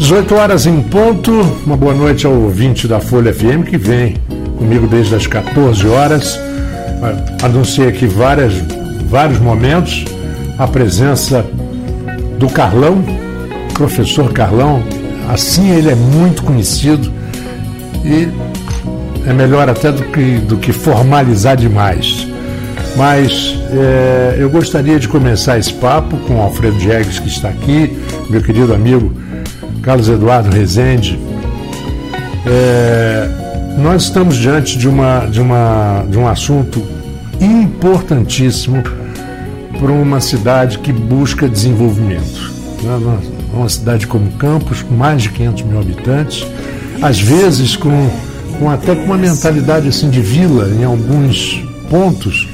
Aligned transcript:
18 0.00 0.34
horas 0.34 0.64
em 0.64 0.80
ponto. 0.80 1.30
Uma 1.66 1.76
boa 1.76 1.92
noite 1.92 2.26
ao 2.26 2.32
ouvinte 2.32 2.88
da 2.88 3.00
Folha 3.00 3.34
FM 3.34 3.68
que 3.68 3.76
vem 3.76 4.16
comigo 4.56 4.86
desde 4.86 5.14
as 5.14 5.26
14 5.26 5.86
horas. 5.86 6.40
Anunciei 7.42 7.88
aqui 7.88 8.06
várias, 8.06 8.54
vários 9.04 9.38
momentos. 9.38 10.06
A 10.58 10.66
presença 10.66 11.44
do 12.38 12.48
Carlão, 12.48 13.04
professor 13.74 14.32
Carlão. 14.32 14.82
Assim 15.28 15.70
ele 15.70 15.90
é 15.90 15.94
muito 15.94 16.44
conhecido 16.44 17.12
e 18.02 18.26
é 19.28 19.34
melhor 19.34 19.68
até 19.68 19.92
do 19.92 20.02
que, 20.04 20.38
do 20.38 20.56
que 20.56 20.72
formalizar 20.72 21.58
demais. 21.58 22.26
Mas 22.96 23.54
é, 23.70 24.36
eu 24.38 24.48
gostaria 24.48 24.98
de 24.98 25.06
começar 25.06 25.58
esse 25.58 25.74
papo 25.74 26.16
com 26.26 26.36
o 26.36 26.40
Alfredo 26.40 26.78
Diegues, 26.78 27.18
que 27.18 27.28
está 27.28 27.50
aqui, 27.50 27.96
meu 28.30 28.42
querido 28.42 28.72
amigo 28.72 29.12
Carlos 29.82 30.08
Eduardo 30.08 30.50
Rezende. 30.50 31.18
É, 32.46 33.28
nós 33.78 34.04
estamos 34.04 34.36
diante 34.36 34.78
de, 34.78 34.88
uma, 34.88 35.26
de, 35.26 35.40
uma, 35.40 36.04
de 36.08 36.18
um 36.18 36.26
assunto 36.26 36.82
importantíssimo 37.40 38.82
para 39.78 39.92
uma 39.92 40.20
cidade 40.20 40.78
que 40.78 40.92
busca 40.92 41.48
desenvolvimento. 41.48 42.52
Né? 42.82 43.18
Uma 43.52 43.68
cidade 43.68 44.06
como 44.06 44.30
Campos, 44.32 44.82
com 44.82 44.94
mais 44.94 45.22
de 45.22 45.30
500 45.30 45.62
mil 45.64 45.80
habitantes, 45.80 46.46
às 47.02 47.18
vezes 47.18 47.76
com, 47.76 48.10
com 48.58 48.70
até 48.70 48.94
com 48.94 49.04
uma 49.04 49.16
mentalidade 49.16 49.88
assim 49.88 50.10
de 50.10 50.20
vila 50.20 50.68
em 50.68 50.84
alguns 50.84 51.64
pontos. 51.88 52.48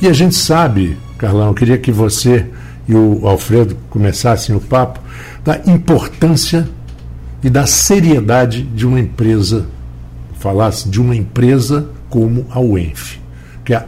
E 0.00 0.06
a 0.06 0.12
gente 0.12 0.34
sabe, 0.34 0.96
Carlão, 1.16 1.48
eu 1.48 1.54
queria 1.54 1.78
que 1.78 1.90
você 1.90 2.46
e 2.88 2.94
o 2.94 3.28
Alfredo 3.28 3.76
começassem 3.90 4.56
o 4.56 4.60
papo 4.60 4.98
da 5.44 5.60
importância 5.66 6.68
e 7.42 7.50
da 7.50 7.66
seriedade 7.66 8.62
de 8.62 8.86
uma 8.86 8.98
empresa, 8.98 9.66
falasse 10.40 10.88
de 10.88 11.00
uma 11.00 11.14
empresa 11.14 11.88
como 12.08 12.46
a 12.50 12.58
UENF, 12.58 13.18
que 13.64 13.74
a, 13.74 13.84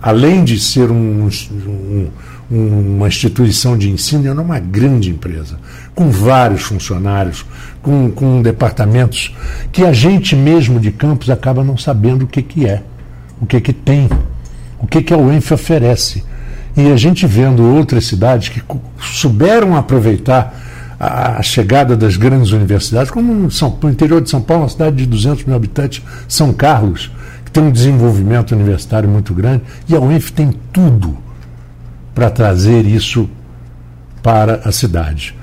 além 0.00 0.44
de 0.44 0.58
ser 0.58 0.90
um, 0.90 1.28
um, 1.28 2.08
uma 2.50 3.08
instituição 3.08 3.76
de 3.76 3.90
ensino, 3.90 4.26
é 4.26 4.32
uma 4.32 4.58
grande 4.58 5.10
empresa, 5.10 5.58
com 5.94 6.10
vários 6.10 6.62
funcionários, 6.62 7.44
com, 7.82 8.10
com 8.10 8.42
departamentos 8.42 9.34
que 9.70 9.84
a 9.84 9.92
gente 9.92 10.34
mesmo 10.34 10.80
de 10.80 10.90
campos 10.90 11.28
acaba 11.28 11.62
não 11.62 11.76
sabendo 11.76 12.24
o 12.24 12.28
que, 12.28 12.42
que 12.42 12.66
é, 12.66 12.82
o 13.40 13.46
que, 13.46 13.60
que 13.60 13.72
tem, 13.72 14.08
o 14.78 14.86
que, 14.86 15.02
que 15.02 15.12
a 15.12 15.18
UENF 15.18 15.52
oferece. 15.52 16.24
E 16.76 16.92
a 16.92 16.96
gente 16.96 17.26
vendo 17.26 17.62
outras 17.62 18.04
cidades 18.04 18.48
que 18.50 18.62
souberam 19.00 19.76
aproveitar 19.76 20.54
a, 20.98 21.42
chegada 21.42 21.96
das 21.96 22.16
grandes 22.16 22.52
universidades, 22.52 23.10
como 23.10 23.50
São, 23.50 23.78
o 23.82 23.88
interior 23.88 24.20
de 24.20 24.30
São 24.30 24.40
Paulo, 24.40 24.64
uma 24.64 24.68
cidade 24.68 24.96
de 24.96 25.06
200 25.06 25.44
mil 25.44 25.56
habitantes, 25.56 26.02
São 26.28 26.52
Carlos, 26.52 27.10
que 27.44 27.50
tem 27.50 27.62
um 27.62 27.70
desenvolvimento 27.70 28.52
universitário 28.52 29.08
muito 29.08 29.32
grande, 29.32 29.62
e 29.88 29.94
a 29.94 30.00
UENF 30.00 30.32
tem 30.32 30.52
tudo 30.72 31.16
para 32.14 32.30
trazer 32.30 32.84
isso 32.86 33.28
para 34.22 34.56
a 34.64 34.72
cidade. 34.72 35.34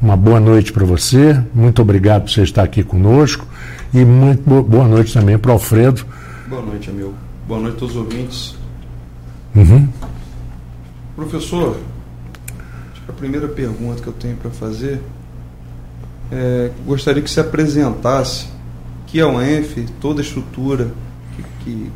Uma 0.00 0.16
boa 0.16 0.40
noite 0.40 0.72
para 0.72 0.84
você, 0.84 1.40
muito 1.54 1.80
obrigado 1.80 2.22
por 2.22 2.30
você 2.30 2.42
estar 2.42 2.64
aqui 2.64 2.82
conosco 2.82 3.46
e 3.94 4.04
muito 4.04 4.42
boa 4.62 4.88
noite 4.88 5.14
também 5.14 5.38
para 5.38 5.50
o 5.50 5.52
Alfredo. 5.52 6.04
Boa 6.48 6.62
noite, 6.62 6.90
amigo. 6.90 7.14
Boa 7.46 7.60
noite 7.60 7.76
a 7.76 7.78
todos 7.78 7.94
os 7.94 8.02
ouvintes. 8.02 8.56
Uhum. 9.54 9.86
Professor, 11.14 11.78
a 13.06 13.12
primeira 13.12 13.46
pergunta 13.46 14.00
que 14.00 14.06
eu 14.06 14.14
tenho 14.14 14.34
para 14.36 14.50
fazer 14.50 14.98
é, 16.30 16.70
gostaria 16.86 17.22
que 17.22 17.28
se 17.28 17.38
apresentasse 17.38 18.46
que 19.06 19.20
a 19.20 19.28
UENF, 19.28 19.86
toda 20.00 20.22
a 20.22 20.24
estrutura 20.24 20.90
que 21.62 21.92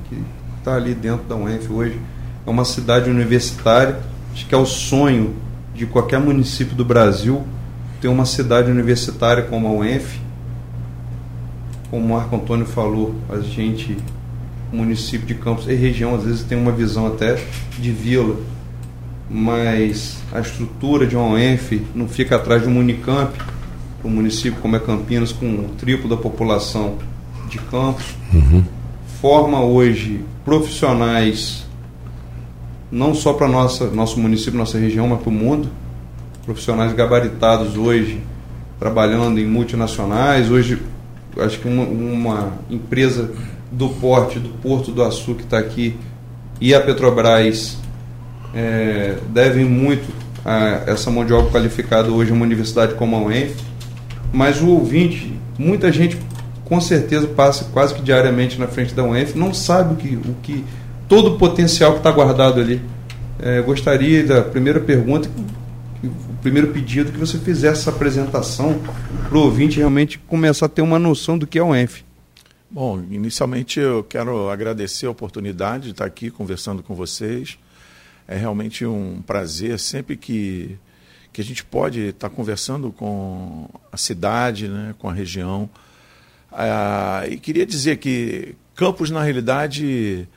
está 0.59 0.75
ali 0.76 0.94
dentro 0.94 1.25
da 1.26 1.34
UENF 1.34 1.72
hoje, 1.72 1.99
é 2.47 2.50
uma 2.50 2.66
cidade 2.66 3.09
universitária, 3.09 3.99
acho 4.34 4.47
que 4.47 4.55
é 4.55 4.59
o 4.59 4.66
sonho 4.66 5.34
de 5.75 5.87
qualquer 5.87 6.21
município 6.21 6.76
do 6.76 6.84
Brasil 6.84 7.43
ter 8.03 8.09
uma 8.09 8.26
cidade 8.26 8.71
universitária 8.71 9.44
como 9.44 9.66
a 9.66 9.72
UENF. 9.72 10.21
Como 11.91 12.05
o 12.05 12.09
Marco 12.10 12.37
Antônio 12.37 12.66
falou, 12.66 13.15
a 13.31 13.38
gente, 13.38 13.97
município 14.71 15.26
de 15.26 15.34
Campos 15.37 15.66
e 15.66 15.75
região, 15.75 16.15
às 16.15 16.25
vezes 16.25 16.43
tem 16.43 16.59
uma 16.59 16.72
visão 16.72 17.06
até 17.06 17.43
de 17.78 17.91
vila 17.91 18.37
mas 19.28 20.19
a 20.32 20.41
estrutura 20.41 21.06
de 21.06 21.16
uma 21.16 21.34
UENF 21.34 21.82
não 21.94 22.09
fica 22.09 22.37
atrás 22.37 22.62
de 22.62 22.69
um 22.69 22.78
Unicamp, 22.78 23.37
um 24.04 24.10
município 24.10 24.60
como 24.60 24.76
é 24.76 24.78
Campinas, 24.78 25.32
com 25.32 25.47
o 25.47 25.69
triplo 25.76 26.09
da 26.09 26.16
população 26.16 26.97
de 27.48 27.59
Campos, 27.59 28.14
uhum. 28.32 28.64
forma 29.20 29.60
hoje 29.60 30.25
profissionais 30.44 31.66
não 32.91 33.14
só 33.14 33.32
para 33.32 33.48
nossa 33.48 33.87
nosso 33.91 34.19
município, 34.20 34.59
nossa 34.59 34.78
região, 34.78 35.09
mas 35.09 35.20
para 35.20 35.28
o 35.28 35.32
mundo, 35.32 35.69
profissionais 36.44 36.93
gabaritados 36.93 37.76
hoje 37.76 38.20
trabalhando 38.78 39.41
em 39.41 39.47
multinacionais, 39.47 40.50
hoje 40.50 40.81
acho 41.38 41.58
que 41.58 41.69
uma, 41.69 41.82
uma 41.82 42.53
empresa 42.70 43.32
do 43.72 43.88
porte 43.88 44.38
do 44.38 44.50
Porto 44.60 44.93
do 44.93 45.03
Açu 45.03 45.34
que 45.34 45.43
está 45.43 45.58
aqui 45.58 45.97
e 46.60 46.75
a 46.75 46.81
Petrobras 46.81 47.76
é, 48.56 49.19
devem 49.28 49.67
muito 49.67 50.11
a 50.43 50.84
essa 50.87 51.11
mão 51.11 51.27
de 51.27 51.33
obra 51.34 51.50
qualificada 51.50 52.11
hoje 52.11 52.33
uma 52.33 52.44
universidade 52.44 52.94
como 52.94 53.15
a 53.15 53.22
UENF, 53.22 53.55
mas 54.33 54.62
o 54.62 54.69
ouvinte, 54.69 55.39
muita 55.59 55.93
gente 55.93 56.19
com 56.65 56.81
certeza 56.81 57.27
passa 57.27 57.65
quase 57.67 57.94
que 57.94 58.00
diariamente 58.00 58.59
na 58.59 58.67
frente 58.67 58.94
da 58.94 59.05
UENF, 59.05 59.37
não 59.37 59.53
sabe 59.53 59.94
o 59.94 59.97
que, 59.97 60.17
o 60.17 60.34
que 60.43 60.65
todo 61.06 61.34
o 61.34 61.39
potencial 61.39 61.93
que 61.93 61.99
está 61.99 62.11
guardado 62.11 62.61
ali. 62.61 62.81
É, 63.39 63.61
gostaria 63.61 64.25
da 64.25 64.41
primeira 64.41 64.81
pergunta, 64.81 65.28
o 66.03 66.37
primeiro 66.41 66.69
pedido 66.69 67.12
que 67.12 67.19
você 67.19 67.38
fizesse 67.38 67.83
essa 67.83 67.91
apresentação 67.91 68.81
para 69.28 69.37
o 69.37 69.43
ouvinte 69.43 69.77
realmente 69.77 70.19
começar 70.19 70.67
a 70.67 70.69
ter 70.69 70.81
uma 70.81 70.99
noção 70.99 71.37
do 71.37 71.47
que 71.47 71.59
é 71.59 71.62
a 71.62 71.65
UENF. 71.67 72.03
Bom, 72.71 73.03
inicialmente 73.11 73.78
eu 73.78 74.03
quero 74.03 74.49
agradecer 74.49 75.06
a 75.06 75.11
oportunidade 75.11 75.84
de 75.84 75.91
estar 75.91 76.06
aqui 76.06 76.31
conversando 76.31 76.83
com 76.83 76.94
vocês 76.94 77.59
é 78.28 78.37
realmente 78.37 78.84
um 78.84 79.22
prazer 79.22 79.78
sempre 79.78 80.16
que, 80.16 80.78
que 81.32 81.41
a 81.41 81.44
gente 81.44 81.64
pode 81.64 82.00
estar 82.09 82.28
conversando 82.28 82.91
com 82.92 83.69
a 83.92 83.97
cidade, 83.97 84.69
né, 84.69 84.94
com 84.98 85.09
a 85.09 85.12
região. 85.12 85.69
Ah, 86.50 87.25
e 87.28 87.37
queria 87.38 87.66
dizer 87.66 87.98
que 87.98 88.54
Campos, 88.76 89.09
na 89.09 89.22
realidade, 89.22 90.28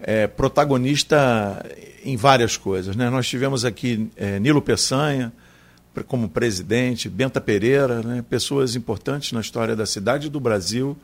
é 0.00 0.26
protagonista 0.26 1.64
em 2.04 2.16
várias 2.16 2.56
coisas. 2.56 2.96
Né? 2.96 3.08
Nós 3.08 3.28
tivemos 3.28 3.64
aqui 3.64 4.10
é, 4.16 4.40
Nilo 4.40 4.60
Peçanha 4.60 5.32
como 6.08 6.28
presidente, 6.28 7.08
Benta 7.08 7.40
Pereira, 7.40 8.02
né? 8.02 8.24
pessoas 8.28 8.74
importantes 8.74 9.30
na 9.30 9.40
história 9.40 9.76
da 9.76 9.86
cidade 9.86 10.26
e 10.26 10.30
do 10.30 10.40
Brasil. 10.40 10.98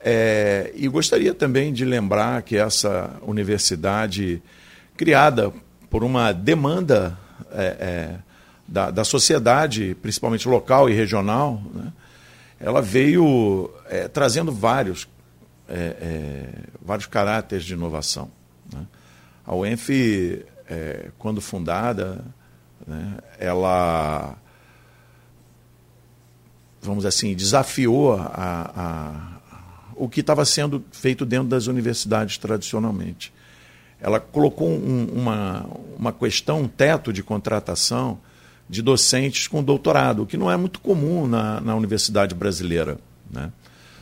É, 0.00 0.72
e 0.74 0.88
gostaria 0.88 1.32
também 1.32 1.72
de 1.72 1.84
lembrar 1.84 2.42
que 2.42 2.56
essa 2.56 3.14
universidade 3.22 4.42
criada 4.98 5.52
por 5.88 6.02
uma 6.02 6.32
demanda 6.32 7.16
é, 7.52 7.64
é, 7.64 8.18
da, 8.66 8.90
da 8.90 9.04
sociedade, 9.04 9.96
principalmente 10.02 10.46
local 10.48 10.90
e 10.90 10.92
regional, 10.92 11.62
né? 11.72 11.92
ela 12.58 12.82
veio 12.82 13.70
é, 13.86 14.08
trazendo 14.08 14.50
vários, 14.50 15.08
é, 15.68 15.76
é, 15.76 16.48
vários 16.82 17.06
caráteres 17.06 17.64
de 17.64 17.74
inovação. 17.74 18.28
Né? 18.72 18.84
A 19.46 19.54
UENF, 19.54 19.88
é, 20.68 21.10
quando 21.16 21.40
fundada, 21.40 22.24
né, 22.84 23.18
ela, 23.38 24.36
vamos 26.82 27.06
assim, 27.06 27.34
desafiou 27.36 28.14
a, 28.14 28.72
a 28.76 29.38
o 29.94 30.08
que 30.08 30.20
estava 30.20 30.44
sendo 30.44 30.84
feito 30.92 31.26
dentro 31.26 31.48
das 31.48 31.66
universidades 31.66 32.38
tradicionalmente 32.38 33.32
ela 34.00 34.20
colocou 34.20 34.68
um, 34.68 35.06
uma, 35.12 35.66
uma 35.98 36.12
questão, 36.12 36.62
um 36.62 36.68
teto 36.68 37.12
de 37.12 37.22
contratação 37.22 38.18
de 38.68 38.82
docentes 38.82 39.48
com 39.48 39.62
doutorado, 39.62 40.22
o 40.22 40.26
que 40.26 40.36
não 40.36 40.50
é 40.50 40.56
muito 40.56 40.80
comum 40.80 41.26
na, 41.26 41.60
na 41.60 41.74
universidade 41.74 42.34
brasileira. 42.34 42.98
Né? 43.30 43.50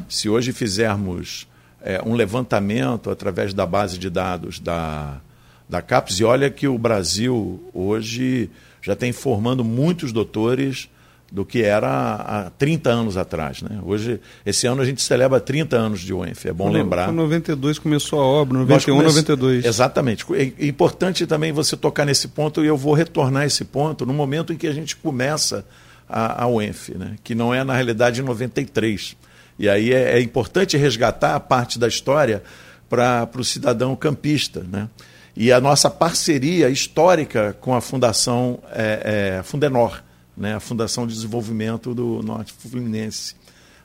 Se 0.08 0.28
hoje 0.28 0.52
fizermos 0.52 1.46
é, 1.81 2.02
um 2.04 2.14
levantamento 2.14 3.10
através 3.10 3.54
da 3.54 3.64
base 3.64 3.96
de 3.96 4.10
dados 4.10 4.58
da, 4.58 5.20
da 5.69 5.81
CAPES, 5.81 6.20
e 6.20 6.25
olha 6.25 6.50
que 6.50 6.66
o 6.66 6.76
Brasil 6.76 7.62
hoje 7.72 8.50
já 8.82 8.96
tem 8.96 9.12
formando 9.12 9.64
muitos 9.64 10.12
doutores 10.12 10.88
do 11.31 11.44
que 11.44 11.62
era 11.62 11.88
há 11.88 12.50
30 12.50 12.90
anos 12.90 13.17
atrás. 13.17 13.61
Né? 13.62 13.81
Hoje, 13.84 14.20
esse 14.44 14.67
ano 14.67 14.82
a 14.82 14.84
gente 14.84 15.02
celebra 15.02 15.40
30 15.40 15.76
anos 15.76 16.00
de 16.00 16.14
UENF, 16.14 16.46
é 16.46 16.52
bom 16.52 16.70
foi, 16.70 16.75
lembrar. 16.75 17.08
Em 17.08 17.12
92 17.12 17.78
começou 17.78 18.20
a 18.20 18.25
obra, 18.25 18.58
91, 18.58 18.94
come... 18.94 19.06
92. 19.08 19.64
Exatamente. 19.64 20.25
É 20.32 20.67
importante 20.67 21.26
também 21.26 21.52
você 21.52 21.76
tocar 21.76 22.05
nesse 22.05 22.28
ponto 22.28 22.64
e 22.64 22.67
eu 22.67 22.76
vou 22.76 22.94
retornar 22.94 23.43
a 23.43 23.46
esse 23.46 23.64
ponto 23.64 24.06
no 24.06 24.12
momento 24.12 24.52
em 24.52 24.56
que 24.56 24.67
a 24.67 24.73
gente 24.73 24.96
começa 24.96 25.64
a, 26.08 26.44
a 26.44 26.49
UENF, 26.49 26.90
né? 26.96 27.17
que 27.25 27.34
não 27.34 27.52
é, 27.52 27.64
na 27.64 27.75
realidade, 27.75 28.20
em 28.20 28.25
93. 28.25 29.17
E 29.58 29.69
aí 29.69 29.93
é, 29.93 30.19
é 30.19 30.20
importante 30.20 30.76
resgatar 30.76 31.34
a 31.34 31.40
parte 31.40 31.79
da 31.79 31.88
história 31.88 32.43
para 32.88 33.29
o 33.37 33.44
cidadão 33.44 33.96
campista. 33.96 34.64
Né? 34.70 34.88
E 35.37 35.52
a 35.52 35.61
nossa 35.61 35.90
parceria 35.90 36.69
histórica 36.69 37.56
com 37.61 37.75
a 37.75 37.81
Fundação 37.81 38.61
é, 38.72 39.38
é, 39.38 39.43
Fundenor, 39.43 40.02
né? 40.36 40.54
a 40.54 40.60
Fundação 40.60 41.06
de 41.06 41.14
Desenvolvimento 41.14 41.94
do 41.94 42.22
Norte 42.22 42.52
Fluminense, 42.52 43.34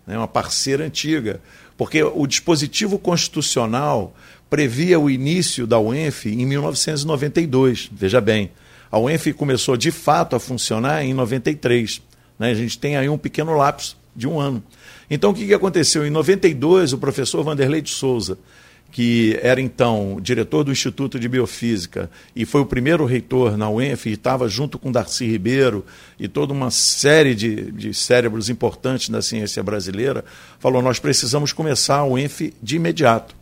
né? 0.06 0.18
uma 0.18 0.28
parceira 0.28 0.86
antiga, 0.86 1.42
porque 1.78 2.04
o 2.04 2.28
dispositivo 2.28 3.00
constitucional 3.00 4.14
previa 4.50 5.00
o 5.00 5.10
início 5.10 5.66
da 5.66 5.80
UENF 5.80 6.26
em 6.28 6.46
1992, 6.46 7.90
veja 7.92 8.20
bem. 8.20 8.52
A 8.92 9.00
UENF 9.00 9.32
começou 9.34 9.78
de 9.78 9.90
fato 9.90 10.36
a 10.36 10.40
funcionar 10.40 11.06
em 11.06 11.14
93. 11.14 12.02
Né? 12.38 12.52
A 12.52 12.54
gente 12.54 12.78
tem 12.78 12.98
aí 12.98 13.08
um 13.08 13.18
pequeno 13.18 13.56
lapso 13.56 13.98
de 14.14 14.28
um 14.28 14.40
ano. 14.40 14.62
Então, 15.10 15.32
o 15.32 15.34
que, 15.34 15.54
aconteceu? 15.54 16.06
Em 16.06 16.10
92, 16.10 16.94
o 16.94 16.98
professor 16.98 17.44
Vanderlei 17.44 17.82
de 17.82 17.90
Souza, 17.90 18.38
que 18.92 19.40
era 19.42 19.62
então 19.62 20.20
diretor 20.22 20.66
do 20.66 20.72
Instituto 20.72 21.18
de 21.18 21.30
Biofísica 21.30 22.12
e 22.36 22.46
foi 22.46 22.62
o 22.62 22.66
primeiro 22.66 23.06
reitor 23.06 23.58
na 23.58 23.70
UENF, 23.70 24.08
e 24.08 24.14
estava 24.14 24.50
junto 24.50 24.78
com 24.78 24.92
Darcy 24.92 25.26
Ribeiro 25.26 25.86
e 26.20 26.28
toda 26.28 26.52
uma 26.52 26.70
série 26.70 27.34
de, 27.34 27.72
de 27.72 27.94
cérebros 27.94 28.50
importantes 28.50 29.10
da 29.10 29.22
ciência 29.22 29.64
brasileira, 29.64 30.26
falou: 30.60 30.82
nós 30.82 31.00
precisamos 31.00 31.54
começar 31.54 31.98
a 31.98 32.06
UENF 32.06 32.54
de 32.62 32.76
imediato. 32.76 33.36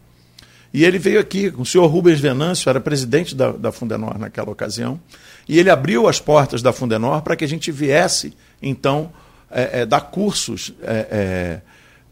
E 0.71 0.85
ele 0.85 0.99
veio 0.99 1.19
aqui, 1.19 1.51
o 1.57 1.65
senhor 1.65 1.87
Rubens 1.87 2.19
Venâncio 2.19 2.69
era 2.69 2.79
presidente 2.79 3.33
da, 3.33 3.51
da 3.51 3.71
Fundenor 3.71 4.19
naquela 4.19 4.51
ocasião, 4.51 4.99
e 5.47 5.57
ele 5.57 5.71
abriu 5.71 6.07
as 6.07 6.19
portas 6.19 6.61
da 6.61 6.71
Fundenor 6.71 7.23
para 7.23 7.35
que 7.35 7.43
a 7.43 7.47
gente 7.47 7.71
viesse, 7.71 8.33
então, 8.61 9.11
é, 9.49 9.81
é, 9.81 9.85
dar 9.85 10.01
cursos 10.01 10.71
é, 10.83 11.07
é 11.09 11.61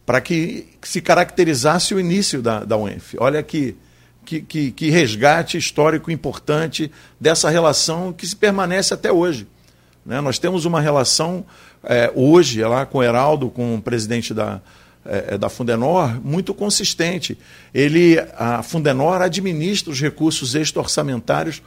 para 0.08 0.22
que 0.22 0.66
se 0.80 1.02
caracterizasse 1.02 1.94
o 1.94 2.00
início 2.00 2.40
da, 2.40 2.64
da 2.64 2.78
UENF. 2.78 3.14
Olha 3.18 3.42
que, 3.42 3.76
que, 4.24 4.40
que, 4.40 4.70
que 4.70 4.88
resgate 4.88 5.58
histórico 5.58 6.10
importante 6.10 6.90
dessa 7.20 7.50
relação 7.50 8.10
que 8.10 8.26
se 8.26 8.34
permanece 8.34 8.94
até 8.94 9.12
hoje. 9.12 9.46
Né? 10.06 10.18
Nós 10.22 10.38
temos 10.38 10.64
uma 10.64 10.80
relação 10.80 11.44
é, 11.84 12.10
hoje 12.14 12.64
lá 12.64 12.86
com 12.86 12.96
o 12.96 13.02
Heraldo, 13.02 13.50
com 13.50 13.74
o 13.74 13.82
presidente 13.82 14.32
da, 14.32 14.62
é, 15.04 15.36
da 15.36 15.50
Fundenor 15.50 16.18
muito 16.24 16.54
consistente. 16.54 17.36
Ele, 17.74 18.18
a 18.38 18.62
Fundenor 18.62 19.20
administra 19.20 19.92
os 19.92 20.00
recursos 20.00 20.54
extra-orçamentários 20.54 21.60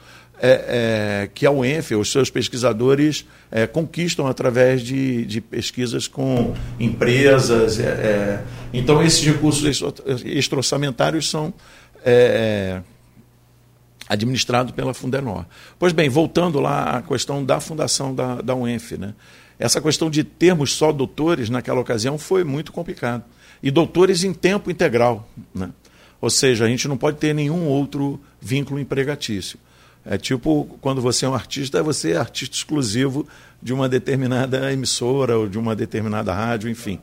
é, 0.44 1.22
é, 1.22 1.30
que 1.32 1.46
a 1.46 1.52
UENF, 1.52 1.94
os 1.94 2.10
seus 2.10 2.28
pesquisadores, 2.28 3.24
é, 3.48 3.64
conquistam 3.64 4.26
através 4.26 4.82
de, 4.82 5.24
de, 5.24 5.40
pesquisas 5.40 6.08
com 6.08 6.52
empresas. 6.80 7.78
É, 7.78 7.84
é. 7.84 8.44
então, 8.74 9.00
esses 9.00 9.24
recursos 9.24 9.80
extra-orçamentários 10.24 11.30
são 11.30 11.54
administrados 14.08 14.72
pela 14.72 14.92
Fundenor. 14.92 15.46
Pois 15.78 15.92
bem, 15.92 16.08
voltando 16.08 16.58
lá 16.58 16.96
à 16.96 17.02
questão 17.02 17.44
da 17.44 17.60
fundação 17.60 18.12
da, 18.12 18.42
da 18.42 18.56
UENF, 18.56 18.98
né? 18.98 19.14
essa 19.60 19.80
questão 19.80 20.10
de 20.10 20.24
termos 20.24 20.72
só 20.72 20.90
doutores 20.90 21.48
naquela 21.48 21.80
ocasião 21.80 22.18
foi 22.18 22.42
muito 22.42 22.72
complicado. 22.72 23.22
E 23.62 23.70
doutores 23.70 24.24
em 24.24 24.34
tempo 24.34 24.72
integral. 24.72 25.28
Né? 25.54 25.70
Ou 26.20 26.28
seja, 26.28 26.64
a 26.64 26.68
gente 26.68 26.88
não 26.88 26.96
pode 26.96 27.18
ter 27.18 27.32
nenhum 27.32 27.66
outro 27.66 28.20
vínculo 28.40 28.80
empregatício. 28.80 29.56
É 30.04 30.18
tipo 30.18 30.64
quando 30.80 31.00
você 31.00 31.24
é 31.24 31.28
um 31.28 31.34
artista, 31.34 31.82
você 31.82 32.12
é 32.12 32.16
artista 32.16 32.56
exclusivo 32.56 33.26
de 33.62 33.72
uma 33.72 33.88
determinada 33.88 34.72
emissora 34.72 35.38
ou 35.38 35.48
de 35.48 35.58
uma 35.58 35.76
determinada 35.76 36.34
rádio, 36.34 36.68
enfim. 36.68 36.98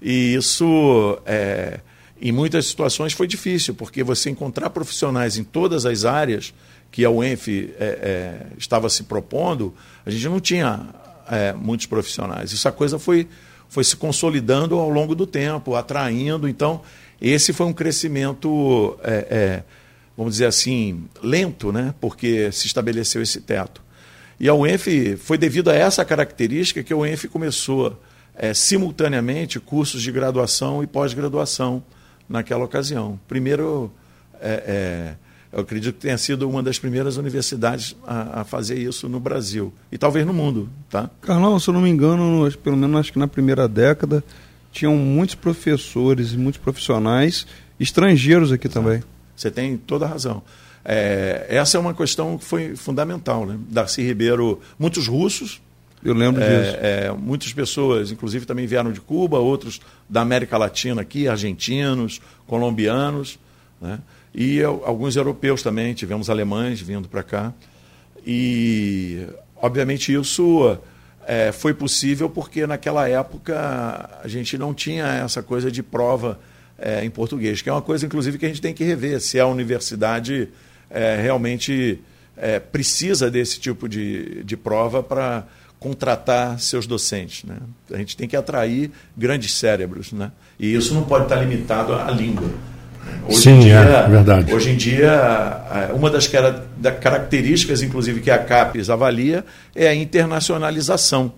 E 0.00 0.34
isso, 0.34 1.18
é, 1.24 1.80
em 2.20 2.32
muitas 2.32 2.66
situações, 2.66 3.12
foi 3.12 3.26
difícil, 3.26 3.74
porque 3.74 4.02
você 4.02 4.28
encontrar 4.28 4.70
profissionais 4.70 5.38
em 5.38 5.44
todas 5.44 5.86
as 5.86 6.04
áreas 6.04 6.52
que 6.90 7.04
a 7.04 7.10
UENF 7.10 7.48
é, 7.48 7.84
é, 7.84 8.46
estava 8.58 8.88
se 8.90 9.04
propondo, 9.04 9.74
a 10.04 10.10
gente 10.10 10.28
não 10.28 10.38
tinha 10.38 10.88
é, 11.28 11.52
muitos 11.54 11.86
profissionais. 11.86 12.52
Essa 12.52 12.70
coisa 12.70 12.98
foi, 12.98 13.26
foi 13.68 13.82
se 13.82 13.96
consolidando 13.96 14.78
ao 14.78 14.90
longo 14.90 15.14
do 15.14 15.26
tempo, 15.26 15.74
atraindo. 15.74 16.46
Então, 16.46 16.82
esse 17.20 17.52
foi 17.52 17.64
um 17.66 17.72
crescimento, 17.72 18.98
é, 19.02 19.12
é, 19.30 19.62
vamos 20.16 20.34
dizer 20.34 20.46
assim, 20.46 21.04
lento, 21.22 21.72
né? 21.72 21.94
porque 22.00 22.50
se 22.52 22.66
estabeleceu 22.66 23.22
esse 23.22 23.40
teto. 23.40 23.82
E 24.38 24.48
a 24.48 24.54
UENF, 24.54 25.16
foi 25.18 25.38
devido 25.38 25.70
a 25.70 25.74
essa 25.74 26.04
característica 26.04 26.82
que 26.82 26.92
a 26.92 26.96
UENF 26.96 27.28
começou 27.28 27.98
é, 28.34 28.52
simultaneamente 28.52 29.60
cursos 29.60 30.02
de 30.02 30.10
graduação 30.10 30.82
e 30.82 30.86
pós-graduação 30.86 31.82
naquela 32.28 32.64
ocasião. 32.64 33.20
Primeiro, 33.28 33.92
é, 34.40 34.64
é, 34.66 35.14
eu 35.52 35.60
acredito 35.60 35.94
que 35.94 36.00
tenha 36.00 36.18
sido 36.18 36.48
uma 36.48 36.62
das 36.62 36.78
primeiras 36.78 37.16
universidades 37.16 37.94
a, 38.06 38.40
a, 38.40 38.44
fazer 38.44 38.78
isso 38.78 39.08
no 39.08 39.20
Brasil 39.20 39.72
e 39.92 39.98
talvez 39.98 40.26
no 40.26 40.32
mundo, 40.32 40.68
tá? 40.88 41.10
Carlão, 41.20 41.58
se 41.60 41.68
eu 41.68 41.74
não 41.74 41.82
me 41.82 41.90
engano, 41.90 42.50
pelo 42.62 42.76
menos 42.76 42.98
acho 42.98 43.12
que 43.12 43.18
na 43.18 43.28
primeira 43.28 43.68
década 43.68 44.24
tinham 44.72 44.96
muitos 44.96 45.34
professores 45.34 46.32
e 46.32 46.38
muitos 46.38 46.60
profissionais 46.60 47.46
estrangeiros 47.78 48.50
aqui 48.50 48.68
também. 48.68 49.02
Você 49.42 49.50
tem 49.50 49.76
toda 49.76 50.06
a 50.06 50.08
razão. 50.08 50.42
É, 50.84 51.46
essa 51.48 51.76
é 51.76 51.80
uma 51.80 51.92
questão 51.92 52.38
que 52.38 52.44
foi 52.44 52.76
fundamental, 52.76 53.44
né? 53.44 53.58
Darcy 53.68 54.02
Ribeiro, 54.02 54.60
muitos 54.78 55.08
russos. 55.08 55.60
Eu 56.04 56.14
lembro 56.14 56.40
é, 56.42 56.46
disso. 56.46 56.76
É, 56.80 57.12
muitas 57.12 57.52
pessoas, 57.52 58.12
inclusive 58.12 58.46
também 58.46 58.66
vieram 58.66 58.92
de 58.92 59.00
Cuba, 59.00 59.38
outros 59.38 59.80
da 60.08 60.20
América 60.20 60.56
Latina 60.56 61.02
aqui, 61.02 61.26
argentinos, 61.26 62.20
colombianos, 62.46 63.38
né? 63.80 63.98
e 64.32 64.62
alguns 64.62 65.16
europeus 65.16 65.62
também, 65.62 65.92
tivemos 65.92 66.30
alemães 66.30 66.80
vindo 66.80 67.08
para 67.08 67.22
cá. 67.22 67.52
E, 68.24 69.26
obviamente, 69.56 70.12
isso 70.12 70.78
é, 71.26 71.50
foi 71.50 71.74
possível 71.74 72.30
porque 72.30 72.66
naquela 72.66 73.08
época 73.08 74.20
a 74.22 74.28
gente 74.28 74.56
não 74.56 74.72
tinha 74.72 75.04
essa 75.06 75.42
coisa 75.42 75.70
de 75.70 75.82
prova 75.82 76.38
é, 76.82 77.04
em 77.04 77.10
português, 77.10 77.62
que 77.62 77.68
é 77.68 77.72
uma 77.72 77.80
coisa, 77.80 78.04
inclusive, 78.04 78.36
que 78.36 78.44
a 78.44 78.48
gente 78.48 78.60
tem 78.60 78.74
que 78.74 78.82
rever, 78.82 79.20
se 79.20 79.38
a 79.38 79.46
universidade 79.46 80.48
é, 80.90 81.18
realmente 81.22 82.00
é, 82.36 82.58
precisa 82.58 83.30
desse 83.30 83.60
tipo 83.60 83.88
de, 83.88 84.42
de 84.42 84.56
prova 84.56 85.02
para 85.02 85.44
contratar 85.78 86.58
seus 86.58 86.86
docentes. 86.86 87.44
Né? 87.44 87.56
A 87.92 87.96
gente 87.96 88.16
tem 88.16 88.28
que 88.28 88.36
atrair 88.36 88.90
grandes 89.16 89.54
cérebros. 89.54 90.12
Né? 90.12 90.30
E 90.58 90.74
isso 90.74 90.92
não 90.92 91.04
pode 91.04 91.24
estar 91.24 91.36
limitado 91.36 91.94
à 91.94 92.10
língua. 92.10 92.50
Hoje 93.28 93.40
Sim, 93.40 93.60
dia, 93.60 93.76
é 93.76 94.08
verdade. 94.08 94.54
Hoje 94.54 94.70
em 94.70 94.76
dia, 94.76 95.90
uma 95.92 96.08
das 96.08 96.28
características, 97.00 97.82
inclusive, 97.82 98.20
que 98.20 98.30
a 98.30 98.38
CAPES 98.38 98.90
avalia 98.90 99.44
é 99.74 99.88
a 99.88 99.94
internacionalização. 99.94 101.32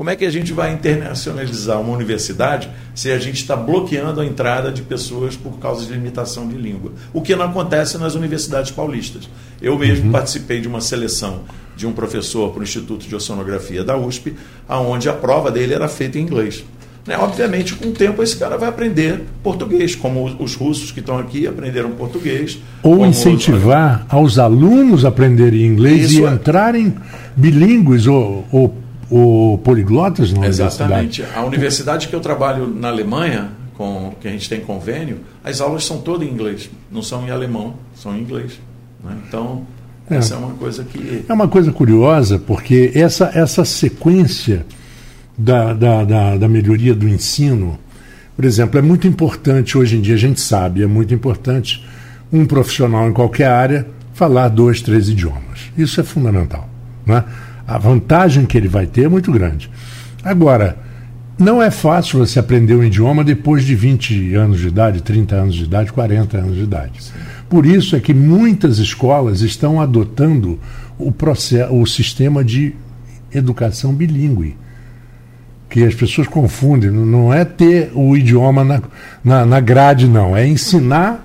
Como 0.00 0.08
é 0.08 0.16
que 0.16 0.24
a 0.24 0.30
gente 0.30 0.54
vai 0.54 0.72
internacionalizar 0.72 1.78
uma 1.78 1.92
universidade 1.92 2.70
se 2.94 3.12
a 3.12 3.18
gente 3.18 3.34
está 3.34 3.54
bloqueando 3.54 4.22
a 4.22 4.24
entrada 4.24 4.72
de 4.72 4.80
pessoas 4.80 5.36
por 5.36 5.58
causa 5.58 5.84
de 5.84 5.92
limitação 5.92 6.48
de 6.48 6.56
língua? 6.56 6.92
O 7.12 7.20
que 7.20 7.36
não 7.36 7.44
acontece 7.44 7.98
nas 7.98 8.14
universidades 8.14 8.70
paulistas. 8.70 9.28
Eu 9.60 9.78
mesmo 9.78 10.06
uhum. 10.06 10.12
participei 10.12 10.58
de 10.58 10.66
uma 10.66 10.80
seleção 10.80 11.40
de 11.76 11.86
um 11.86 11.92
professor 11.92 12.50
para 12.50 12.60
o 12.60 12.62
Instituto 12.62 13.06
de 13.06 13.14
Oceanografia 13.14 13.84
da 13.84 13.94
USP, 13.94 14.34
aonde 14.66 15.06
a 15.06 15.12
prova 15.12 15.50
dele 15.50 15.74
era 15.74 15.86
feita 15.86 16.18
em 16.18 16.22
inglês. 16.22 16.64
Né? 17.06 17.18
Obviamente, 17.18 17.74
com 17.74 17.88
o 17.88 17.92
tempo, 17.92 18.22
esse 18.22 18.36
cara 18.36 18.56
vai 18.56 18.70
aprender 18.70 19.22
português, 19.42 19.94
como 19.94 20.24
os 20.38 20.54
russos 20.54 20.90
que 20.90 21.00
estão 21.00 21.18
aqui 21.18 21.46
aprenderam 21.46 21.90
português. 21.90 22.58
Ou 22.82 23.04
incentivar 23.04 24.06
os... 24.06 24.14
aos 24.14 24.38
alunos 24.38 25.04
a 25.04 25.08
aprenderem 25.08 25.66
inglês 25.66 26.12
Isso 26.12 26.20
e 26.20 26.24
é... 26.24 26.30
entrarem 26.30 26.94
bilíngues 27.36 28.06
ou, 28.06 28.46
ou, 28.50 28.74
ou 29.10 29.58
poliglotas 29.58 30.32
na 30.32 30.46
Exatamente. 30.46 31.20
Universidade. 31.20 31.38
A 31.38 31.44
universidade 31.44 32.08
que 32.08 32.14
eu 32.14 32.20
trabalho 32.20 32.66
na 32.68 32.88
Alemanha, 32.88 33.50
com 33.76 34.14
que 34.20 34.28
a 34.28 34.30
gente 34.30 34.48
tem 34.48 34.60
convênio, 34.60 35.18
as 35.42 35.60
aulas 35.60 35.84
são 35.84 35.98
todas 35.98 36.26
em 36.26 36.30
inglês, 36.30 36.70
não 36.90 37.02
são 37.02 37.26
em 37.26 37.30
alemão, 37.30 37.74
são 37.94 38.16
em 38.16 38.20
inglês. 38.20 38.60
Né? 39.02 39.16
Então, 39.26 39.66
é. 40.08 40.16
essa 40.16 40.34
é 40.34 40.36
uma 40.38 40.54
coisa 40.54 40.84
que. 40.84 41.24
É 41.28 41.32
uma 41.32 41.48
coisa 41.48 41.72
curiosa, 41.72 42.38
porque 42.38 42.92
essa, 42.94 43.30
essa 43.34 43.64
sequência 43.64 44.64
da, 45.36 45.72
da, 45.72 46.04
da, 46.04 46.36
da 46.36 46.48
melhoria 46.48 46.94
do 46.94 47.08
ensino, 47.08 47.78
por 48.36 48.44
exemplo, 48.44 48.78
é 48.78 48.82
muito 48.82 49.06
importante, 49.06 49.76
hoje 49.76 49.96
em 49.96 50.00
dia 50.00 50.14
a 50.14 50.18
gente 50.18 50.40
sabe, 50.40 50.82
é 50.82 50.86
muito 50.86 51.12
importante 51.12 51.84
um 52.32 52.46
profissional 52.46 53.08
em 53.08 53.12
qualquer 53.12 53.48
área 53.48 53.86
falar 54.14 54.48
dois, 54.48 54.82
três 54.82 55.08
idiomas. 55.08 55.72
Isso 55.76 56.00
é 56.00 56.04
fundamental. 56.04 56.68
Né? 57.06 57.24
A 57.70 57.78
vantagem 57.78 58.46
que 58.46 58.58
ele 58.58 58.66
vai 58.66 58.84
ter 58.84 59.04
é 59.04 59.08
muito 59.08 59.30
grande. 59.30 59.70
Agora, 60.24 60.76
não 61.38 61.62
é 61.62 61.70
fácil 61.70 62.18
você 62.18 62.40
aprender 62.40 62.74
um 62.74 62.82
idioma 62.82 63.22
depois 63.22 63.64
de 63.64 63.76
20 63.76 64.34
anos 64.34 64.58
de 64.58 64.66
idade, 64.66 65.00
30 65.00 65.36
anos 65.36 65.54
de 65.54 65.62
idade, 65.62 65.92
40 65.92 66.36
anos 66.36 66.56
de 66.56 66.64
idade. 66.64 67.00
Por 67.48 67.64
isso 67.64 67.94
é 67.94 68.00
que 68.00 68.12
muitas 68.12 68.78
escolas 68.78 69.40
estão 69.40 69.80
adotando 69.80 70.58
o, 70.98 71.12
processo, 71.12 71.72
o 71.72 71.86
sistema 71.86 72.42
de 72.42 72.74
educação 73.32 73.94
bilíngue 73.94 74.56
que 75.68 75.84
as 75.84 75.94
pessoas 75.94 76.26
confundem. 76.26 76.90
Não 76.90 77.32
é 77.32 77.44
ter 77.44 77.92
o 77.94 78.16
idioma 78.16 78.64
na, 78.64 78.82
na, 79.22 79.46
na 79.46 79.60
grade, 79.60 80.08
não. 80.08 80.36
É 80.36 80.44
ensinar, 80.44 81.24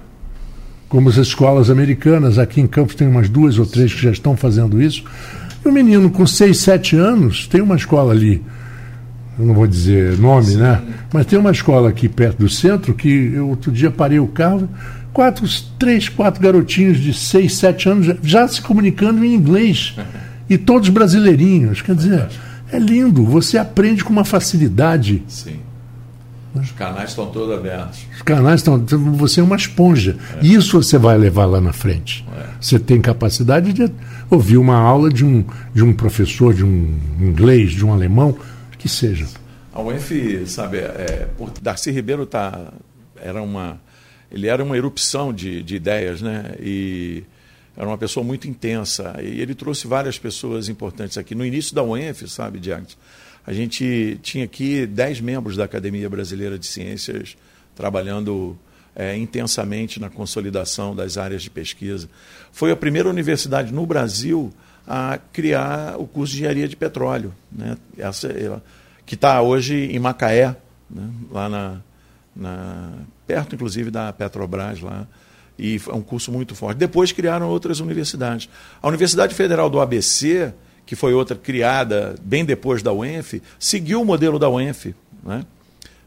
como 0.88 1.10
as 1.10 1.18
escolas 1.18 1.72
americanas. 1.72 2.38
Aqui 2.38 2.62
em 2.62 2.68
Campos 2.68 2.94
tem 2.94 3.08
umas 3.08 3.30
duas 3.30 3.58
ou 3.58 3.66
três 3.66 3.92
que 3.92 4.04
já 4.04 4.12
estão 4.12 4.38
fazendo 4.38 4.80
isso. 4.80 5.04
E 5.66 5.68
o 5.68 5.72
menino 5.72 6.12
com 6.12 6.28
6, 6.28 6.58
7 6.58 6.96
anos, 6.96 7.48
tem 7.48 7.60
uma 7.60 7.76
escola 7.76 8.14
ali, 8.14 8.44
eu 9.38 9.46
não 9.46 9.56
vou 9.56 9.66
dizer 9.66 10.16
nome, 10.20 10.46
Sim. 10.46 10.58
né? 10.58 10.82
Mas 11.12 11.26
tem 11.26 11.40
uma 11.40 11.52
escola 11.52 11.90
aqui 11.90 12.08
perto 12.08 12.38
do 12.38 12.50
centro 12.50 12.94
que 12.94 13.32
eu 13.34 13.50
outro 13.50 13.72
dia 13.72 13.90
parei 13.90 14.20
o 14.20 14.28
carro, 14.28 14.70
quatro, 15.12 15.48
três, 15.80 16.08
quatro 16.08 16.40
garotinhos 16.42 17.00
de 17.00 17.14
6, 17.14 17.54
7 17.54 17.90
anos 17.90 18.18
já, 18.22 18.48
se 18.48 18.62
comunicando 18.62 19.26
em 19.26 19.34
inglês. 19.34 19.96
E 20.48 20.60
todos 20.60 20.90
brasileirinhos. 20.90 21.82
Quer 21.82 21.96
dizer, 21.96 22.28
é 22.72 22.78
lindo, 22.78 23.26
você 23.26 23.58
aprende 23.58 24.04
com 24.04 24.14
uma 24.14 24.24
facilidade. 24.24 25.24
Sim. 25.28 25.56
Os 26.54 26.72
canais 26.72 27.10
estão 27.10 27.26
todos 27.28 27.54
abertos. 27.54 28.06
Os 28.16 28.22
canais 28.22 28.62
estão. 28.62 28.78
Você 29.18 29.42
é 29.42 29.44
uma 29.44 29.56
esponja. 29.56 30.16
É. 30.40 30.46
Isso 30.46 30.82
você 30.82 30.98
vai 30.98 31.18
levar 31.18 31.46
lá 31.46 31.60
na 31.60 31.74
frente. 31.74 32.24
É. 32.38 32.46
Você 32.62 32.78
tem 32.78 33.02
capacidade 33.02 33.74
de 33.74 33.92
ouvir 34.30 34.58
uma 34.58 34.78
aula 34.78 35.10
de 35.10 35.26
um, 35.26 35.46
de 35.74 35.84
um 35.84 35.94
professor, 35.94 36.54
de 36.54 36.64
um 36.64 37.00
inglês, 37.20 37.72
de 37.72 37.86
um 37.86 37.94
alemão, 37.94 38.38
que 38.78 38.90
seja. 38.90 39.28
A 39.74 39.82
UENF, 39.82 40.48
sabe, 40.48 40.78
é, 40.78 41.28
Darcy 41.62 41.92
Ribeiro 41.92 42.26
tá, 42.26 42.72
era 43.18 43.42
uma. 43.42 43.80
Ele 44.32 44.48
era 44.48 44.64
uma 44.64 44.76
erupção 44.76 45.34
de, 45.34 45.62
de 45.62 45.76
ideias, 45.76 46.22
né? 46.22 46.56
E 46.60 47.24
era 47.76 47.88
uma 47.88 47.98
pessoa 47.98 48.24
muito 48.24 48.48
intensa. 48.48 49.16
E 49.22 49.42
ele 49.42 49.54
trouxe 49.54 49.88
várias 49.88 50.18
pessoas 50.18 50.70
importantes 50.70 51.18
aqui. 51.18 51.36
No 51.36 51.46
início 51.46 51.76
da 51.76 51.84
UENF, 51.84 52.28
sabe, 52.28 52.60
Diagos? 52.60 52.98
A 53.46 53.54
gente 53.54 54.20
tinha 54.24 54.46
aqui 54.46 54.86
dez 54.86 55.22
membros 55.22 55.56
da 55.56 55.66
Academia 55.66 56.10
Brasileira 56.10 56.58
de 56.58 56.66
Ciências 56.66 57.38
trabalhando 57.76 58.58
é, 58.96 59.18
intensamente 59.18 60.00
na 60.00 60.10
consolidação 60.10 60.96
das 60.96 61.18
áreas 61.18 61.44
de 61.44 61.50
pesquisa. 61.50 62.10
Foi 62.52 62.72
a 62.72 62.76
primeira 62.76 63.10
universidade 63.10 63.74
no 63.74 63.86
Brasil 63.86 64.54
a 64.88 65.20
criar 65.34 65.96
o 65.98 66.08
curso 66.08 66.34
de 66.34 66.40
engenharia 66.40 66.68
de 66.68 66.76
petróleo, 66.76 67.34
né? 67.52 67.76
Essa, 67.98 68.62
que 69.06 69.16
está 69.16 69.42
hoje 69.42 69.76
em 69.92 70.00
Macaé, 70.00 70.56
né? 70.90 71.10
lá 71.32 71.50
na, 71.50 71.82
na, 72.36 72.94
perto 73.26 73.56
inclusive 73.56 73.90
da 73.90 74.14
Petrobras 74.14 74.80
lá 74.80 75.08
e 75.58 75.80
é 75.88 75.94
um 75.94 76.02
curso 76.02 76.32
muito 76.32 76.54
forte. 76.54 76.78
Depois 76.78 77.12
criaram 77.12 77.48
outras 77.48 77.80
universidades. 77.80 78.50
A 78.82 78.88
Universidade 78.88 79.34
Federal 79.34 79.70
do 79.70 79.80
ABC, 79.80 80.54
que 80.86 80.96
foi 80.96 81.14
outra 81.14 81.36
criada 81.36 82.16
bem 82.22 82.44
depois 82.44 82.84
da 82.84 82.92
UENF, 82.92 83.42
seguiu 83.58 84.02
o 84.02 84.06
modelo 84.06 84.38
da 84.38 84.50
UENF, 84.50 84.94
né? 85.24 85.46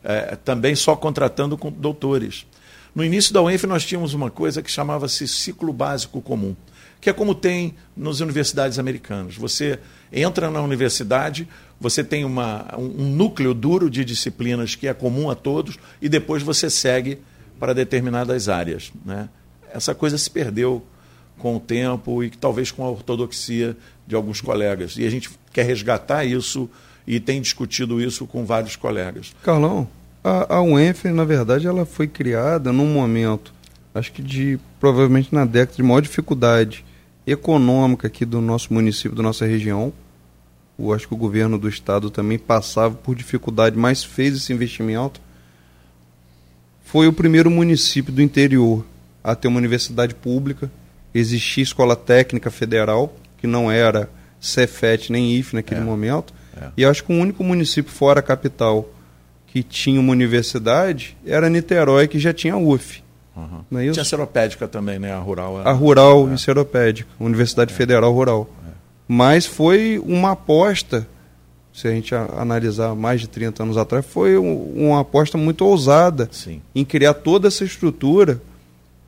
É, 0.04 0.36
também 0.36 0.76
só 0.76 0.94
contratando 0.94 1.58
com 1.58 1.72
doutores. 1.72 2.46
No 2.94 3.04
início 3.04 3.32
da 3.32 3.42
UENF 3.42 3.64
nós 3.64 3.84
tínhamos 3.84 4.14
uma 4.14 4.30
coisa 4.30 4.62
que 4.62 4.70
chamava-se 4.70 5.26
ciclo 5.28 5.72
básico 5.72 6.20
comum, 6.20 6.54
que 7.00 7.10
é 7.10 7.12
como 7.12 7.34
tem 7.34 7.74
nas 7.96 8.20
universidades 8.20 8.78
americanas. 8.78 9.36
Você 9.36 9.78
entra 10.12 10.50
na 10.50 10.60
universidade, 10.60 11.48
você 11.80 12.02
tem 12.02 12.24
uma, 12.24 12.74
um 12.76 13.14
núcleo 13.14 13.54
duro 13.54 13.88
de 13.88 14.04
disciplinas 14.04 14.74
que 14.74 14.88
é 14.88 14.94
comum 14.94 15.30
a 15.30 15.34
todos 15.34 15.78
e 16.00 16.08
depois 16.08 16.42
você 16.42 16.68
segue 16.68 17.18
para 17.58 17.72
determinadas 17.72 18.48
áreas. 18.48 18.92
Né? 19.04 19.28
essa 19.72 19.94
coisa 19.94 20.16
se 20.18 20.30
perdeu 20.30 20.84
com 21.38 21.56
o 21.56 21.60
tempo 21.60 22.22
e 22.22 22.30
talvez 22.30 22.70
com 22.70 22.84
a 22.84 22.90
ortodoxia 22.90 23.76
de 24.06 24.14
alguns 24.14 24.40
colegas. 24.40 24.96
E 24.96 25.06
a 25.06 25.10
gente 25.10 25.30
quer 25.52 25.64
resgatar 25.64 26.24
isso 26.24 26.68
e 27.06 27.20
tem 27.20 27.40
discutido 27.40 28.00
isso 28.00 28.26
com 28.26 28.44
vários 28.44 28.76
colegas. 28.76 29.34
Carlão, 29.42 29.88
a, 30.22 30.56
a 30.56 30.62
UENF, 30.62 31.04
na 31.08 31.24
verdade, 31.24 31.66
ela 31.66 31.86
foi 31.86 32.06
criada 32.06 32.72
num 32.72 32.92
momento, 32.92 33.52
acho 33.94 34.12
que 34.12 34.22
de 34.22 34.58
provavelmente 34.80 35.34
na 35.34 35.44
década 35.44 35.76
de 35.76 35.82
maior 35.82 36.00
dificuldade 36.00 36.84
econômica 37.26 38.06
aqui 38.06 38.24
do 38.24 38.40
nosso 38.40 38.72
município, 38.72 39.16
da 39.16 39.22
nossa 39.22 39.46
região. 39.46 39.92
Eu 40.78 40.92
acho 40.92 41.08
que 41.08 41.14
o 41.14 41.16
governo 41.16 41.58
do 41.58 41.68
estado 41.68 42.10
também 42.10 42.38
passava 42.38 42.94
por 42.94 43.14
dificuldade, 43.14 43.76
mas 43.76 44.04
fez 44.04 44.36
esse 44.36 44.52
investimento. 44.52 45.20
Foi 46.84 47.08
o 47.08 47.12
primeiro 47.12 47.50
município 47.50 48.12
do 48.12 48.22
interior 48.22 48.84
a 49.22 49.34
ter 49.34 49.48
uma 49.48 49.58
universidade 49.58 50.14
pública, 50.14 50.70
existia 51.12 51.62
escola 51.62 51.96
técnica 51.96 52.50
federal, 52.50 53.14
que 53.36 53.46
não 53.46 53.70
era 53.70 54.08
Cefet 54.40 55.10
nem 55.10 55.32
IF 55.32 55.54
naquele 55.54 55.80
é. 55.80 55.84
momento, 55.84 56.32
é. 56.56 56.68
e 56.76 56.84
acho 56.84 57.04
que 57.04 57.12
o 57.12 57.16
único 57.16 57.42
município 57.42 57.92
fora 57.92 58.20
a 58.20 58.22
capital 58.22 58.88
que 59.58 59.62
tinha 59.62 60.00
uma 60.00 60.12
universidade 60.12 61.16
era 61.26 61.48
Niterói, 61.48 62.06
que 62.06 62.18
já 62.18 62.32
tinha 62.32 62.56
UF. 62.56 63.02
Uhum. 63.36 63.60
Não 63.70 63.80
é 63.80 63.86
isso? 63.86 63.94
Tinha 63.94 64.04
Seropédica 64.04 64.68
também, 64.68 64.98
né? 64.98 65.12
A 65.12 65.18
Rural. 65.18 65.58
A 65.58 65.72
Rural 65.72 66.28
é. 66.28 66.34
em 66.34 66.36
Seropédica, 66.36 67.08
Universidade 67.18 67.72
é. 67.72 67.76
Federal 67.76 68.12
Rural. 68.12 68.48
É. 68.66 68.70
Mas 69.08 69.46
foi 69.46 70.00
uma 70.04 70.32
aposta, 70.32 71.06
se 71.72 71.88
a 71.88 71.90
gente 71.90 72.14
analisar 72.14 72.94
mais 72.94 73.20
de 73.20 73.28
30 73.28 73.62
anos 73.62 73.76
atrás, 73.76 74.04
foi 74.06 74.36
uma 74.36 75.00
aposta 75.00 75.36
muito 75.36 75.64
ousada 75.64 76.28
Sim. 76.30 76.60
em 76.74 76.84
criar 76.84 77.14
toda 77.14 77.48
essa 77.48 77.64
estrutura 77.64 78.40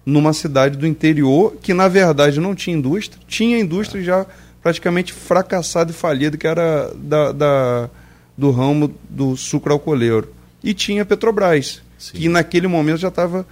numa 0.05 0.33
cidade 0.33 0.77
do 0.77 0.87
interior 0.87 1.57
que 1.61 1.75
na 1.75 1.87
verdade 1.87 2.41
não 2.41 2.55
tinha 2.55 2.77
indústria, 2.77 3.21
tinha 3.29 3.61
indústria 3.61 4.03
já 4.03 4.27
praticamente 4.63 5.13
fracassada 5.13 5.91
e 5.91 5.95
falida, 5.95 6.37
que 6.37 6.47
era 6.47 6.91
da, 6.97 7.33
da 7.33 7.91
do 8.37 8.51
ramo 8.51 8.93
do 9.09 9.37
sucro 9.37 9.73
alcooleiro. 9.73 10.40
E 10.63 10.75
tinha 10.75 11.05
Petrobras, 11.05 11.83
Sim. 11.99 12.19
que 12.19 12.29
naquele 12.29 12.67
momento 12.67 12.99
já 12.99 13.09
estava 13.09 13.47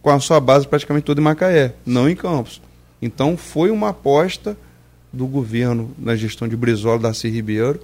com 0.00 0.10
a 0.10 0.18
sua 0.18 0.40
base 0.40 0.66
praticamente 0.66 1.04
toda 1.04 1.20
em 1.20 1.24
Macaé, 1.24 1.74
não 1.86 2.08
em 2.08 2.16
Campos. 2.16 2.60
Então 3.00 3.36
foi 3.36 3.70
uma 3.70 3.90
aposta 3.90 4.56
do 5.12 5.26
governo 5.26 5.90
na 5.98 6.16
gestão 6.16 6.48
de 6.48 6.56
Brizola, 6.56 6.98
Darcy 6.98 7.28
Ribeiro, 7.28 7.80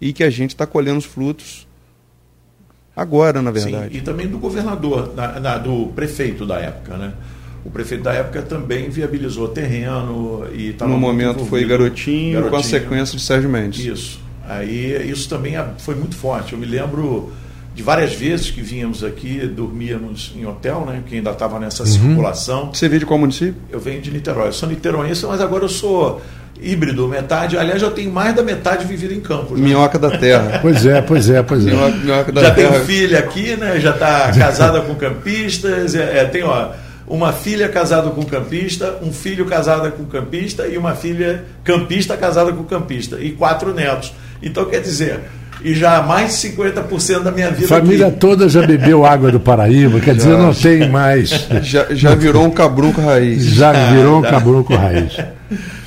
e 0.00 0.12
que 0.12 0.22
a 0.22 0.30
gente 0.30 0.50
está 0.50 0.66
colhendo 0.66 0.98
os 0.98 1.04
frutos 1.04 1.66
agora, 2.94 3.40
na 3.40 3.50
verdade. 3.50 3.94
Sim, 3.94 3.98
e 3.98 4.00
também 4.02 4.26
do 4.26 4.38
governador, 4.38 5.14
na, 5.14 5.40
na, 5.40 5.58
do 5.58 5.86
prefeito 5.94 6.44
da 6.44 6.58
época, 6.58 6.96
né? 6.96 7.14
O 7.64 7.70
prefeito 7.70 8.04
da 8.04 8.12
época 8.12 8.42
também 8.42 8.88
viabilizou 8.88 9.48
terreno 9.48 10.46
e 10.52 10.70
estava 10.70 10.90
No 10.90 10.98
momento 10.98 11.44
foi 11.44 11.64
garotinho, 11.64 12.34
garotinho, 12.34 12.50
consequência 12.50 13.16
de 13.16 13.22
Sérgio 13.22 13.50
Mendes. 13.50 13.84
Isso. 13.84 14.20
Aí 14.46 15.10
isso 15.10 15.28
também 15.28 15.54
foi 15.78 15.94
muito 15.94 16.16
forte. 16.16 16.52
Eu 16.52 16.58
me 16.58 16.66
lembro 16.66 17.32
de 17.78 17.84
várias 17.84 18.12
vezes 18.12 18.50
que 18.50 18.60
vínhamos 18.60 19.04
aqui, 19.04 19.38
dormíamos 19.46 20.32
em 20.36 20.44
hotel, 20.44 20.84
né? 20.84 21.00
Que 21.06 21.14
ainda 21.14 21.30
estava 21.30 21.60
nessa 21.60 21.84
uhum. 21.84 21.88
circulação. 21.88 22.74
Você 22.74 22.88
veio 22.88 22.98
de 22.98 23.06
qual 23.06 23.20
município? 23.20 23.54
Eu 23.70 23.78
venho 23.78 24.00
de 24.02 24.10
Niterói. 24.10 24.48
Eu 24.48 24.52
sou 24.52 24.68
niteroense, 24.68 25.24
mas 25.24 25.40
agora 25.40 25.62
eu 25.62 25.68
sou 25.68 26.20
híbrido, 26.60 27.06
metade. 27.06 27.56
Aliás, 27.56 27.80
já 27.80 27.88
tenho 27.88 28.10
mais 28.10 28.34
da 28.34 28.42
metade 28.42 28.84
vivido 28.84 29.14
em 29.14 29.20
campo. 29.20 29.54
Né? 29.54 29.60
Minhoca 29.60 29.96
da 29.96 30.10
terra. 30.10 30.58
pois 30.60 30.84
é, 30.84 31.00
pois 31.00 31.30
é, 31.30 31.40
pois 31.40 31.64
é. 31.64 31.70
Minhoca, 31.70 31.96
minhoca 31.98 32.32
da 32.32 32.40
já 32.40 32.50
terra. 32.50 32.72
tenho 32.72 32.84
filha 32.84 33.18
aqui, 33.20 33.56
né? 33.56 33.78
Já 33.78 33.90
está 33.92 34.32
casada 34.32 34.80
com 34.80 34.96
campistas. 34.96 35.94
É, 35.94 36.18
é, 36.18 36.24
tem, 36.24 36.42
ó, 36.42 36.70
uma 37.06 37.32
filha 37.32 37.68
casada 37.68 38.10
com 38.10 38.24
campista, 38.24 38.98
um 39.00 39.12
filho 39.12 39.46
casado 39.46 39.88
com 39.92 40.04
campista 40.06 40.66
e 40.66 40.76
uma 40.76 40.96
filha 40.96 41.44
campista 41.62 42.16
casada 42.16 42.52
com 42.52 42.64
campista. 42.64 43.20
E 43.20 43.30
quatro 43.30 43.72
netos. 43.72 44.12
Então, 44.42 44.64
quer 44.64 44.80
dizer, 44.80 45.20
e 45.62 45.74
já 45.74 46.02
mais 46.02 46.40
de 46.40 46.48
50% 46.48 47.22
da 47.22 47.30
minha 47.30 47.50
vida. 47.50 47.66
A 47.66 47.80
família 47.80 48.06
aqui. 48.08 48.18
toda 48.18 48.48
já 48.48 48.66
bebeu 48.66 49.04
água 49.04 49.30
do 49.30 49.40
Paraíba, 49.40 50.00
quer 50.00 50.12
já, 50.12 50.12
dizer, 50.14 50.38
não 50.38 50.54
tem 50.54 50.88
mais. 50.88 51.48
Já, 51.62 51.86
já 51.90 52.14
virou 52.14 52.44
um 52.44 52.50
cabrunco 52.50 53.00
raiz. 53.00 53.44
Já 53.44 53.72
virou 53.92 54.18
um 54.18 54.22
cabrunco 54.22 54.74
raiz. 54.74 55.16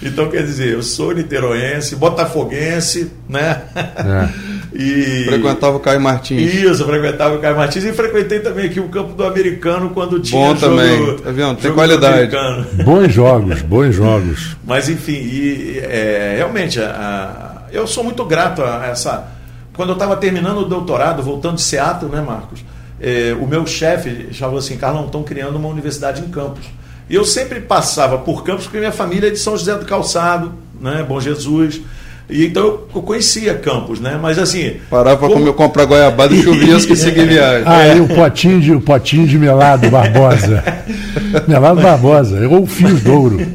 Então, 0.03 0.27
quer 0.27 0.41
dizer, 0.41 0.73
eu 0.73 0.81
sou 0.81 1.13
niteroense, 1.13 1.95
botafoguense, 1.95 3.11
né? 3.29 3.61
É. 3.75 4.51
E... 4.73 5.25
Frequentava 5.25 5.75
o 5.75 5.79
Caio 5.81 5.99
Martins. 5.99 6.53
Isso, 6.53 6.85
frequentava 6.85 7.35
o 7.35 7.39
Caio 7.39 7.57
Martins 7.57 7.83
e 7.83 7.91
frequentei 7.91 8.39
também 8.39 8.67
aqui 8.67 8.79
o 8.79 8.87
campo 8.87 9.13
do 9.13 9.25
americano 9.25 9.89
quando 9.89 10.17
tinha 10.21 10.39
Bom 10.39 10.55
jogo, 10.55 10.77
também, 10.77 11.17
tá 11.17 11.31
vendo? 11.31 11.57
Tem 11.57 11.73
qualidade. 11.73 12.31
Bons 12.81 13.13
jogos, 13.13 13.61
bons 13.63 13.93
jogos. 13.93 14.55
Mas 14.65 14.87
enfim, 14.87 15.11
e, 15.11 15.79
é, 15.83 16.35
realmente, 16.37 16.79
a, 16.79 16.85
a, 16.85 17.73
eu 17.73 17.85
sou 17.85 18.01
muito 18.01 18.23
grato 18.23 18.63
a 18.63 18.87
essa 18.87 19.27
quando 19.75 19.89
eu 19.89 19.93
estava 19.93 20.15
terminando 20.15 20.59
o 20.59 20.65
doutorado, 20.65 21.23
voltando 21.23 21.55
de 21.55 21.61
Seattle, 21.61 22.11
né, 22.11 22.21
Marcos? 22.21 22.63
É, 22.99 23.35
o 23.39 23.47
meu 23.47 23.65
chefe 23.65 24.27
falou 24.33 24.59
assim: 24.59 24.77
Carlão, 24.77 25.05
estão 25.05 25.23
criando 25.23 25.55
uma 25.55 25.69
universidade 25.69 26.21
em 26.21 26.29
Campos. 26.29 26.65
E 27.09 27.15
eu 27.15 27.25
sempre 27.25 27.59
passava 27.59 28.17
por 28.17 28.43
Campos 28.43 28.65
porque 28.65 28.79
minha 28.79 28.91
família 28.91 29.27
é 29.27 29.31
de 29.31 29.39
São 29.39 29.57
José 29.57 29.75
do 29.75 29.85
Calçado, 29.85 30.53
né, 30.79 31.03
Bom 31.07 31.19
Jesus. 31.19 31.81
E 32.29 32.45
então 32.45 32.63
eu 32.95 33.01
conhecia 33.01 33.55
Campos, 33.55 33.99
né? 33.99 34.17
Mas 34.21 34.39
assim. 34.39 34.75
Parava 34.89 35.17
para 35.17 35.27
como... 35.27 35.53
comprar 35.53 35.85
goiabada 35.85 36.33
e 36.33 36.41
chuvisco 36.41 36.93
e 36.93 36.95
seguir 36.95 37.27
viagem. 37.27 37.63
Ah, 37.65 37.87
e 37.87 37.99
o 37.99 38.07
potinho 38.07 38.61
de, 38.61 38.71
o 38.71 38.79
potinho 38.79 39.27
de 39.27 39.37
melado 39.37 39.89
Barbosa. 39.89 40.63
melado 41.47 41.81
Barbosa, 41.81 42.47
ou 42.47 42.65
fios 42.65 43.03
de 43.03 43.09
ouro. 43.09 43.45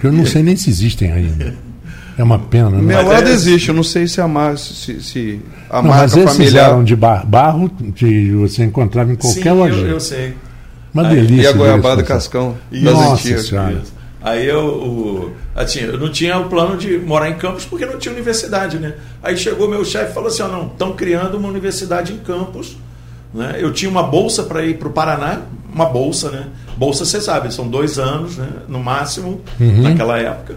Que 0.00 0.06
eu 0.06 0.12
não 0.12 0.26
sei 0.26 0.42
nem 0.42 0.56
se 0.56 0.68
existem 0.68 1.10
ainda. 1.10 1.54
É 2.18 2.22
uma 2.22 2.38
pena. 2.38 2.68
Né? 2.68 2.82
Melado 2.82 3.28
é... 3.28 3.32
existe, 3.32 3.68
eu 3.68 3.74
não 3.74 3.84
sei 3.84 4.08
se 4.08 4.20
a, 4.20 4.26
mar, 4.26 4.58
se, 4.58 5.00
se 5.00 5.40
a 5.70 5.80
não, 5.80 5.90
marca 5.90 6.02
mas 6.02 6.16
esses 6.16 6.36
familiar... 6.36 6.70
eram 6.70 6.82
de 6.82 6.96
bar, 6.96 7.24
barro 7.24 7.70
que 7.94 8.32
você 8.32 8.64
encontrava 8.64 9.12
em 9.12 9.14
qualquer 9.14 9.52
Sim, 9.52 9.58
loja. 9.58 9.80
Eu, 9.80 9.86
eu 9.86 10.00
sei. 10.00 10.34
Uma 10.92 11.06
Aí, 11.06 11.14
delícia. 11.14 11.42
E 11.42 11.46
a 11.46 11.52
goiabada 11.52 12.02
cascão 12.02 12.56
das 12.72 12.82
Nossa 12.82 13.14
antigas. 13.14 13.46
Senhora. 13.46 13.82
Aí 14.20 14.48
eu, 14.48 14.66
o, 14.66 15.32
assim, 15.54 15.80
eu 15.80 15.96
não 15.96 16.10
tinha 16.10 16.36
o 16.38 16.48
plano 16.48 16.76
de 16.76 16.98
morar 16.98 17.30
em 17.30 17.36
Campos 17.36 17.64
porque 17.64 17.86
não 17.86 17.98
tinha 17.98 18.12
universidade, 18.12 18.78
né? 18.78 18.94
Aí 19.22 19.36
chegou 19.36 19.68
meu 19.68 19.84
chefe 19.84 20.10
e 20.10 20.14
falou 20.14 20.28
assim: 20.28 20.42
oh, 20.42 20.48
não, 20.48 20.66
estão 20.66 20.92
criando 20.94 21.36
uma 21.36 21.48
universidade 21.48 22.12
em 22.12 22.18
Campos. 22.18 22.76
Né? 23.32 23.58
Eu 23.60 23.72
tinha 23.72 23.90
uma 23.90 24.02
bolsa 24.02 24.42
para 24.42 24.64
ir 24.64 24.76
para 24.76 24.88
o 24.88 24.90
Paraná, 24.90 25.42
uma 25.72 25.86
bolsa, 25.86 26.30
né? 26.30 26.46
Bolsa, 26.76 27.04
você 27.04 27.20
sabe, 27.20 27.52
são 27.54 27.68
dois 27.68 27.98
anos, 27.98 28.36
né? 28.38 28.48
no 28.66 28.80
máximo, 28.80 29.40
uhum. 29.60 29.82
naquela 29.82 30.18
época. 30.18 30.56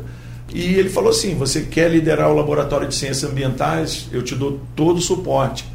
E 0.54 0.76
ele 0.76 0.90
falou 0.90 1.10
assim: 1.10 1.36
você 1.36 1.62
quer 1.62 1.90
liderar 1.90 2.30
o 2.30 2.36
laboratório 2.36 2.88
de 2.88 2.96
ciências 2.96 3.30
ambientais? 3.30 4.08
Eu 4.12 4.22
te 4.22 4.36
dou 4.36 4.60
todo 4.76 4.98
o 4.98 5.02
suporte. 5.02 5.66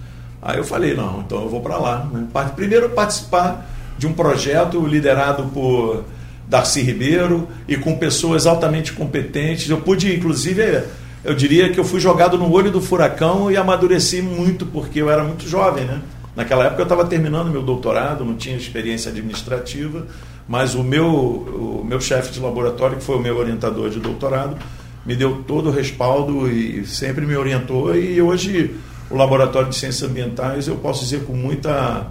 Aí 0.41 0.59
eu 0.59 0.65
falei: 0.65 0.95
não, 0.95 1.21
então 1.21 1.43
eu 1.43 1.49
vou 1.49 1.61
para 1.61 1.77
lá. 1.77 2.09
Né? 2.13 2.27
Primeiro, 2.55 2.91
participar 2.91 3.67
de 3.99 4.07
um 4.07 4.13
projeto 4.13 4.85
liderado 4.87 5.45
por 5.45 6.05
Darcy 6.49 6.83
Ribeiro 6.83 7.49
e 7.67 7.77
com 7.77 7.97
pessoas 7.97 8.47
altamente 8.47 8.93
competentes. 8.93 9.69
Eu 9.69 9.79
pude, 9.79 10.15
inclusive, 10.15 10.83
eu 11.25 11.35
diria 11.35 11.71
que 11.71 11.81
eu 11.81 11.85
fui 11.85 11.99
jogado 11.99 12.39
no 12.39 12.51
olho 12.53 12.71
do 12.71 12.81
furacão 12.81 13.51
e 13.51 13.57
amadureci 13.57 14.23
muito, 14.23 14.67
porque 14.67 15.01
eu 15.01 15.11
era 15.11 15.25
muito 15.25 15.49
jovem, 15.49 15.85
né? 15.85 16.01
Naquela 16.37 16.67
época 16.67 16.83
eu 16.83 16.85
estava 16.85 17.07
terminando 17.07 17.51
meu 17.51 17.63
doutorado, 17.63 18.25
não 18.25 18.37
tinha 18.37 18.55
experiência 18.57 19.11
administrativa, 19.11 20.07
mas 20.49 20.75
o 20.75 20.83
meu, 20.83 21.07
o 21.07 21.85
meu 21.85 22.01
chefe 22.01 22.33
de 22.33 22.41
laboratório, 22.41 22.97
que 22.97 23.05
foi 23.05 23.17
o 23.17 23.21
meu 23.21 23.37
orientador 23.37 23.91
de 23.91 23.99
doutorado, 23.99 24.57
me 25.05 25.15
deu 25.15 25.43
todo 25.47 25.69
o 25.69 25.73
respaldo 25.73 26.51
e 26.51 26.85
sempre 26.87 27.25
me 27.25 27.37
orientou. 27.37 27.95
E 27.95 28.21
hoje 28.21 28.75
o 29.11 29.17
Laboratório 29.17 29.69
de 29.69 29.77
Ciências 29.77 30.09
Ambientais, 30.09 30.67
eu 30.67 30.77
posso 30.77 31.05
dizer 31.05 31.25
com 31.25 31.33
muita 31.33 32.09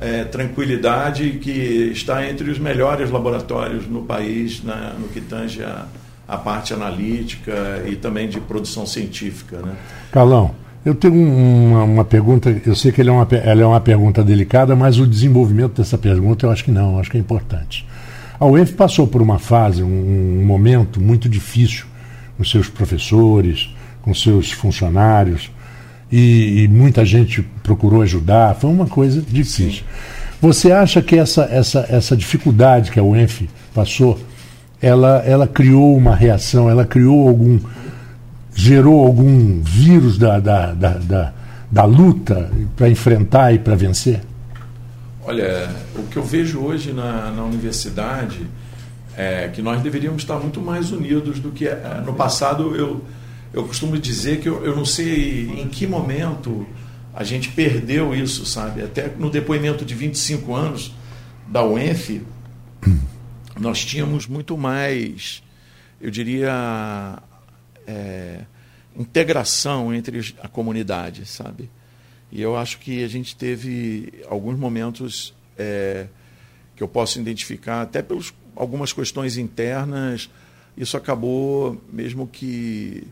é, 0.00 0.24
tranquilidade 0.24 1.32
que 1.32 1.90
está 1.92 2.26
entre 2.26 2.50
os 2.50 2.58
melhores 2.58 3.10
laboratórios 3.10 3.86
no 3.86 4.02
país 4.02 4.62
no 4.62 5.08
que 5.08 5.20
tange 5.20 5.62
a, 5.62 5.84
a, 6.26 6.38
parte 6.38 6.72
analítica 6.72 7.82
e 7.86 7.96
também 7.96 8.28
de 8.28 8.40
produção 8.40 8.86
científica. 8.86 9.58
Né? 9.58 9.76
Carlão, 10.10 10.54
eu 10.84 10.94
tenho 10.94 11.14
uma, 11.14 11.84
uma, 11.84 12.04
pergunta, 12.04 12.54
eu 12.64 12.74
sei 12.74 12.90
que 12.92 13.02
é 13.02 13.10
uma, 13.10 13.26
ela 13.30 13.62
é 13.62 13.66
uma 13.66 13.80
pergunta 13.80 14.24
delicada, 14.24 14.74
mas 14.74 14.98
o 14.98 15.06
desenvolvimento 15.06 15.76
dessa 15.80 15.98
pergunta 15.98 16.46
eu 16.46 16.50
acho 16.50 16.64
que 16.64 16.70
não, 16.70 16.94
eu 16.94 17.00
acho 17.00 17.10
que 17.10 17.16
é 17.16 17.20
importante. 17.20 17.86
A 18.38 18.46
UENF 18.46 18.72
passou 18.72 19.06
por 19.06 19.20
uma 19.20 19.38
fase, 19.38 19.82
um, 19.82 20.40
um 20.40 20.44
momento 20.44 21.00
muito 21.00 21.28
difícil 21.28 21.84
com 22.38 22.44
seus 22.44 22.68
professores, 22.68 23.68
com 24.00 24.14
seus 24.14 24.50
funcionários, 24.50 25.50
e, 26.10 26.62
e, 26.62 26.68
muita 26.68 27.04
gente 27.04 27.42
procurou 27.62 28.02
ajudar, 28.02 28.56
foi 28.56 28.70
uma 28.70 28.86
coisa 28.86 29.20
difícil. 29.20 29.70
Sim. 29.70 29.84
Você 30.40 30.72
acha 30.72 31.02
que 31.02 31.16
essa, 31.16 31.42
essa, 31.44 31.86
essa 31.90 32.16
dificuldade 32.16 32.90
que 32.90 32.98
a 32.98 33.02
UENF 33.02 33.46
passou, 33.74 34.18
ela, 34.80 35.22
ela 35.26 35.46
criou 35.46 35.94
uma 35.94 36.16
reação, 36.16 36.68
ela 36.70 36.86
criou 36.86 37.28
algum. 37.28 37.58
Gerou 38.60 39.06
algum 39.06 39.62
vírus 39.62 40.18
da, 40.18 40.38
da, 40.38 40.74
da, 40.74 40.98
da, 40.98 41.32
da 41.70 41.84
luta 41.84 42.50
para 42.76 42.90
enfrentar 42.90 43.54
e 43.54 43.58
para 43.58 43.74
vencer? 43.74 44.20
Olha, 45.24 45.74
o 45.96 46.02
que 46.02 46.18
eu 46.18 46.22
vejo 46.22 46.60
hoje 46.60 46.92
na, 46.92 47.30
na 47.30 47.42
universidade 47.42 48.46
é 49.16 49.48
que 49.48 49.62
nós 49.62 49.80
deveríamos 49.80 50.22
estar 50.22 50.38
muito 50.38 50.60
mais 50.60 50.92
unidos 50.92 51.40
do 51.40 51.50
que 51.50 51.66
é, 51.66 52.02
no 52.04 52.12
passado 52.12 52.76
eu 52.76 53.02
eu 53.52 53.64
costumo 53.64 53.98
dizer 53.98 54.40
que 54.40 54.48
eu, 54.48 54.64
eu 54.64 54.76
não 54.76 54.84
sei 54.84 55.50
em 55.58 55.66
que 55.66 55.84
momento 55.84 56.64
a 57.12 57.24
gente 57.24 57.48
perdeu 57.48 58.14
isso, 58.14 58.46
sabe? 58.46 58.80
Até 58.82 59.10
no 59.18 59.28
depoimento 59.28 59.84
de 59.84 59.92
25 59.92 60.54
anos 60.54 60.94
da 61.48 61.64
UENF, 61.64 62.22
nós 63.58 63.84
tínhamos 63.84 64.28
muito 64.28 64.56
mais, 64.56 65.42
eu 66.00 66.12
diria, 66.12 67.18
é, 67.90 68.44
integração 68.96 69.92
entre 69.92 70.34
a 70.40 70.48
comunidade, 70.48 71.26
sabe? 71.26 71.68
E 72.30 72.40
eu 72.40 72.56
acho 72.56 72.78
que 72.78 73.02
a 73.02 73.08
gente 73.08 73.34
teve 73.34 74.22
alguns 74.28 74.56
momentos 74.56 75.34
é, 75.58 76.06
que 76.76 76.82
eu 76.82 76.88
posso 76.88 77.18
identificar, 77.18 77.82
até 77.82 78.00
pelas 78.02 78.32
algumas 78.54 78.92
questões 78.92 79.36
internas, 79.36 80.28
isso 80.76 80.96
acabou 80.96 81.80
mesmo 81.90 82.26
que 82.26 83.06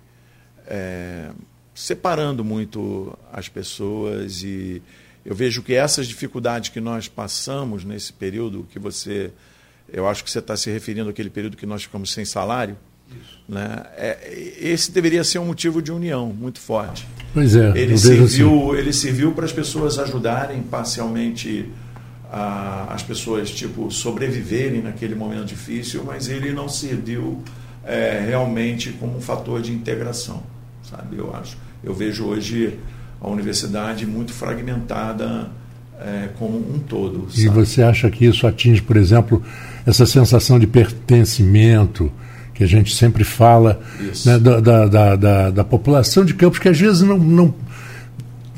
é, 0.67 1.31
separando 1.75 2.45
muito 2.45 3.17
as 3.33 3.49
pessoas 3.49 4.43
e 4.43 4.83
eu 5.25 5.35
vejo 5.35 5.63
que 5.63 5.75
essas 5.75 6.07
dificuldades 6.07 6.69
que 6.69 6.81
nós 6.81 7.09
passamos 7.09 7.85
nesse 7.85 8.13
período 8.13 8.67
que 8.71 8.79
você 8.79 9.33
eu 9.91 10.07
acho 10.07 10.23
que 10.23 10.31
você 10.31 10.41
está 10.41 10.55
se 10.57 10.71
referindo 10.71 11.09
àquele 11.09 11.31
período 11.31 11.57
que 11.57 11.65
nós 11.65 11.83
ficamos 11.85 12.13
sem 12.13 12.25
salário 12.25 12.77
né 13.49 13.83
é, 13.97 14.55
esse 14.61 14.91
deveria 14.91 15.25
ser 15.25 15.39
um 15.39 15.47
motivo 15.47 15.81
de 15.81 15.91
união 15.93 16.27
muito 16.29 16.61
forte 16.61 17.07
pois 17.33 17.55
é 17.57 17.73
ele 17.77 17.97
serviu 17.97 18.73
assim. 18.73 18.79
ele 18.79 18.93
serviu 18.93 19.33
para 19.33 19.45
as 19.45 19.53
pessoas 19.53 19.99
ajudarem 19.99 20.63
parcialmente 20.63 21.67
a, 22.31 22.89
as 22.91 23.03
pessoas 23.03 23.51
tipo 23.51 23.91
sobreviverem 23.91 24.83
naquele 24.83 25.15
momento 25.15 25.47
difícil 25.47 26.05
mas 26.05 26.29
ele 26.29 26.53
não 26.53 26.69
serviu 26.69 27.43
é, 27.85 28.25
realmente 28.27 28.93
como 28.93 29.17
um 29.17 29.21
fator 29.21 29.63
de 29.63 29.73
integração 29.73 30.43
sabe? 30.91 31.17
Eu 31.17 31.35
acho. 31.35 31.57
Eu 31.83 31.95
vejo 31.95 32.25
hoje 32.25 32.79
a 33.21 33.29
universidade 33.29 34.07
muito 34.07 34.33
fragmentada 34.33 35.51
é, 36.01 36.29
como 36.39 36.59
um 36.59 36.79
todo. 36.79 37.29
Sabe? 37.31 37.43
E 37.43 37.49
você 37.49 37.83
acha 37.83 38.11
que 38.11 38.25
isso 38.25 38.47
atinge, 38.47 38.81
por 38.83 38.97
exemplo, 38.97 39.43
essa 39.87 40.07
sensação 40.07 40.59
de 40.59 40.67
pertencimento 40.67 42.11
que 42.59 42.65
a 42.65 42.67
gente 42.67 42.93
sempre 42.93 43.23
fala 43.23 43.81
né, 44.27 44.37
da, 44.37 44.59
da, 44.59 45.17
da, 45.17 45.51
da, 45.51 45.65
população 45.65 46.25
de 46.25 46.35
Campos, 46.35 46.59
que 46.59 46.69
às 46.69 46.77
vezes 46.77 47.03
não, 47.03 47.17
não, 47.17 47.55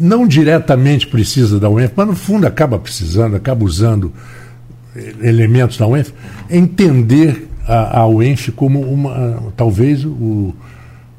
não 0.00 0.26
diretamente 0.26 1.06
precisa 1.06 1.60
da 1.60 1.68
UENF, 1.68 1.92
mas 1.94 2.06
no 2.06 2.16
fundo 2.16 2.46
acaba 2.46 2.78
precisando, 2.78 3.36
acaba 3.36 3.62
usando 3.62 4.10
elementos 5.20 5.76
da 5.76 5.86
UENF, 5.86 6.14
entender 6.48 7.46
a, 7.68 8.00
a 8.00 8.08
UENF 8.08 8.52
como 8.52 8.80
uma, 8.80 9.52
talvez 9.54 10.02
o, 10.02 10.54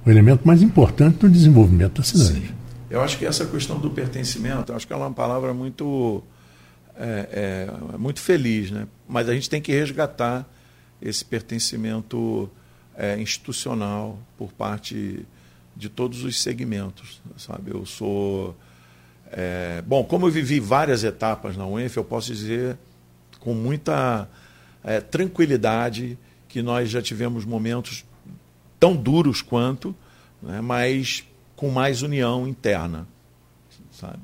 o 0.03 0.09
elemento 0.09 0.41
mais 0.43 0.63
importante 0.63 1.19
no 1.21 1.29
desenvolvimento 1.29 1.99
da 1.99 2.03
cidade. 2.03 2.33
Sim. 2.33 2.45
Eu 2.89 2.99
acho 2.99 3.15
que 3.19 3.27
essa 3.27 3.45
questão 3.45 3.77
do 3.77 3.91
pertencimento, 3.91 4.73
acho 4.73 4.87
que 4.87 4.91
ela 4.91 5.03
é 5.03 5.07
uma 5.07 5.13
palavra 5.13 5.53
muito, 5.53 6.23
é, 6.97 7.67
é, 7.93 7.97
muito 7.99 8.19
feliz, 8.19 8.71
né? 8.71 8.87
mas 9.07 9.29
a 9.29 9.35
gente 9.35 9.47
tem 9.47 9.61
que 9.61 9.71
resgatar 9.71 10.49
esse 10.99 11.23
pertencimento 11.23 12.49
é, 13.01 13.19
institucional 13.19 14.19
por 14.37 14.53
parte 14.53 15.25
de 15.75 15.89
todos 15.89 16.23
os 16.23 16.39
segmentos. 16.39 17.19
Sabe? 17.35 17.71
Eu 17.71 17.83
sou. 17.83 18.55
É, 19.31 19.81
bom, 19.87 20.03
como 20.03 20.27
eu 20.27 20.31
vivi 20.31 20.59
várias 20.59 21.03
etapas 21.03 21.57
na 21.57 21.65
UENF, 21.65 21.97
eu 21.97 22.03
posso 22.03 22.31
dizer 22.31 22.77
com 23.39 23.55
muita 23.55 24.29
é, 24.83 25.01
tranquilidade 25.01 26.15
que 26.47 26.61
nós 26.61 26.91
já 26.91 27.01
tivemos 27.01 27.43
momentos 27.43 28.05
tão 28.79 28.95
duros 28.95 29.41
quanto, 29.41 29.95
né, 30.43 30.61
mas 30.61 31.23
com 31.55 31.71
mais 31.71 32.01
união 32.01 32.47
interna, 32.47 33.07
sabe? 33.91 34.19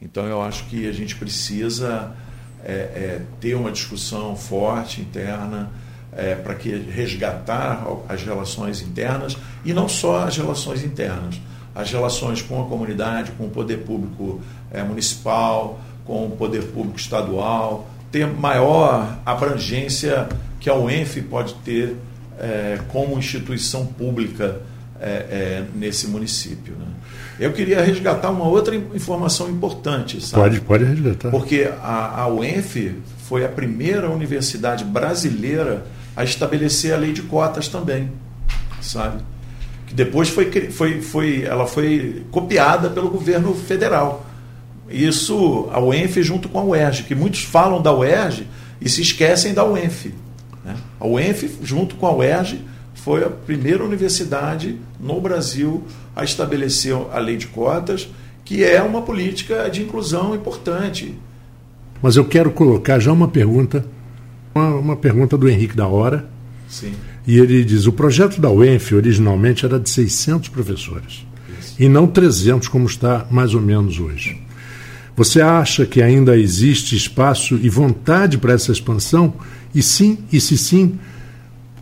Então 0.00 0.26
eu 0.26 0.40
acho 0.40 0.66
que 0.66 0.86
a 0.86 0.92
gente 0.92 1.16
precisa 1.16 2.14
é, 2.62 2.72
é, 2.72 3.22
ter 3.40 3.54
uma 3.54 3.72
discussão 3.72 4.36
forte 4.36 5.00
interna 5.00 5.70
é, 6.16 6.34
para 6.34 6.54
que 6.54 6.70
resgatar 6.70 7.86
as 8.08 8.22
relações 8.22 8.80
internas 8.80 9.36
e 9.64 9.72
não 9.72 9.88
só 9.88 10.24
as 10.24 10.36
relações 10.36 10.82
internas, 10.82 11.40
as 11.74 11.90
relações 11.90 12.40
com 12.40 12.62
a 12.62 12.66
comunidade, 12.66 13.32
com 13.32 13.44
o 13.44 13.50
poder 13.50 13.78
público 13.78 14.40
é, 14.72 14.82
municipal, 14.82 15.78
com 16.04 16.26
o 16.26 16.30
poder 16.30 16.62
público 16.62 16.98
estadual, 16.98 17.88
ter 18.10 18.26
maior 18.26 19.18
abrangência 19.26 20.26
que 20.58 20.70
a 20.70 20.74
UENF 20.74 21.20
pode 21.22 21.54
ter 21.56 21.96
é, 22.38 22.78
como 22.88 23.18
instituição 23.18 23.84
pública 23.84 24.62
é, 24.98 25.08
é, 25.08 25.64
nesse 25.74 26.06
município. 26.06 26.74
Né? 26.74 26.86
Eu 27.38 27.52
queria 27.52 27.82
resgatar 27.82 28.30
uma 28.30 28.46
outra 28.48 28.74
informação 28.74 29.50
importante. 29.50 30.20
Sabe? 30.20 30.42
Pode, 30.42 30.60
pode 30.62 30.84
resgatar. 30.84 31.30
Porque 31.30 31.70
a, 31.82 32.22
a 32.22 32.28
UENF 32.28 32.94
foi 33.28 33.44
a 33.44 33.48
primeira 33.48 34.08
universidade 34.10 34.84
brasileira 34.84 35.84
a 36.16 36.24
estabelecer 36.24 36.94
a 36.94 36.96
lei 36.96 37.12
de 37.12 37.22
cotas 37.22 37.68
também, 37.68 38.10
sabe? 38.80 39.22
Que 39.86 39.94
depois 39.94 40.28
foi, 40.28 40.50
foi, 40.70 41.02
foi, 41.02 41.42
ela 41.42 41.66
foi 41.66 42.24
copiada 42.30 42.88
pelo 42.88 43.10
governo 43.10 43.54
federal. 43.54 44.26
Isso, 44.88 45.68
a 45.70 45.80
UENF 45.80 46.22
junto 46.22 46.48
com 46.48 46.58
a 46.58 46.64
UERJ, 46.64 47.04
que 47.04 47.14
muitos 47.14 47.42
falam 47.42 47.82
da 47.82 47.92
UERJ 47.92 48.46
e 48.80 48.88
se 48.88 49.02
esquecem 49.02 49.52
da 49.52 49.64
UENF. 49.64 50.14
Né? 50.64 50.74
A 50.98 51.06
UENF, 51.06 51.58
junto 51.62 51.96
com 51.96 52.06
a 52.06 52.14
UERJ, 52.14 52.64
foi 52.94 53.24
a 53.24 53.30
primeira 53.30 53.84
universidade 53.84 54.78
no 54.98 55.20
Brasil 55.20 55.84
a 56.14 56.24
estabelecer 56.24 56.96
a 57.12 57.18
lei 57.18 57.36
de 57.36 57.46
cotas, 57.46 58.08
que 58.44 58.64
é 58.64 58.80
uma 58.82 59.02
política 59.02 59.68
de 59.68 59.82
inclusão 59.82 60.34
importante. 60.34 61.14
Mas 62.00 62.16
eu 62.16 62.24
quero 62.24 62.50
colocar 62.50 62.98
já 62.98 63.12
uma 63.12 63.28
pergunta, 63.28 63.84
uma, 64.56 64.74
uma 64.76 64.96
pergunta 64.96 65.36
do 65.36 65.48
Henrique 65.48 65.76
da 65.76 65.86
Hora. 65.86 66.28
Sim. 66.68 66.92
E 67.26 67.38
ele 67.38 67.64
diz: 67.64 67.86
o 67.86 67.92
projeto 67.92 68.40
da 68.40 68.50
UENF 68.50 68.94
originalmente 68.94 69.64
era 69.64 69.78
de 69.78 69.88
600 69.88 70.48
professores, 70.48 71.26
Isso. 71.60 71.74
e 71.78 71.88
não 71.88 72.06
300, 72.06 72.68
como 72.68 72.86
está 72.86 73.26
mais 73.30 73.54
ou 73.54 73.60
menos 73.60 73.98
hoje. 73.98 74.40
Você 75.16 75.40
acha 75.40 75.86
que 75.86 76.02
ainda 76.02 76.36
existe 76.36 76.94
espaço 76.94 77.58
e 77.62 77.68
vontade 77.70 78.36
para 78.36 78.52
essa 78.52 78.70
expansão? 78.70 79.34
E 79.74 79.82
sim, 79.82 80.18
e 80.30 80.40
se 80.40 80.58
sim, 80.58 80.98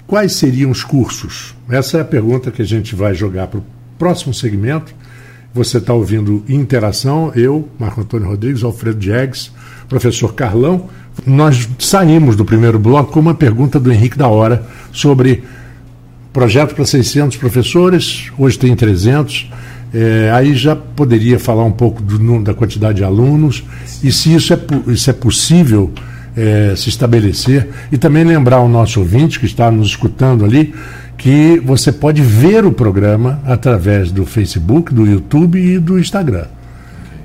Quais 0.07 0.35
seriam 0.35 0.71
os 0.71 0.85
cursos? 0.85 1.55
Essa 1.69 1.99
é 1.99 2.01
a 2.03 2.05
pergunta 2.05 2.51
que 2.51 2.61
a 2.61 2.65
gente 2.65 2.95
vai 2.95 3.15
jogar 3.15 3.47
para 3.47 3.61
o 3.61 3.65
próximo 3.99 4.35
segmento. 4.35 4.95
Você 5.55 5.79
está 5.79 5.95
ouvindo 5.95 6.45
Interação, 6.49 7.33
eu, 7.35 7.69
Marco 7.79 8.03
Antônio 8.03 8.29
Rodrigues, 8.29 8.63
Alfredo 8.63 8.99
Diegues, 8.99 9.51
professor 9.89 10.35
Carlão. 10.35 10.91
Nós 11.27 11.69
saímos 11.79 12.37
do 12.37 12.45
primeiro 12.45 12.79
bloco 12.79 13.13
com 13.13 13.21
uma 13.21 13.35
pergunta 13.35 13.79
do 13.79 13.93
Henrique 13.93 14.19
da 14.19 14.29
Hora 14.29 14.67
sobre 14.93 15.45
projeto 16.33 16.75
para 16.75 16.85
600 16.85 17.37
professores, 17.37 18.31
hoje 18.37 18.59
tem 18.59 18.75
300. 18.75 19.51
É, 19.95 20.31
aí 20.35 20.55
já 20.57 20.75
poderia 20.75 21.39
falar 21.39 21.65
um 21.65 21.71
pouco 21.71 22.03
do, 22.03 22.43
da 22.43 22.53
quantidade 22.53 22.97
de 22.99 23.05
alunos 23.05 23.63
e 24.03 24.11
se 24.11 24.35
isso 24.35 24.53
é, 24.53 24.59
isso 24.89 25.09
é 25.09 25.13
possível 25.13 25.93
é, 26.37 26.75
se 26.77 26.89
estabelecer. 26.89 27.69
E 27.93 27.97
também 27.97 28.25
lembrar 28.25 28.57
ao 28.57 28.69
nosso 28.69 28.99
ouvinte 28.99 29.39
que 29.39 29.47
está 29.47 29.71
nos 29.71 29.89
escutando 29.89 30.45
ali 30.45 30.75
que 31.17 31.61
você 31.65 31.93
pode 31.93 32.21
ver 32.23 32.65
o 32.65 32.73
programa 32.73 33.41
através 33.47 34.11
do 34.11 34.27
Facebook, 34.27 34.93
do 34.93 35.07
YouTube 35.07 35.59
e 35.59 35.79
do 35.79 35.99
Instagram. 35.99 36.47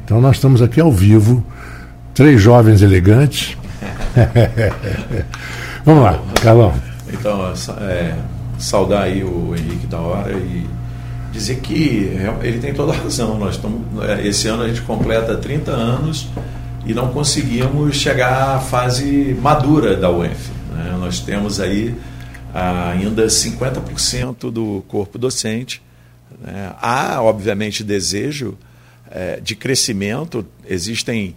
Então 0.05 0.21
nós 0.21 0.37
estamos 0.37 0.61
aqui 0.61 0.79
ao 0.79 0.91
vivo, 0.91 1.43
três 2.13 2.41
jovens 2.41 2.81
elegantes. 2.81 3.57
Vamos 5.85 6.03
lá, 6.03 6.21
Carlão. 6.41 6.73
Então, 7.11 7.53
é, 7.81 8.15
saudar 8.57 9.03
aí 9.03 9.23
o 9.23 9.55
Henrique 9.55 9.87
da 9.87 9.99
hora 9.99 10.31
e 10.33 10.67
dizer 11.31 11.59
que 11.61 12.11
ele 12.41 12.59
tem 12.59 12.73
toda 12.73 12.93
a 12.93 12.95
razão. 12.95 13.37
Nós 13.37 13.55
estamos, 13.55 13.81
é, 14.03 14.27
esse 14.27 14.47
ano 14.47 14.63
a 14.63 14.67
gente 14.67 14.81
completa 14.81 15.37
30 15.37 15.71
anos 15.71 16.27
e 16.85 16.93
não 16.93 17.09
conseguimos 17.09 17.95
chegar 17.95 18.55
à 18.55 18.59
fase 18.59 19.37
madura 19.41 19.95
da 19.95 20.09
UENF. 20.09 20.49
Né? 20.73 20.97
Nós 20.99 21.19
temos 21.19 21.59
aí 21.59 21.95
ah, 22.53 22.91
ainda 22.91 23.25
50% 23.27 24.51
do 24.51 24.83
corpo 24.87 25.17
docente. 25.17 25.81
Né? 26.41 26.73
Há, 26.81 27.21
obviamente, 27.21 27.83
desejo 27.83 28.57
eh, 29.11 29.39
de 29.41 29.55
crescimento, 29.55 30.45
existem 30.67 31.35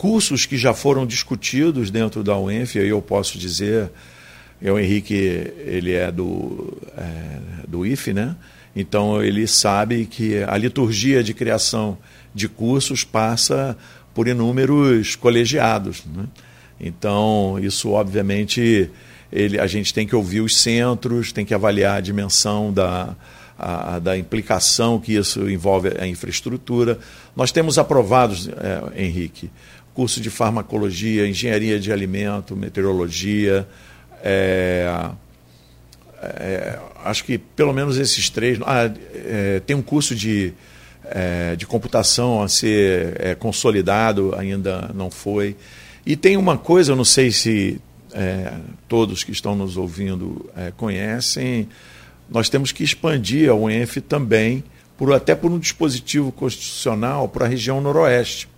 cursos 0.00 0.46
que 0.46 0.56
já 0.56 0.72
foram 0.72 1.06
discutidos 1.06 1.90
dentro 1.90 2.24
da 2.24 2.34
UENF, 2.34 2.78
aí 2.78 2.88
eu 2.88 3.02
posso 3.02 3.36
dizer, 3.36 3.90
eu, 4.62 4.80
Henrique, 4.80 5.12
ele 5.14 5.92
é 5.92 6.10
do, 6.10 6.74
é, 6.96 7.66
do 7.68 7.84
IFE, 7.84 8.14
né? 8.14 8.34
então 8.74 9.22
ele 9.22 9.46
sabe 9.46 10.06
que 10.06 10.42
a 10.42 10.56
liturgia 10.56 11.22
de 11.22 11.34
criação 11.34 11.98
de 12.34 12.48
cursos 12.48 13.04
passa 13.04 13.76
por 14.14 14.26
inúmeros 14.26 15.16
colegiados. 15.16 16.02
Né? 16.06 16.24
Então, 16.80 17.58
isso 17.60 17.90
obviamente 17.90 18.90
ele, 19.30 19.60
a 19.60 19.66
gente 19.66 19.92
tem 19.92 20.06
que 20.06 20.16
ouvir 20.16 20.40
os 20.40 20.56
centros, 20.56 21.30
tem 21.30 21.44
que 21.44 21.52
avaliar 21.52 21.98
a 21.98 22.00
dimensão 22.00 22.72
da, 22.72 23.14
a, 23.58 23.98
da 23.98 24.16
implicação 24.16 24.98
que 24.98 25.14
isso 25.14 25.50
envolve 25.50 25.92
a 26.00 26.06
infraestrutura. 26.06 26.98
Nós 27.36 27.52
temos 27.52 27.76
aprovados, 27.78 28.48
é, 28.48 29.04
Henrique, 29.04 29.50
curso 29.94 30.20
de 30.20 30.30
farmacologia, 30.30 31.26
engenharia 31.26 31.78
de 31.78 31.92
alimento, 31.92 32.56
meteorologia. 32.56 33.66
É, 34.22 35.10
é, 36.22 36.78
acho 37.04 37.24
que 37.24 37.38
pelo 37.38 37.72
menos 37.72 37.98
esses 37.98 38.28
três. 38.30 38.58
Ah, 38.64 38.90
é, 39.14 39.60
tem 39.60 39.76
um 39.76 39.82
curso 39.82 40.14
de 40.14 40.52
é, 41.04 41.56
de 41.56 41.66
computação 41.66 42.42
a 42.42 42.48
ser 42.48 43.16
é, 43.18 43.34
consolidado, 43.34 44.34
ainda 44.36 44.90
não 44.94 45.10
foi. 45.10 45.56
E 46.06 46.14
tem 46.14 46.36
uma 46.36 46.56
coisa, 46.56 46.92
eu 46.92 46.96
não 46.96 47.04
sei 47.04 47.32
se 47.32 47.80
é, 48.12 48.52
todos 48.88 49.24
que 49.24 49.32
estão 49.32 49.56
nos 49.56 49.76
ouvindo 49.76 50.48
conhecem, 50.76 51.68
nós 52.28 52.48
temos 52.48 52.70
que 52.70 52.84
expandir 52.84 53.50
a 53.50 53.54
UENF 53.54 54.00
também, 54.00 54.62
por, 54.96 55.12
até 55.12 55.34
por 55.34 55.50
um 55.50 55.58
dispositivo 55.58 56.30
constitucional 56.30 57.28
para 57.28 57.44
a 57.44 57.48
região 57.48 57.80
noroeste 57.80 58.48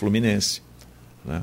fluminense. 0.00 0.62
Né? 1.24 1.42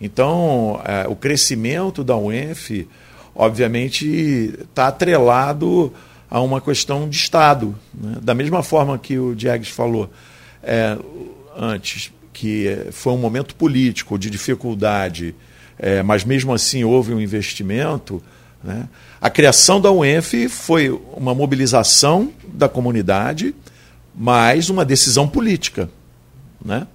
Então, 0.00 0.80
é, 0.84 1.08
o 1.08 1.16
crescimento 1.16 2.04
da 2.04 2.16
UENF, 2.16 2.86
obviamente, 3.34 4.54
está 4.60 4.88
atrelado 4.88 5.92
a 6.30 6.40
uma 6.40 6.60
questão 6.60 7.08
de 7.08 7.16
Estado. 7.16 7.74
Né? 7.94 8.18
Da 8.20 8.34
mesma 8.34 8.62
forma 8.62 8.98
que 8.98 9.18
o 9.18 9.34
Diegues 9.34 9.68
falou 9.68 10.10
é, 10.62 10.98
antes, 11.56 12.12
que 12.32 12.86
foi 12.92 13.12
um 13.14 13.18
momento 13.18 13.54
político 13.54 14.18
de 14.18 14.28
dificuldade, 14.28 15.34
é, 15.78 16.02
mas 16.02 16.24
mesmo 16.24 16.52
assim 16.52 16.84
houve 16.84 17.14
um 17.14 17.20
investimento. 17.20 18.22
Né? 18.62 18.86
A 19.20 19.30
criação 19.30 19.80
da 19.80 19.90
UENF 19.90 20.48
foi 20.48 20.90
uma 21.16 21.34
mobilização 21.34 22.32
da 22.46 22.68
comunidade, 22.68 23.54
mais 24.14 24.68
uma 24.68 24.84
decisão 24.84 25.26
política. 25.26 25.88
Né? 26.62 26.86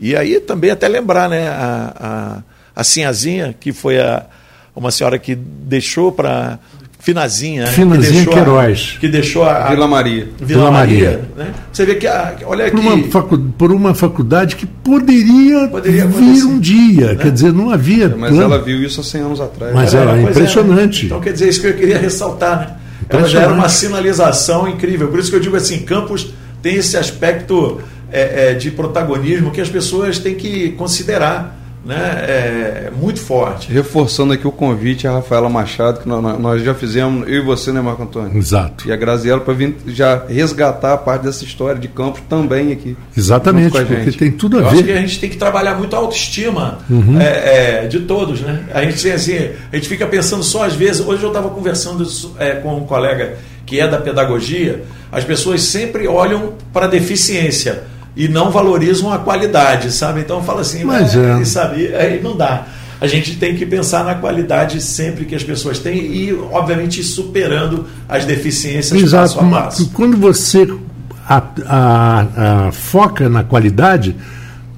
E 0.00 0.16
aí 0.16 0.40
também 0.40 0.70
até 0.70 0.88
lembrar 0.88 1.28
né, 1.28 1.48
a, 1.48 1.94
a, 2.74 2.80
a 2.80 2.84
Sinhazinha, 2.84 3.54
que 3.58 3.72
foi 3.72 3.98
a, 3.98 4.26
uma 4.74 4.90
senhora 4.90 5.18
que 5.18 5.34
deixou 5.34 6.12
para 6.12 6.58
Finazinha, 7.00 7.64
né? 7.64 7.70
Finazinha 7.70 8.24
que 8.24 8.30
Queiroz. 8.30 8.94
A, 8.96 9.00
que 9.00 9.08
deixou 9.08 9.44
a, 9.44 9.68
Vila 9.70 9.86
Maria. 9.86 10.28
Vila, 10.38 10.46
Vila 10.46 10.70
Maria. 10.70 11.10
Maria. 11.10 11.28
Né? 11.36 11.54
Você 11.72 11.86
vê 11.86 11.94
que, 11.94 12.06
a, 12.06 12.36
olha 12.44 12.66
aqui. 12.66 12.76
Por 12.76 12.84
uma, 12.84 13.04
facu, 13.04 13.38
por 13.38 13.72
uma 13.72 13.94
faculdade 13.94 14.56
que 14.56 14.66
poderia, 14.66 15.68
poderia 15.68 16.06
vir 16.06 16.44
um 16.44 16.58
dia. 16.58 17.14
Né? 17.14 17.16
Quer 17.16 17.30
dizer, 17.30 17.52
não 17.52 17.70
havia. 17.70 18.06
É, 18.06 18.08
mas 18.08 18.30
plano. 18.30 18.42
ela 18.42 18.62
viu 18.62 18.82
isso 18.82 19.00
há 19.00 19.04
100 19.04 19.20
anos 19.20 19.40
atrás. 19.40 19.74
Mas 19.74 19.94
era, 19.94 20.10
era 20.10 20.20
é, 20.20 20.22
impressionante. 20.24 21.04
É, 21.04 21.06
então, 21.06 21.20
quer 21.20 21.32
dizer, 21.32 21.48
isso 21.48 21.60
que 21.60 21.68
eu 21.68 21.74
queria 21.74 21.98
ressaltar. 21.98 22.58
Né? 22.58 22.76
Ela 23.08 23.28
já 23.28 23.42
era 23.42 23.52
uma 23.52 23.68
sinalização 23.68 24.68
incrível. 24.68 25.08
Por 25.08 25.20
isso 25.20 25.30
que 25.30 25.36
eu 25.36 25.40
digo 25.40 25.56
assim: 25.56 25.78
Campos 25.78 26.34
tem 26.60 26.74
esse 26.74 26.96
aspecto 26.96 27.80
é, 28.10 28.50
é, 28.50 28.54
de 28.54 28.70
protagonismo 28.70 29.50
que 29.50 29.60
as 29.60 29.68
pessoas 29.68 30.18
têm 30.18 30.34
que 30.34 30.70
considerar 30.72 31.58
né, 31.84 31.96
é, 31.96 32.90
muito 32.94 33.20
forte. 33.20 33.72
Reforçando 33.72 34.32
aqui 34.32 34.46
o 34.46 34.52
convite 34.52 35.06
a 35.06 35.12
Rafaela 35.12 35.48
Machado, 35.48 36.00
que 36.00 36.08
nós, 36.08 36.38
nós, 36.38 36.62
já 36.62 36.74
fizemos, 36.74 37.26
eu 37.28 37.36
e 37.36 37.40
você, 37.40 37.72
né, 37.72 37.80
Marco 37.80 38.02
Antônio? 38.02 38.36
Exato. 38.36 38.86
E 38.86 38.92
a 38.92 38.96
Graziela 38.96 39.40
para 39.40 39.54
vir 39.54 39.76
já 39.86 40.24
resgatar 40.28 40.92
a 40.92 40.96
parte 40.98 41.22
dessa 41.22 41.44
história 41.44 41.80
de 41.80 41.88
campos 41.88 42.20
também 42.28 42.72
aqui. 42.72 42.96
Exatamente, 43.16 43.70
porque 43.70 44.12
tem 44.12 44.30
tudo 44.30 44.58
a 44.58 44.60
eu 44.60 44.70
ver. 44.70 44.76
Acho 44.76 44.84
que 44.84 44.92
a 44.92 45.00
gente 45.00 45.20
tem 45.20 45.30
que 45.30 45.36
trabalhar 45.36 45.76
muito 45.76 45.94
a 45.94 45.98
autoestima 45.98 46.78
uhum. 46.90 47.18
é, 47.18 47.84
é, 47.84 47.86
de 47.86 48.00
todos, 48.00 48.40
né? 48.40 48.64
A 48.74 48.82
gente 48.82 49.10
assim, 49.10 49.36
a 49.72 49.76
gente 49.76 49.88
fica 49.88 50.06
pensando 50.06 50.42
só 50.42 50.64
às 50.64 50.74
vezes. 50.74 51.00
Hoje 51.00 51.22
eu 51.22 51.28
estava 51.28 51.48
conversando 51.48 52.06
é, 52.38 52.56
com 52.56 52.76
um 52.76 52.84
colega 52.84 53.38
que 53.64 53.78
é 53.78 53.86
da 53.86 53.98
pedagogia, 53.98 54.82
as 55.12 55.24
pessoas 55.24 55.62
sempre 55.62 56.06
olham 56.06 56.54
para 56.72 56.86
a 56.86 56.88
deficiência 56.88 57.84
e 58.18 58.26
não 58.26 58.50
valorizam 58.50 59.12
a 59.12 59.18
qualidade, 59.18 59.92
sabe? 59.92 60.20
Então 60.20 60.42
fala 60.42 60.62
assim, 60.62 60.82
mas 60.82 61.14
é. 61.14 61.44
sabe, 61.44 61.94
aí 61.94 62.20
não 62.20 62.36
dá. 62.36 62.66
A 63.00 63.06
gente 63.06 63.36
tem 63.36 63.54
que 63.54 63.64
pensar 63.64 64.04
na 64.04 64.16
qualidade 64.16 64.82
sempre 64.82 65.24
que 65.24 65.36
as 65.36 65.44
pessoas 65.44 65.78
têm 65.78 65.98
e, 65.98 66.34
obviamente, 66.34 67.00
superando 67.04 67.86
as 68.08 68.24
deficiências 68.24 69.00
Exato. 69.00 69.36
passo 69.36 69.40
a 69.40 69.50
passo. 69.50 69.90
Quando 69.90 70.16
você 70.16 70.68
a, 71.28 71.42
a, 71.64 72.66
a, 72.66 72.72
foca 72.72 73.28
na 73.28 73.44
qualidade, 73.44 74.16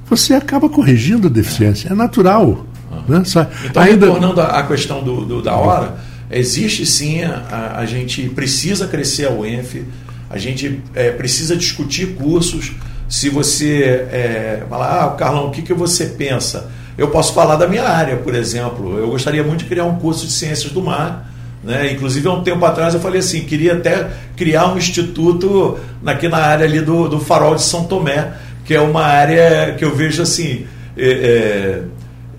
você 0.07 0.35
acaba 0.35 0.69
corrigindo 0.69 1.29
a 1.29 1.31
deficiência. 1.31 1.89
É 1.89 1.95
natural. 1.95 2.67
Né? 3.09 3.23
Então, 3.65 3.83
Ainda... 3.83 4.07
retornando 4.07 4.43
à 4.43 4.63
questão 4.65 5.03
do, 5.03 5.25
do, 5.25 5.41
da 5.41 5.57
hora, 5.57 5.97
existe 6.31 6.85
sim, 6.85 7.23
a, 7.23 7.77
a 7.77 7.87
gente 7.87 8.29
precisa 8.29 8.87
crescer 8.87 9.29
a 9.29 9.31
UENF, 9.31 9.83
a 10.29 10.37
gente 10.37 10.83
é, 10.95 11.11
precisa 11.11 11.57
discutir 11.57 12.17
cursos, 12.17 12.73
se 13.11 13.29
você 13.29 14.07
é, 14.13 14.63
falar, 14.71 15.05
ah, 15.05 15.11
Carlão, 15.11 15.49
o 15.49 15.51
que, 15.51 15.63
que 15.63 15.75
você 15.75 16.07
pensa? 16.07 16.71
Eu 16.97 17.09
posso 17.09 17.35
falar 17.35 17.57
da 17.57 17.67
minha 17.67 17.83
área, 17.83 18.17
por 18.17 18.37
exemplo. 18.37 18.97
Eu 18.97 19.09
gostaria 19.09 19.43
muito 19.43 19.61
de 19.61 19.65
criar 19.65 19.85
um 19.85 19.97
curso 19.97 20.25
de 20.25 20.33
ciências 20.33 20.73
do 20.73 20.81
mar. 20.81 21.29
Né? 21.65 21.93
Inclusive, 21.93 22.29
há 22.29 22.33
um 22.33 22.45
tempo 22.45 22.65
atrás 22.65 22.95
eu 22.95 23.01
falei 23.01 23.19
assim, 23.19 23.41
queria 23.41 23.73
até 23.73 24.09
criar 24.37 24.73
um 24.73 24.79
instituto 24.79 25.77
aqui 26.07 26.29
na 26.29 26.39
área 26.39 26.65
ali 26.65 26.81
do, 26.81 27.09
do 27.09 27.19
Farol 27.19 27.57
de 27.57 27.63
São 27.63 27.85
Tomé, 27.85 28.33
que 28.65 28.75
é 28.75 28.81
uma 28.81 29.03
área 29.03 29.75
que 29.77 29.85
eu 29.85 29.95
vejo 29.95 30.23
assim, 30.23 30.67
é, 30.97 31.11
é, 31.11 31.83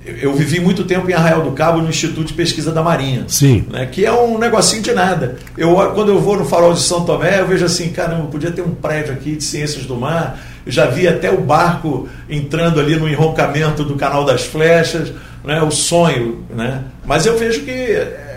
eu 0.05 0.33
vivi 0.33 0.59
muito 0.59 0.83
tempo 0.83 1.09
em 1.09 1.13
Arraial 1.13 1.43
do 1.43 1.51
Cabo 1.51 1.79
no 1.79 1.89
Instituto 1.89 2.25
de 2.25 2.33
Pesquisa 2.33 2.71
da 2.71 2.81
Marinha. 2.81 3.25
Sim. 3.27 3.65
Né, 3.69 3.85
que 3.85 4.05
é 4.05 4.11
um 4.11 4.37
negocinho 4.37 4.81
de 4.81 4.91
nada. 4.93 5.35
Eu, 5.57 5.75
quando 5.93 6.09
eu 6.09 6.19
vou 6.19 6.37
no 6.37 6.45
Farol 6.45 6.73
de 6.73 6.81
São 6.81 7.05
Tomé, 7.05 7.39
eu 7.39 7.47
vejo 7.47 7.65
assim, 7.65 7.89
caramba, 7.89 8.27
podia 8.27 8.51
ter 8.51 8.61
um 8.61 8.73
prédio 8.73 9.13
aqui 9.13 9.35
de 9.35 9.43
ciências 9.43 9.85
do 9.85 9.95
mar. 9.95 10.39
Eu 10.65 10.71
já 10.71 10.87
vi 10.87 11.07
até 11.07 11.31
o 11.31 11.41
barco 11.41 12.09
entrando 12.29 12.79
ali 12.79 12.95
no 12.95 13.07
enroncamento 13.07 13.83
do 13.83 13.95
Canal 13.95 14.25
das 14.25 14.43
Flechas, 14.43 15.11
né, 15.43 15.61
o 15.61 15.71
sonho. 15.71 16.43
Né? 16.49 16.83
Mas 17.05 17.25
eu 17.25 17.37
vejo 17.37 17.61
que 17.61 17.71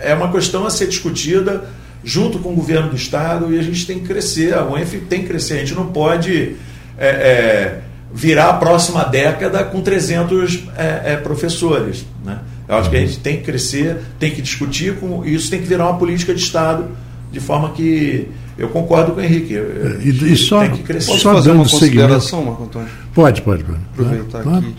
é 0.03 0.13
uma 0.13 0.31
questão 0.31 0.67
a 0.67 0.69
ser 0.69 0.87
discutida 0.87 1.65
junto 2.03 2.37
com 2.37 2.49
o 2.49 2.55
governo 2.55 2.89
do 2.89 2.95
Estado 2.95 3.51
e 3.51 3.57
a 3.57 3.63
gente 3.63 3.87
tem 3.87 3.99
que 3.99 4.05
crescer, 4.05 4.53
a 4.53 4.63
UENF 4.63 4.99
tem 5.09 5.21
que 5.21 5.27
crescer, 5.27 5.55
a 5.55 5.57
gente 5.57 5.73
não 5.73 5.87
pode 5.87 6.55
é, 6.97 7.07
é, 7.07 7.81
virar 8.15 8.51
a 8.51 8.53
próxima 8.53 9.03
década 9.03 9.61
com 9.65 9.81
300 9.81 10.63
é, 10.77 11.13
é, 11.13 11.17
professores. 11.17 12.05
Né? 12.23 12.39
Eu 12.67 12.75
acho 12.77 12.89
que 12.89 12.95
a 12.95 12.99
gente 13.01 13.19
tem 13.19 13.37
que 13.37 13.43
crescer, 13.43 13.97
tem 14.17 14.31
que 14.31 14.41
discutir, 14.41 14.95
com, 14.95 15.25
e 15.25 15.35
isso 15.35 15.49
tem 15.49 15.61
que 15.61 15.67
virar 15.67 15.89
uma 15.89 15.99
política 15.99 16.33
de 16.33 16.41
Estado, 16.41 16.87
de 17.29 17.41
forma 17.41 17.71
que 17.73 18.29
eu 18.57 18.69
concordo 18.69 19.11
com 19.11 19.19
o 19.19 19.23
Henrique. 19.23 19.53
E, 19.53 20.31
e 20.31 20.37
só, 20.37 20.61
tem 20.61 20.71
que 20.71 20.83
crescer. 20.83 21.11
Posso 21.11 21.19
só 21.23 21.33
fazer 21.33 21.51
uma 21.51 21.65
consideração, 21.65 22.45
Marco 22.45 22.63
Antônio? 22.63 22.87
Pode, 23.13 23.41
pode. 23.41 23.65
pode. 23.65 23.79
Aproveitar 23.93 24.43
claro. 24.43 24.59
aqui 24.59 24.75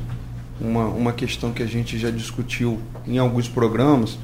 uma, 0.59 0.87
uma 0.87 1.13
questão 1.13 1.53
que 1.53 1.63
a 1.63 1.67
gente 1.67 1.99
já 1.99 2.11
discutiu 2.11 2.81
em 3.07 3.19
alguns 3.19 3.49
programas. 3.49 4.19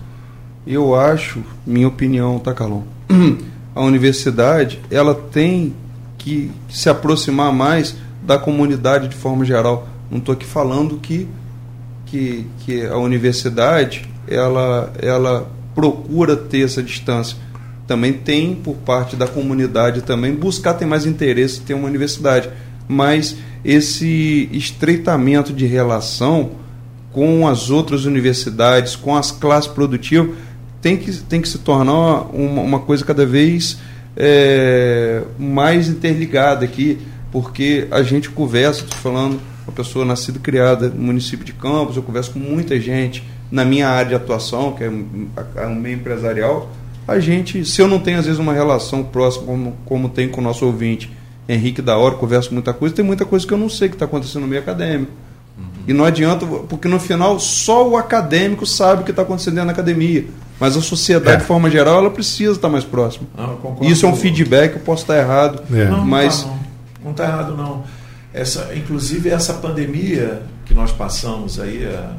Eu 0.67 0.95
acho, 0.95 1.43
minha 1.67 1.87
opinião, 1.87 2.39
tá, 2.39 2.55
Carlão? 2.55 2.85
A 3.75 3.83
universidade 3.83 4.81
ela 4.91 5.15
tem 5.15 5.75
que 6.17 6.51
se 6.69 6.89
aproximar 6.89 7.53
mais 7.53 7.97
da 8.23 8.39
comunidade 8.39 9.09
de 9.09 9.17
forma 9.17 9.45
geral. 9.45 9.89
Não 10.11 10.19
estou 10.19 10.33
aqui 10.33 10.45
falando 10.45 10.99
que, 10.99 11.29
que, 12.07 12.47
que 12.61 12.87
a 12.87 12.97
universidade 12.97 14.09
ela, 14.29 14.93
ela 15.01 15.51
procura 15.75 16.37
ter 16.37 16.65
essa 16.65 16.83
distância. 16.83 17.37
Também 17.87 18.13
tem 18.13 18.55
por 18.55 18.77
parte 18.77 19.17
da 19.17 19.27
comunidade 19.27 20.03
também 20.03 20.35
buscar 20.35 20.75
ter 20.75 20.87
mais 20.87 21.05
interesse 21.05 21.61
ter 21.61 21.75
uma 21.75 21.89
universidade. 21.89 22.49
Mas 22.87 23.37
esse 23.65 24.49
estreitamento 24.53 25.53
de 25.53 25.67
relação 25.67 26.53
com 27.13 27.47
as 27.47 27.71
outras 27.71 28.05
universidades, 28.05 28.97
com 28.97 29.15
as 29.15 29.31
classes 29.31 29.71
produtivas, 29.71 30.35
tem 30.81 30.97
que, 30.97 31.13
tem 31.13 31.41
que 31.41 31.49
se 31.49 31.59
tornar 31.59 32.23
uma, 32.35 32.63
uma 32.63 32.79
coisa 32.81 33.05
cada 33.05 33.25
vez 33.27 33.79
é, 34.17 35.23
mais 35.39 35.89
interligada 35.89 36.65
aqui 36.65 36.99
porque 37.33 37.89
a 37.91 38.03
gente 38.03 38.29
conversa, 38.29 38.85
estou 38.85 38.99
falando, 38.99 39.41
uma 39.67 39.73
pessoa 39.73 40.05
nascida 40.05 40.39
e 40.39 40.41
criada 40.41 40.89
no 40.91 41.03
município 41.03 41.45
de 41.45 41.53
Campos, 41.53 41.97
eu 41.97 42.03
converso 42.03 42.33
com 42.33 42.39
muita 42.39 42.79
gente 42.79 43.25
na 43.51 43.65
minha 43.65 43.89
área 43.89 44.11
de 44.11 44.15
atuação, 44.15 44.73
que 44.73 44.85
é 44.85 45.67
um 45.67 45.75
meio 45.75 45.97
empresarial, 45.97 46.71
a 47.07 47.19
gente, 47.19 47.65
se 47.65 47.81
eu 47.81 47.89
não 47.89 47.99
tenho 47.99 48.19
às 48.19 48.27
vezes 48.27 48.39
uma 48.39 48.53
relação 48.53 49.03
próxima 49.03 49.47
como, 49.47 49.77
como 49.85 50.09
tem 50.09 50.29
com 50.29 50.41
o 50.41 50.45
nosso 50.45 50.65
ouvinte, 50.65 51.11
Henrique 51.49 51.83
da 51.83 51.97
hora, 51.97 52.15
converso 52.15 52.53
muita 52.53 52.73
coisa, 52.73 52.95
tem 52.95 53.05
muita 53.05 53.25
coisa 53.25 53.47
que 53.47 53.53
eu 53.53 53.59
não 53.59 53.69
sei 53.69 53.89
que 53.89 53.97
está 53.97 54.05
acontecendo 54.05 54.43
no 54.43 54.49
meio 54.49 54.63
acadêmico. 54.63 55.11
Uhum. 55.59 55.65
E 55.89 55.93
não 55.93 56.05
adianta, 56.05 56.47
porque 56.47 56.87
no 56.87 57.01
final 57.01 57.39
só 57.41 57.89
o 57.89 57.97
acadêmico 57.97 58.65
sabe 58.65 59.03
o 59.03 59.05
que 59.05 59.11
está 59.11 59.23
acontecendo 59.23 59.55
dentro 59.55 59.67
da 59.67 59.73
academia. 59.73 60.25
Mas 60.61 60.77
a 60.77 60.81
sociedade, 60.81 61.37
é. 61.37 61.41
de 61.41 61.45
forma 61.45 61.69
geral, 61.69 61.99
ela 61.99 62.11
precisa 62.11 62.53
estar 62.53 62.69
mais 62.69 62.85
próxima. 62.85 63.27
Ah, 63.37 63.57
Isso 63.81 64.07
é 64.07 64.09
um 64.09 64.15
feedback, 64.15 64.75
eu 64.75 64.81
posso 64.81 65.03
estar 65.03 65.19
errado, 65.19 65.61
é. 65.75 65.87
não, 65.87 66.07
mas 66.07 66.47
não, 66.47 66.59
não 67.03 67.13
está 67.13 67.25
errado, 67.25 67.57
não. 67.57 67.85
Essa, 68.33 68.75
inclusive, 68.75 69.29
essa 69.29 69.55
pandemia 69.55 70.43
que 70.65 70.73
nós 70.73 70.91
passamos 70.91 71.61
aí 71.61 71.85
é, 71.85 72.11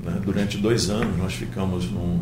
né, 0.00 0.20
durante 0.24 0.58
dois 0.58 0.90
anos, 0.90 1.16
nós 1.16 1.32
ficamos 1.32 1.90
num, 1.90 2.20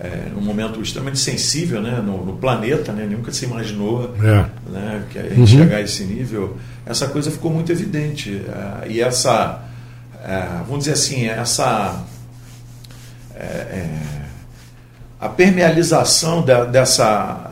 é, 0.00 0.30
momento 0.40 0.80
extremamente 0.80 1.18
sensível 1.18 1.82
né, 1.82 2.00
no, 2.00 2.24
no 2.24 2.36
planeta, 2.36 2.92
né, 2.92 3.04
nunca 3.04 3.30
se 3.30 3.44
imaginou 3.44 4.14
é. 4.22 4.70
né, 4.70 5.04
que 5.10 5.18
a 5.18 5.22
gente 5.22 5.40
uhum. 5.40 5.46
chegar 5.46 5.76
a 5.76 5.80
esse 5.82 6.04
nível. 6.04 6.56
Essa 6.86 7.08
coisa 7.08 7.30
ficou 7.30 7.52
muito 7.52 7.70
evidente. 7.70 8.42
É, 8.48 8.88
e 8.88 9.00
essa, 9.00 9.62
vamos 10.66 10.80
dizer 10.80 10.92
assim, 10.92 11.26
essa. 11.26 12.04
A 15.20 15.28
permealização 15.28 16.42
da, 16.42 16.64
dessa, 16.64 17.47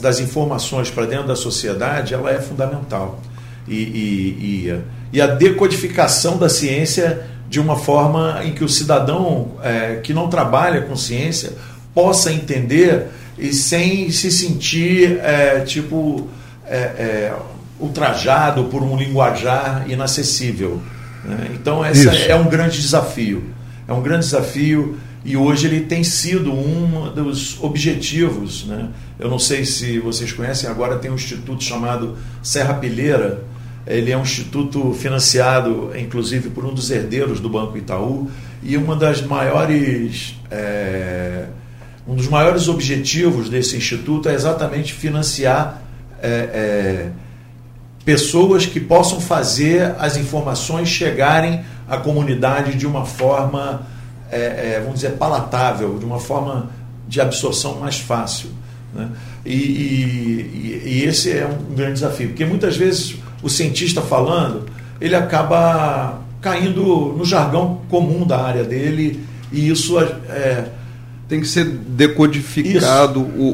das 0.00 0.20
informações 0.20 0.90
para 0.90 1.04
dentro 1.04 1.26
da 1.26 1.36
sociedade, 1.36 2.14
ela 2.14 2.30
é 2.30 2.40
fundamental. 2.40 3.20
E, 3.68 3.74
e, 3.74 4.68
e, 4.70 4.82
e, 5.12 5.20
a 5.20 5.26
decodificação 5.26 6.38
da 6.38 6.48
ciência 6.48 7.26
de 7.48 7.60
uma 7.60 7.76
forma 7.76 8.40
em 8.44 8.52
que 8.52 8.64
o 8.64 8.68
cidadão 8.68 9.52
é, 9.62 9.96
que 9.96 10.14
não 10.14 10.28
trabalha 10.28 10.82
com 10.82 10.96
ciência 10.96 11.52
possa 11.94 12.32
entender 12.32 13.08
e 13.36 13.52
sem 13.52 14.10
se 14.10 14.30
sentir 14.30 15.18
é, 15.18 15.60
tipo 15.60 16.28
é, 16.64 16.76
é 16.76 17.32
ultrajado 17.78 18.64
por 18.64 18.82
um 18.82 18.96
linguajar 18.96 19.84
inacessível. 19.88 20.80
Né? 21.24 21.50
Então, 21.54 21.84
esse 21.84 22.08
é 22.08 22.34
um 22.34 22.48
grande 22.48 22.80
desafio. 22.80 23.44
É 23.86 23.92
um 23.92 24.00
grande 24.00 24.24
desafio 24.24 24.96
e 25.26 25.36
hoje 25.36 25.66
ele 25.66 25.80
tem 25.80 26.04
sido 26.04 26.52
um 26.52 27.12
dos 27.12 27.60
objetivos. 27.60 28.64
Né? 28.64 28.90
Eu 29.18 29.28
não 29.28 29.40
sei 29.40 29.64
se 29.64 29.98
vocês 29.98 30.32
conhecem, 30.32 30.70
agora 30.70 30.98
tem 30.98 31.10
um 31.10 31.16
instituto 31.16 31.64
chamado 31.64 32.16
Serra 32.40 32.74
Pilheira. 32.74 33.42
Ele 33.84 34.12
é 34.12 34.16
um 34.16 34.22
instituto 34.22 34.92
financiado, 34.92 35.90
inclusive, 35.98 36.50
por 36.50 36.64
um 36.64 36.72
dos 36.72 36.92
herdeiros 36.92 37.40
do 37.40 37.48
Banco 37.48 37.76
Itaú. 37.76 38.30
E 38.62 38.76
uma 38.76 38.94
das 38.94 39.20
maiores. 39.20 40.36
É, 40.48 41.46
um 42.06 42.14
dos 42.14 42.28
maiores 42.28 42.68
objetivos 42.68 43.48
desse 43.48 43.76
instituto 43.76 44.28
é 44.28 44.34
exatamente 44.34 44.92
financiar 44.92 45.82
é, 46.22 46.28
é, 46.28 47.10
pessoas 48.04 48.64
que 48.64 48.78
possam 48.78 49.20
fazer 49.20 49.96
as 49.98 50.16
informações 50.16 50.88
chegarem 50.88 51.64
à 51.88 51.96
comunidade 51.96 52.76
de 52.76 52.86
uma 52.86 53.04
forma 53.04 53.84
é, 54.30 54.74
é, 54.74 54.80
vamos 54.80 54.96
dizer, 54.96 55.12
palatável, 55.12 55.98
de 55.98 56.04
uma 56.04 56.18
forma 56.18 56.70
de 57.08 57.20
absorção 57.20 57.78
mais 57.78 57.98
fácil. 57.98 58.50
Né? 58.94 59.08
E, 59.44 59.52
e, 59.54 60.82
e, 60.84 61.04
esse 61.04 61.30
é 61.30 61.46
um 61.46 61.74
grande 61.74 61.94
desafio, 61.94 62.28
porque 62.28 62.44
muitas 62.44 62.76
vezes 62.76 63.16
o 63.42 63.48
cientista 63.48 64.00
falando, 64.00 64.66
ele 65.00 65.14
acaba 65.14 66.20
caindo 66.40 67.14
no 67.16 67.24
jargão 67.24 67.80
comum 67.88 68.26
da 68.26 68.42
área 68.42 68.64
dele, 68.64 69.20
e 69.52 69.68
isso 69.68 69.98
é, 69.98 70.64
tem 71.28 71.40
que 71.40 71.46
ser 71.46 71.64
decodificado 71.64 73.20
o, 73.20 73.44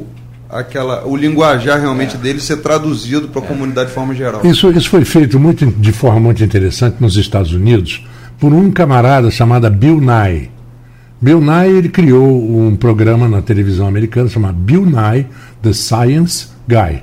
o, 0.00 0.06
aquela, 0.48 1.06
o 1.06 1.16
linguajar 1.16 1.80
realmente 1.80 2.16
é. 2.16 2.18
dele 2.18 2.40
ser 2.40 2.58
traduzido 2.58 3.28
para 3.28 3.42
a 3.42 3.44
é. 3.44 3.48
comunidade 3.48 3.88
de 3.88 3.94
forma 3.94 4.14
geral. 4.14 4.40
Isso, 4.44 4.70
isso 4.70 4.88
foi 4.88 5.04
feito 5.04 5.38
muito, 5.38 5.66
de 5.66 5.92
forma 5.92 6.20
muito 6.20 6.42
interessante 6.42 6.96
nos 7.00 7.16
Estados 7.16 7.52
Unidos 7.52 8.02
por 8.38 8.52
um 8.52 8.70
camarada 8.70 9.30
chamado 9.30 9.68
Bill 9.70 10.00
Nye. 10.00 10.50
Bill 11.20 11.40
Nye 11.40 11.76
ele 11.76 11.88
criou 11.88 12.66
um 12.66 12.76
programa 12.76 13.28
na 13.28 13.42
televisão 13.42 13.86
americana 13.86 14.28
chamado 14.28 14.56
Bill 14.56 14.86
Nye, 14.86 15.26
The 15.62 15.72
Science 15.72 16.48
Guy, 16.68 17.02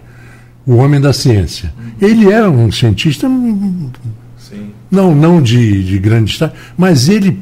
o 0.65 0.75
homem 0.75 1.01
da 1.01 1.11
ciência. 1.11 1.73
Ele 2.01 2.31
era 2.31 2.49
um 2.49 2.71
cientista, 2.71 3.27
Sim. 3.27 4.69
não, 4.89 5.13
não 5.13 5.41
de, 5.41 5.83
de 5.83 5.99
grande 5.99 6.31
estado, 6.31 6.53
mas 6.77 7.09
ele 7.09 7.39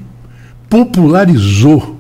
popularizou 0.70 2.00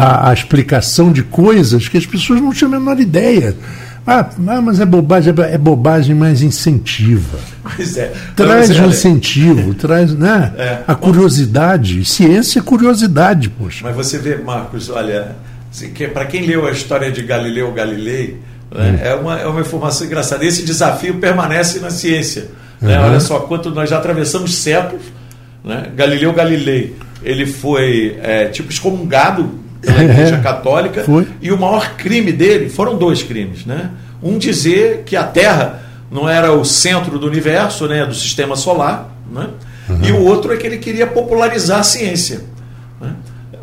a, 0.00 0.30
a 0.30 0.32
explicação 0.32 1.12
de 1.12 1.22
coisas 1.22 1.86
que 1.86 1.98
as 1.98 2.06
pessoas 2.06 2.40
não 2.40 2.52
tinham 2.54 2.72
a 2.72 2.80
menor 2.80 2.98
ideia. 2.98 3.54
Ah, 4.06 4.28
ah, 4.48 4.60
mas 4.60 4.80
é 4.80 4.86
bobagem, 4.86 5.34
é 5.50 5.58
bobagem, 5.58 6.14
mas 6.14 6.42
incentiva. 6.42 7.38
Mas 7.62 7.96
é. 7.96 8.12
Traz 8.34 8.70
um 8.70 8.86
incentivo, 8.86 9.74
traz 9.74 10.14
né, 10.14 10.52
é. 10.56 10.78
a 10.86 10.94
curiosidade. 10.94 12.04
Ciência 12.04 12.60
é 12.60 12.62
curiosidade, 12.62 13.50
poxa. 13.50 13.84
Mas 13.84 13.94
você 13.94 14.18
vê, 14.18 14.36
Marcos, 14.36 14.88
olha, 14.88 15.36
para 16.12 16.24
quem 16.24 16.46
leu 16.46 16.66
a 16.66 16.70
história 16.70 17.12
de 17.12 17.22
Galileu 17.22 17.72
Galilei, 17.72 18.38
né, 18.74 18.90
hum. 18.90 19.06
é, 19.06 19.14
uma, 19.14 19.40
é 19.40 19.46
uma 19.46 19.60
informação 19.60 20.06
engraçada. 20.06 20.44
Esse 20.44 20.64
desafio 20.64 21.18
permanece 21.18 21.78
na 21.80 21.90
ciência. 21.90 22.48
Né? 22.80 22.98
Uhum. 22.98 23.06
Olha 23.06 23.20
só, 23.20 23.40
quanto 23.40 23.70
nós 23.70 23.90
já 23.90 23.98
atravessamos 23.98 24.54
séculos, 24.54 25.02
né? 25.62 25.90
Galileu 25.94 26.32
Galilei, 26.32 26.96
ele 27.22 27.44
foi 27.46 28.18
é, 28.22 28.46
tipo 28.46 28.70
excomungado 28.70 29.59
pela 29.80 30.04
Igreja 30.04 30.36
é, 30.36 30.40
Católica. 30.40 31.04
Foi. 31.04 31.26
E 31.40 31.50
o 31.50 31.58
maior 31.58 31.96
crime 31.96 32.32
dele 32.32 32.68
foram 32.68 32.96
dois 32.96 33.22
crimes, 33.22 33.64
né? 33.64 33.90
Um 34.22 34.38
dizer 34.38 35.02
que 35.06 35.16
a 35.16 35.24
Terra 35.24 35.82
não 36.10 36.28
era 36.28 36.52
o 36.52 36.64
centro 36.64 37.18
do 37.18 37.26
universo, 37.26 37.86
né, 37.86 38.04
do 38.04 38.14
sistema 38.14 38.56
solar, 38.56 39.08
né? 39.30 39.48
Uhum. 39.88 39.98
E 40.02 40.12
o 40.12 40.24
outro 40.24 40.52
é 40.52 40.56
que 40.56 40.66
ele 40.66 40.78
queria 40.78 41.06
popularizar 41.06 41.80
a 41.80 41.82
ciência. 41.82 42.42
Né? 43.00 43.14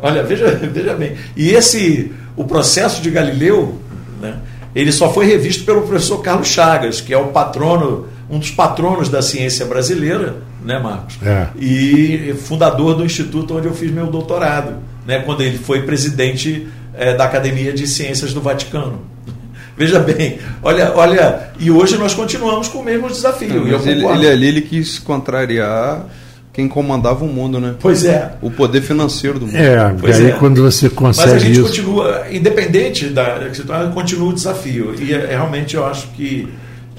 Olha, 0.02 0.22
veja, 0.22 0.48
veja 0.72 0.94
bem. 0.94 1.14
E 1.36 1.50
esse, 1.50 2.12
o 2.36 2.44
processo 2.44 3.02
de 3.02 3.10
Galileu, 3.10 3.78
né, 4.20 4.36
ele 4.74 4.92
só 4.92 5.12
foi 5.12 5.26
revisto 5.26 5.64
pelo 5.64 5.82
professor 5.82 6.18
Carlos 6.18 6.48
Chagas, 6.48 7.00
que 7.00 7.12
é 7.12 7.18
o 7.18 7.28
patrono, 7.28 8.06
um 8.30 8.38
dos 8.38 8.50
patronos 8.50 9.08
da 9.08 9.22
ciência 9.22 9.64
brasileira, 9.66 10.36
né, 10.64 10.78
Marcos? 10.78 11.18
É. 11.22 11.48
E 11.58 12.34
fundador 12.42 12.94
do 12.94 13.04
instituto 13.04 13.56
onde 13.56 13.66
eu 13.66 13.74
fiz 13.74 13.90
meu 13.90 14.06
doutorado, 14.06 14.74
né, 15.08 15.20
quando 15.20 15.40
ele 15.40 15.58
foi 15.58 15.82
presidente 15.82 16.68
é, 16.94 17.16
da 17.16 17.24
Academia 17.24 17.72
de 17.72 17.86
Ciências 17.88 18.32
do 18.32 18.40
Vaticano. 18.40 19.00
Veja 19.76 19.98
bem, 20.00 20.38
olha, 20.62 20.92
olha, 20.94 21.48
e 21.58 21.70
hoje 21.70 21.96
nós 21.96 22.12
continuamos 22.14 22.68
com 22.68 22.78
o 22.78 22.84
mesmo 22.84 23.08
desafio. 23.08 23.64
Mas 23.66 23.86
ele, 23.86 24.04
ele 24.04 24.28
ali 24.28 24.46
ele 24.46 24.60
quis 24.60 24.98
contrariar 24.98 26.04
quem 26.52 26.66
comandava 26.66 27.24
o 27.24 27.28
mundo, 27.28 27.60
né? 27.60 27.76
Pois 27.78 28.04
é. 28.04 28.32
O 28.42 28.50
poder 28.50 28.80
financeiro 28.82 29.38
do 29.38 29.46
mundo. 29.46 29.56
É, 29.56 29.94
Pois 30.00 30.16
aí 30.18 30.30
é. 30.30 30.32
quando 30.32 30.60
você 30.60 30.90
consegue 30.90 31.28
Mas 31.30 31.36
a 31.36 31.38
gente 31.38 31.52
isso. 31.52 31.62
continua, 31.68 32.24
independente 32.32 33.06
da 33.10 33.54
situação, 33.54 33.92
continua 33.92 34.30
o 34.30 34.32
desafio. 34.34 34.92
E 35.00 35.14
é, 35.14 35.26
realmente 35.28 35.76
eu 35.76 35.86
acho 35.86 36.08
que. 36.08 36.48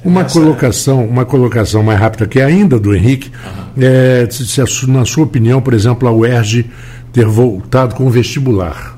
Uma 0.02 0.22
essa- 0.22 0.39
colocação, 0.39 1.06
uma 1.06 1.26
colocação 1.26 1.84
mais 1.84 2.00
rápida 2.00 2.26
que 2.26 2.39
ainda 2.41 2.80
do 2.80 2.95
Henrique, 2.95 3.30
é, 3.78 4.26
se- 4.32 4.48
se 4.48 4.89
na 4.89 5.04
sua 5.04 5.26
opinião, 5.26 5.62
por 5.62 5.74
exemplo, 5.74 6.08
a 6.08 6.12
UERJ 6.13 6.65
ter 7.13 7.26
voltado 7.26 7.95
com 7.95 8.06
o 8.08 8.10
vestibular. 8.10 8.98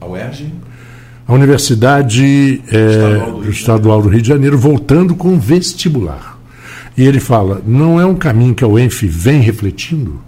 A 0.00 0.06
UERJ? 0.06 0.52
A 1.26 1.32
Universidade 1.34 2.62
é, 2.72 2.86
Estadual 2.90 3.30
do 3.32 3.38
Rio 3.40 3.42
de 3.52 3.58
Estadual 3.58 4.02
do 4.02 4.08
Rio 4.08 4.22
de 4.22 4.28
Janeiro 4.28 4.58
voltando 4.58 5.14
com 5.14 5.38
vestibular. 5.38 6.38
E 6.96 7.04
ele 7.06 7.20
fala: 7.20 7.62
não 7.66 8.00
é 8.00 8.04
um 8.06 8.14
caminho 8.16 8.54
que 8.54 8.64
a 8.64 8.68
UENF 8.68 9.02
vem 9.06 9.40
refletindo? 9.40 10.20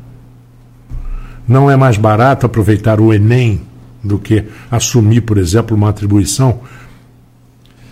Não 1.46 1.68
é 1.70 1.76
mais 1.76 1.96
barato 1.96 2.46
aproveitar 2.46 3.00
o 3.00 3.12
Enem 3.12 3.60
do 4.02 4.18
que 4.18 4.44
assumir, 4.70 5.22
por 5.22 5.38
exemplo, 5.38 5.76
uma 5.76 5.88
atribuição 5.88 6.60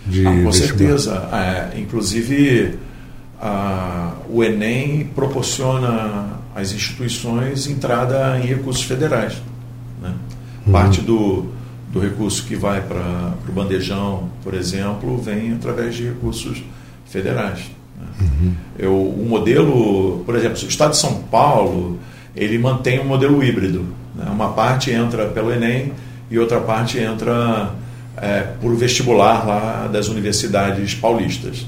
de 0.07 0.25
Ah, 0.25 0.43
com 0.43 0.51
certeza. 0.51 1.29
É, 1.33 1.79
inclusive, 1.79 2.75
a- 3.41 4.13
o 4.29 4.41
Enem 4.43 5.09
proporciona 5.13 6.39
às 6.55 6.71
instituições 6.73 7.67
entrada 7.67 8.39
em 8.39 8.45
recursos 8.45 8.83
federais. 8.83 9.41
né? 10.01 10.13
Parte 10.71 11.01
do, 11.01 11.47
do 11.91 11.99
recurso 11.99 12.45
que 12.45 12.55
vai 12.55 12.81
para 12.81 13.33
o 13.47 13.51
bandejão, 13.51 14.29
por 14.43 14.53
exemplo, 14.53 15.17
vem 15.17 15.53
através 15.53 15.95
de 15.95 16.03
recursos 16.05 16.61
federais. 17.05 17.71
né? 17.99 18.53
Eu, 18.77 18.95
o 18.95 19.25
modelo, 19.27 20.23
por 20.25 20.35
exemplo, 20.35 20.57
o 20.61 20.67
Estado 20.67 20.91
de 20.91 20.97
São 20.97 21.15
Paulo, 21.23 21.99
ele 22.35 22.57
mantém 22.57 22.99
um 22.99 23.05
modelo 23.05 23.43
híbrido. 23.43 23.85
né? 24.15 24.25
Uma 24.29 24.49
parte 24.49 24.91
entra 24.91 25.25
pelo 25.27 25.51
Enem 25.51 25.93
e 26.29 26.37
outra 26.39 26.59
parte 26.61 26.97
entra 26.97 27.71
é, 28.17 28.41
por 28.61 28.75
vestibular 28.75 29.45
lá 29.45 29.89
das 29.91 30.07
universidades 30.07 30.93
paulistas. 30.95 31.65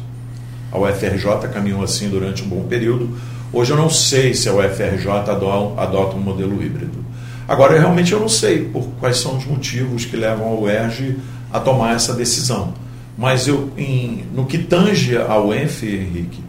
A 0.71 0.77
UFRJ 0.79 1.49
caminhou 1.53 1.83
assim 1.83 2.09
durante 2.09 2.43
um 2.43 2.47
bom 2.47 2.63
período. 2.63 3.09
Hoje 3.53 3.71
eu 3.71 3.77
não 3.77 3.89
sei 3.89 4.33
se 4.33 4.49
a 4.49 4.53
UFRJ 4.53 5.07
ado- 5.29 5.79
adota 5.79 6.15
um 6.15 6.19
modelo 6.19 6.61
híbrido. 6.63 7.03
Agora, 7.47 7.73
eu 7.75 7.79
realmente 7.79 8.11
eu 8.11 8.19
não 8.19 8.29
sei 8.29 8.65
por 8.65 8.83
quais 8.99 9.17
são 9.17 9.37
os 9.37 9.45
motivos 9.45 10.05
que 10.05 10.15
levam 10.15 10.47
a 10.47 10.59
UERJ 10.59 11.17
a 11.51 11.59
tomar 11.59 11.93
essa 11.95 12.13
decisão. 12.13 12.73
Mas 13.17 13.47
eu, 13.47 13.69
em- 13.77 14.23
no 14.33 14.45
que 14.45 14.57
tange 14.57 15.15
ao 15.15 15.49
UENF, 15.49 15.83
Henrique 15.85 16.41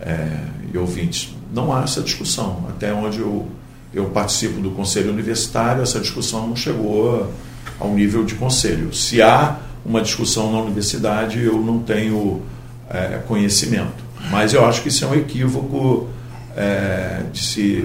é, 0.00 0.28
e 0.72 0.76
ouvintes, 0.76 1.34
não 1.52 1.72
há 1.74 1.82
essa 1.84 2.02
discussão. 2.02 2.66
Até 2.68 2.92
onde 2.92 3.20
eu, 3.20 3.46
eu 3.94 4.06
participo 4.06 4.60
do 4.60 4.70
conselho 4.72 5.10
universitário, 5.12 5.82
essa 5.82 5.98
discussão 5.98 6.46
não 6.48 6.56
chegou 6.56 7.32
ao 7.80 7.88
nível 7.94 8.22
de 8.24 8.34
conselho. 8.34 8.92
Se 8.92 9.22
há 9.22 9.56
uma 9.86 10.02
discussão 10.02 10.52
na 10.52 10.58
universidade, 10.58 11.42
eu 11.42 11.58
não 11.58 11.78
tenho 11.78 12.42
é, 12.90 13.20
conhecimento. 13.26 14.04
Mas 14.30 14.52
eu 14.52 14.66
acho 14.66 14.82
que 14.82 14.88
isso 14.88 15.04
é 15.04 15.08
um 15.08 15.14
equívoco 15.14 16.08
é, 16.56 17.22
de 17.32 17.38
se. 17.38 17.84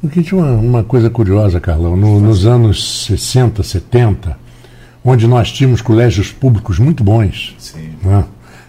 Porque 0.00 0.22
tinha 0.22 0.40
uma, 0.40 0.52
uma 0.52 0.82
coisa 0.84 1.08
curiosa, 1.08 1.60
Carlão, 1.60 1.96
no- 1.96 2.20
nos 2.20 2.44
anos 2.46 3.06
60, 3.06 3.62
70, 3.62 4.36
onde 5.04 5.26
nós 5.26 5.50
tínhamos 5.52 5.80
colégios 5.80 6.32
públicos 6.32 6.78
muito 6.78 7.04
bons, 7.04 7.54
Sim. 7.58 7.90
né? 8.02 8.24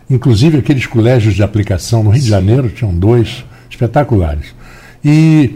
inclusive 0.10 0.58
aqueles 0.60 0.86
colégios 0.86 1.34
de 1.34 1.42
aplicação 1.44 2.04
no 2.04 2.12
Rio 2.12 2.22
de 2.22 2.30
Janeiro, 2.30 2.70
tinham 2.70 2.94
dois 2.94 3.44
espetaculares. 3.70 4.54
E 5.04 5.56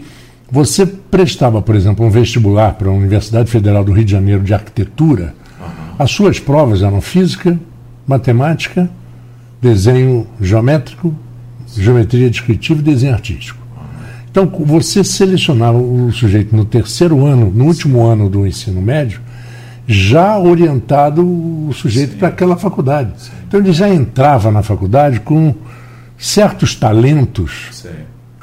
você 0.50 0.84
prestava, 0.86 1.62
por 1.62 1.76
exemplo, 1.76 2.04
um 2.04 2.10
vestibular 2.10 2.74
para 2.74 2.88
a 2.88 2.92
Universidade 2.92 3.50
Federal 3.50 3.84
do 3.84 3.92
Rio 3.92 4.04
de 4.04 4.10
Janeiro 4.12 4.42
de 4.42 4.52
Arquitetura, 4.54 5.34
as 5.98 6.10
suas 6.10 6.40
provas 6.40 6.82
eram 6.82 7.00
física, 7.00 7.58
matemática, 8.06 8.88
desenho 9.60 10.26
geométrico, 10.40 11.14
geometria 11.76 12.30
descritiva 12.30 12.80
e 12.80 12.82
desenho 12.84 13.12
artístico. 13.14 13.57
Então, 14.40 14.64
você 14.64 15.02
selecionava 15.02 15.76
o 15.76 16.12
sujeito 16.12 16.54
no 16.54 16.64
terceiro 16.64 17.26
ano, 17.26 17.50
no 17.52 17.64
último 17.64 18.06
ano 18.06 18.30
do 18.30 18.46
ensino 18.46 18.80
médio, 18.80 19.20
já 19.84 20.38
orientado 20.38 21.26
o 21.26 21.72
sujeito 21.72 22.16
para 22.16 22.28
aquela 22.28 22.56
faculdade. 22.56 23.12
Então, 23.48 23.58
ele 23.58 23.72
já 23.72 23.88
entrava 23.88 24.52
na 24.52 24.62
faculdade 24.62 25.18
com 25.18 25.52
certos 26.16 26.76
talentos 26.76 27.66
Sim. 27.72 27.88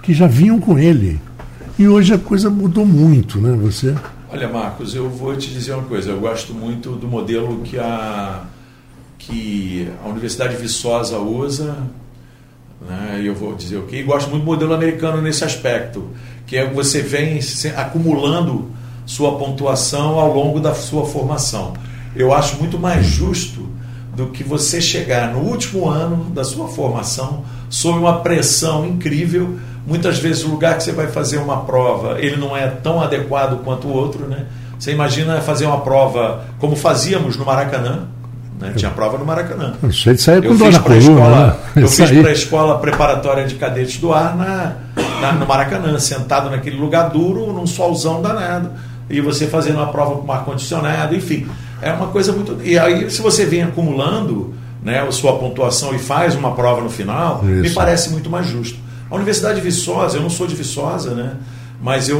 que 0.03 0.13
já 0.13 0.27
vinham 0.27 0.59
com 0.59 0.77
ele. 0.77 1.17
E 1.79 1.87
hoje 1.87 2.13
a 2.13 2.17
coisa 2.17 2.49
mudou 2.49 2.85
muito, 2.85 3.39
né? 3.39 3.57
Você. 3.61 3.95
Olha, 4.29 4.49
Marcos, 4.49 4.93
eu 4.95 5.09
vou 5.09 5.33
te 5.37 5.49
dizer 5.49 5.75
uma 5.75 5.83
coisa. 5.83 6.11
Eu 6.11 6.19
gosto 6.19 6.53
muito 6.53 6.91
do 6.97 7.07
modelo 7.07 7.61
que 7.63 7.79
a, 7.79 8.41
que 9.17 9.87
a 10.03 10.09
Universidade 10.09 10.57
Viçosa 10.57 11.19
usa. 11.19 11.77
Né? 12.81 13.19
E 13.21 13.27
eu 13.27 13.35
vou 13.35 13.55
dizer 13.55 13.77
o 13.77 13.83
quê? 13.83 13.97
E 13.97 14.03
gosto 14.03 14.29
muito 14.29 14.43
do 14.43 14.45
modelo 14.45 14.73
americano 14.73 15.21
nesse 15.21 15.43
aspecto, 15.43 16.09
que 16.45 16.57
é 16.57 16.67
que 16.67 16.73
você 16.73 17.01
vem 17.01 17.39
acumulando 17.75 18.71
sua 19.05 19.37
pontuação 19.37 20.19
ao 20.19 20.33
longo 20.33 20.59
da 20.59 20.73
sua 20.73 21.05
formação. 21.05 21.73
Eu 22.15 22.33
acho 22.33 22.57
muito 22.57 22.79
mais 22.79 23.05
justo 23.05 23.69
do 24.15 24.27
que 24.27 24.43
você 24.43 24.81
chegar 24.81 25.33
no 25.33 25.39
último 25.39 25.89
ano 25.89 26.29
da 26.31 26.43
sua 26.43 26.67
formação 26.69 27.43
sob 27.69 27.99
uma 27.99 28.21
pressão 28.21 28.85
incrível. 28.85 29.59
Muitas 29.85 30.17
vezes 30.17 30.43
o 30.43 30.49
lugar 30.49 30.77
que 30.77 30.83
você 30.83 30.91
vai 30.91 31.07
fazer 31.07 31.37
uma 31.37 31.61
prova, 31.65 32.19
ele 32.19 32.37
não 32.37 32.55
é 32.55 32.67
tão 32.67 33.01
adequado 33.01 33.63
quanto 33.63 33.87
o 33.87 33.93
outro, 33.93 34.27
né? 34.27 34.45
Você 34.79 34.91
imagina 34.91 35.41
fazer 35.41 35.65
uma 35.65 35.81
prova 35.81 36.45
como 36.59 36.75
fazíamos 36.75 37.37
no 37.37 37.45
Maracanã, 37.45 38.07
né? 38.59 38.73
Tinha 38.75 38.91
prova 38.91 39.17
no 39.17 39.25
Maracanã. 39.25 39.73
Sujeito 39.83 40.21
saía 40.21 40.41
com 40.41 40.47
Eu 40.49 40.57
dor 40.57 40.71
na 40.71 40.79
para 40.79 40.93
a 40.95 40.97
coluna, 41.01 41.19
escola, 41.21 41.59
eu 41.75 41.85
Isso 41.85 41.95
fiz 42.07 42.19
para 42.21 42.29
a 42.29 42.33
escola 42.33 42.77
preparatória 42.79 43.45
de 43.45 43.55
cadetes 43.55 43.97
do 43.97 44.13
ar 44.13 44.35
na, 44.35 44.73
na- 45.21 45.31
no 45.33 45.45
Maracanã, 45.45 45.97
sentado 45.99 46.49
naquele 46.49 46.77
lugar 46.77 47.09
duro, 47.09 47.51
num 47.53 47.67
solzão 47.67 48.21
danado, 48.21 48.71
e 49.09 49.19
você 49.21 49.45
fazendo 49.47 49.75
uma 49.77 49.87
prova 49.91 50.15
com 50.21 50.31
ar 50.31 50.43
condicionado, 50.45 51.15
enfim, 51.15 51.47
é 51.81 51.91
uma 51.91 52.07
coisa 52.07 52.31
muito. 52.31 52.57
E 52.63 52.77
aí, 52.79 53.09
se 53.11 53.21
você 53.21 53.45
vem 53.45 53.63
acumulando, 53.63 54.53
né, 54.81 55.01
a 55.01 55.11
sua 55.11 55.37
pontuação 55.37 55.93
e 55.95 55.99
faz 55.99 56.35
uma 56.35 56.53
prova 56.55 56.81
no 56.81 56.89
final, 56.89 57.43
me 57.43 57.65
Isso. 57.67 57.75
parece 57.75 58.09
muito 58.09 58.29
mais 58.29 58.47
justo. 58.47 58.77
A 59.09 59.15
Universidade 59.15 59.55
de 59.55 59.61
Viçosa, 59.61 60.17
eu 60.17 60.21
não 60.21 60.29
sou 60.29 60.47
de 60.47 60.55
Viçosa, 60.55 61.11
né? 61.13 61.33
Mas 61.81 62.07
eu, 62.09 62.17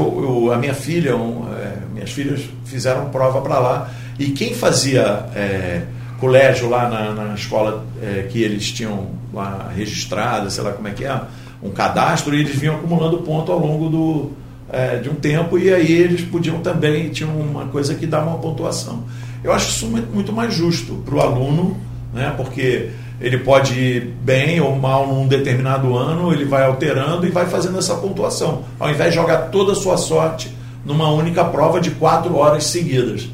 eu- 0.47 0.53
a 0.53 0.57
minha 0.57 0.73
filha, 0.73 1.15
um, 1.15 1.45
é, 1.55 1.73
minhas 1.93 2.11
filhas 2.11 2.41
fizeram 2.65 3.05
prova 3.05 3.41
para 3.41 3.57
lá. 3.57 3.89
E 4.19 4.25
quem 4.31 4.53
fazia 4.53 5.25
é, 5.35 5.81
colégio 6.19 6.69
lá 6.69 6.89
na, 6.89 7.11
na 7.13 7.33
escola 7.33 7.85
é, 8.01 8.27
que 8.29 8.41
eles 8.41 8.71
tinham 8.71 9.09
lá 9.33 9.71
registrada, 9.75 10.49
sei 10.49 10.63
lá 10.63 10.71
como 10.71 10.87
é 10.87 10.91
que 10.91 11.05
é, 11.05 11.21
um 11.61 11.71
cadastro, 11.71 12.35
e 12.35 12.39
eles 12.39 12.55
vinham 12.55 12.75
acumulando 12.75 13.17
ponto 13.19 13.51
ao 13.51 13.59
longo 13.59 13.89
do, 13.89 14.31
é, 14.71 14.97
de 14.97 15.09
um 15.09 15.15
tempo, 15.15 15.57
e 15.57 15.73
aí 15.73 15.91
eles 15.91 16.21
podiam 16.21 16.59
também, 16.59 17.09
tinham 17.09 17.31
uma 17.31 17.65
coisa 17.65 17.95
que 17.95 18.05
dava 18.05 18.27
uma 18.27 18.39
pontuação. 18.39 19.03
Eu 19.43 19.53
acho 19.53 19.69
isso 19.69 19.87
muito, 19.87 20.13
muito 20.13 20.33
mais 20.33 20.53
justo 20.53 20.95
para 21.05 21.15
o 21.15 21.21
aluno, 21.21 21.77
né? 22.13 22.33
porque 22.35 22.89
ele 23.21 23.37
pode 23.39 23.73
ir 23.73 24.13
bem 24.23 24.59
ou 24.59 24.75
mal 24.75 25.07
num 25.07 25.27
determinado 25.27 25.95
ano, 25.95 26.33
ele 26.33 26.45
vai 26.45 26.65
alterando 26.65 27.25
e 27.25 27.29
vai 27.29 27.45
fazendo 27.45 27.77
essa 27.77 27.95
pontuação, 27.95 28.63
ao 28.79 28.89
invés 28.89 29.11
de 29.11 29.15
jogar 29.15 29.49
toda 29.49 29.71
a 29.71 29.75
sua 29.75 29.97
sorte 29.97 30.53
numa 30.83 31.09
única 31.11 31.43
prova 31.43 31.79
de 31.79 31.91
quatro 31.91 32.35
horas 32.35 32.65
seguidas, 32.65 33.27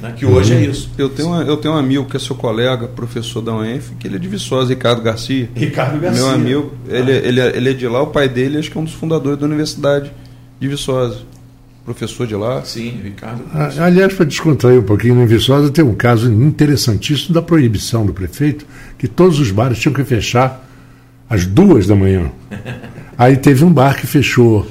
né? 0.00 0.12
que 0.16 0.24
hoje 0.26 0.54
é 0.54 0.60
isso. 0.60 0.90
Eu 0.98 1.08
tenho, 1.08 1.28
uma- 1.28 1.42
eu 1.42 1.56
tenho 1.56 1.74
um 1.74 1.76
amigo 1.76 2.04
que 2.06 2.16
é 2.16 2.20
seu 2.20 2.34
colega, 2.36 2.86
professor 2.88 3.40
da 3.40 3.54
UENF, 3.56 3.90
que 3.98 4.06
ele 4.06 4.16
é 4.16 4.18
de 4.18 4.28
Viçosa, 4.28 4.70
Ricardo 4.70 5.02
Garcia. 5.02 5.48
Ricardo 5.54 5.98
Garcia. 6.00 6.22
Meu 6.24 6.30
amigo, 6.34 6.72
ele, 6.88 7.12
ele, 7.12 7.40
é- 7.40 7.56
ele 7.56 7.70
é 7.70 7.72
de 7.72 7.86
lá, 7.88 8.02
o 8.02 8.08
pai 8.08 8.28
dele 8.28 8.58
acho 8.58 8.70
que 8.70 8.76
é 8.76 8.80
um 8.80 8.84
dos 8.84 8.94
fundadores 8.94 9.38
da 9.38 9.46
Universidade 9.46 10.10
de 10.60 10.68
Viçosa. 10.68 11.18
Professor 11.84 12.26
de 12.26 12.34
lá. 12.34 12.62
Sim, 12.64 12.98
Ricardo. 13.04 13.42
Ah, 13.54 13.70
Aliás, 13.78 14.12
para 14.12 14.24
descontrair 14.26 14.80
um 14.80 14.82
pouquinho, 14.82 15.14
no 15.14 15.24
Viçosa 15.26 15.70
tem 15.70 15.84
um 15.84 15.94
caso 15.94 16.28
interessantíssimo 16.32 17.32
da 17.32 17.40
proibição 17.40 18.04
do 18.04 18.12
prefeito, 18.12 18.66
que 18.98 19.06
todos 19.06 19.38
os 19.38 19.52
bares 19.52 19.78
tinham 19.78 19.94
que 19.94 20.02
fechar 20.02 20.68
às 21.30 21.46
duas 21.46 21.86
da 21.86 21.94
manhã. 21.94 22.30
Aí 23.16 23.36
teve 23.36 23.64
um 23.64 23.72
bar 23.72 23.96
que 23.96 24.06
fechou 24.06 24.66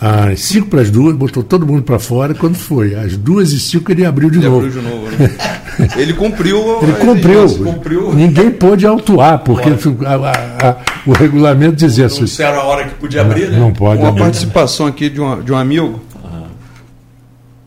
às 0.00 0.40
5 0.40 0.68
para 0.68 0.80
as 0.80 0.90
duas, 0.90 1.14
botou 1.14 1.42
todo 1.42 1.66
mundo 1.66 1.82
para 1.82 1.98
fora. 1.98 2.34
Quando 2.34 2.56
foi? 2.56 2.94
Às 2.94 3.16
duas 3.16 3.52
e 3.52 3.60
cinco 3.60 3.92
ele 3.92 4.04
abriu 4.04 4.28
de 4.28 4.38
ele 4.38 4.48
novo. 4.48 4.66
Abriu 4.66 4.82
de 4.82 4.88
novo 4.88 5.10
né? 5.10 5.30
ele 5.96 6.12
cumpriu. 6.12 6.82
Ele 6.82 6.92
cumpriu. 6.94 7.48
cumpriu. 7.58 8.14
Ninguém 8.14 8.50
pôde 8.50 8.86
autuar, 8.86 9.38
porque 9.38 9.68
a, 9.68 10.14
a, 10.14 10.70
a, 10.70 10.76
o 11.06 11.12
regulamento 11.12 11.76
dizia 11.76 12.06
assim. 12.06 12.20
Não 12.20 12.24
disseram 12.24 12.60
a 12.60 12.64
hora 12.64 12.88
que 12.88 12.94
podia 12.96 13.20
abrir, 13.20 13.50
né? 13.50 13.58
Não 13.58 13.72
pode 13.72 14.00
Uma 14.00 14.08
abrir. 14.08 14.22
participação 14.22 14.86
aqui 14.86 15.08
de, 15.08 15.20
uma, 15.20 15.40
de 15.40 15.52
um 15.52 15.56
amigo, 15.56 16.00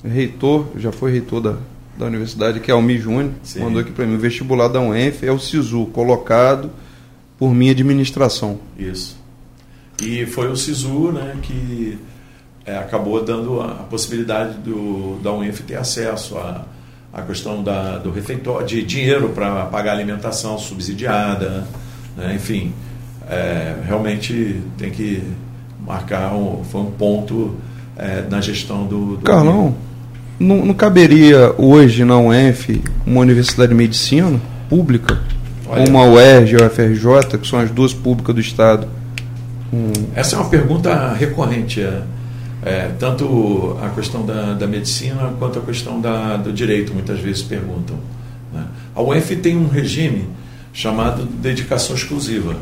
reitor, 0.04 0.68
já 0.78 0.92
foi 0.92 1.12
reitor 1.12 1.42
da, 1.42 1.56
da 1.98 2.06
universidade, 2.06 2.60
que 2.60 2.72
é 2.72 2.74
Almi 2.74 2.98
Júnior, 2.98 3.32
mandou 3.58 3.82
aqui 3.82 3.92
para 3.92 4.06
mim. 4.06 4.16
O 4.16 4.20
vestibular 4.20 4.68
da 4.68 4.82
UENF 4.82 5.24
é 5.24 5.32
o 5.32 5.40
SISU, 5.40 5.88
colocado 5.88 6.70
por 7.38 7.54
minha 7.54 7.72
administração. 7.72 8.60
Isso. 8.78 9.18
E 10.02 10.26
foi 10.26 10.48
o 10.48 10.56
SISU 10.56 11.12
né, 11.12 11.36
que 11.42 11.98
é, 12.68 12.78
acabou 12.78 13.24
dando 13.24 13.62
a, 13.62 13.86
possibilidade 13.90 14.56
do, 14.58 15.18
da 15.24 15.32
UENF 15.32 15.62
ter 15.62 15.78
acesso 15.78 16.38
à, 16.38 16.66
à 17.14 17.22
questão 17.22 17.64
da, 17.64 17.98
do 17.98 18.12
refeitório, 18.12 18.68
de 18.68 18.84
dinheiro 18.84 19.30
para 19.30 19.66
pagar 19.68 19.94
alimentação 19.94 20.60
subsidiada, 20.60 21.66
né, 22.18 22.34
enfim. 22.36 22.74
É, 23.30 23.76
realmente 23.86 24.62
tem 24.78 24.92
que 24.92 25.24
marcar, 25.86 26.34
um, 26.34 26.64
foi 26.66 26.82
um 26.82 26.92
ponto 26.92 27.56
é, 27.98 28.24
na 28.30 28.42
gestão 28.42 28.86
do. 28.86 29.16
do 29.16 29.24
Carlão, 29.24 29.74
não, 30.38 30.66
não, 30.66 30.74
caberia 30.74 31.54
hoje 31.58 32.04
na 32.04 32.20
UENF 32.20 32.82
uma 33.06 33.22
universidade 33.22 33.70
de 33.70 33.76
medicina 33.76 34.40
pública? 34.70 35.20
Olha, 35.70 35.90
uma 35.90 36.04
UERJ 36.06 36.56
e 36.56 36.64
a 36.64 36.68
UFRJ, 36.68 37.38
que 37.38 37.48
são 37.48 37.60
as 37.60 37.72
duas 37.72 37.94
públicas 37.94 38.34
do 38.34 38.40
Estado? 38.40 38.88
Hum. 39.74 39.92
Essa 40.16 40.36
é 40.36 40.40
uma 40.40 40.50
pergunta 40.50 41.14
recorrente. 41.14 41.82
É 41.82 42.02
é, 42.68 42.92
tanto 43.00 43.78
a 43.82 43.90
questão 43.90 44.26
da, 44.26 44.54
da, 44.54 44.68
medicina 44.68 45.34
quanto 45.40 45.60
a 45.60 45.62
questão 45.62 46.02
da, 46.02 46.36
do 46.36 46.52
direito, 46.52 46.94
muitas 46.94 47.18
vezes 47.20 47.42
perguntam. 47.42 47.96
Né? 48.54 48.66
A 48.94 49.02
UF 49.02 49.36
tem 49.38 49.56
um 49.56 49.70
regime 49.70 50.28
chamado 50.74 51.24
dedicação 51.24 51.96
exclusiva. 51.96 52.58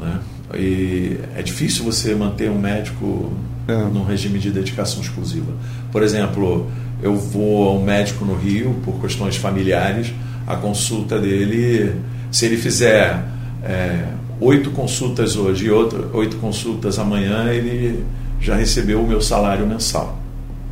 Né? 0.00 0.18
E 0.54 1.20
é 1.36 1.42
difícil 1.42 1.84
você 1.84 2.12
manter 2.14 2.50
um 2.50 2.58
médico 2.58 3.32
é. 3.68 3.74
num 3.74 4.04
regime 4.04 4.40
de 4.40 4.50
dedicação 4.50 5.00
exclusiva. 5.00 5.52
Por 5.92 6.02
exemplo, 6.02 6.68
eu 7.00 7.14
vou 7.14 7.68
a 7.68 7.72
um 7.74 7.84
médico 7.84 8.24
no 8.24 8.34
Rio 8.34 8.74
por 8.84 9.00
questões 9.00 9.36
familiares, 9.36 10.12
a 10.44 10.56
consulta 10.56 11.20
dele, 11.20 11.94
se 12.32 12.46
ele 12.46 12.56
fizer 12.56 13.24
é, 13.62 14.06
oito 14.40 14.70
consultas 14.70 15.36
hoje 15.36 15.66
e 15.66 15.70
outra, 15.70 16.08
oito 16.12 16.36
consultas 16.38 16.98
amanhã, 16.98 17.52
ele 17.52 18.04
já 18.40 18.56
recebeu 18.56 19.00
o 19.02 19.06
meu 19.06 19.20
salário 19.20 19.66
mensal. 19.66 20.18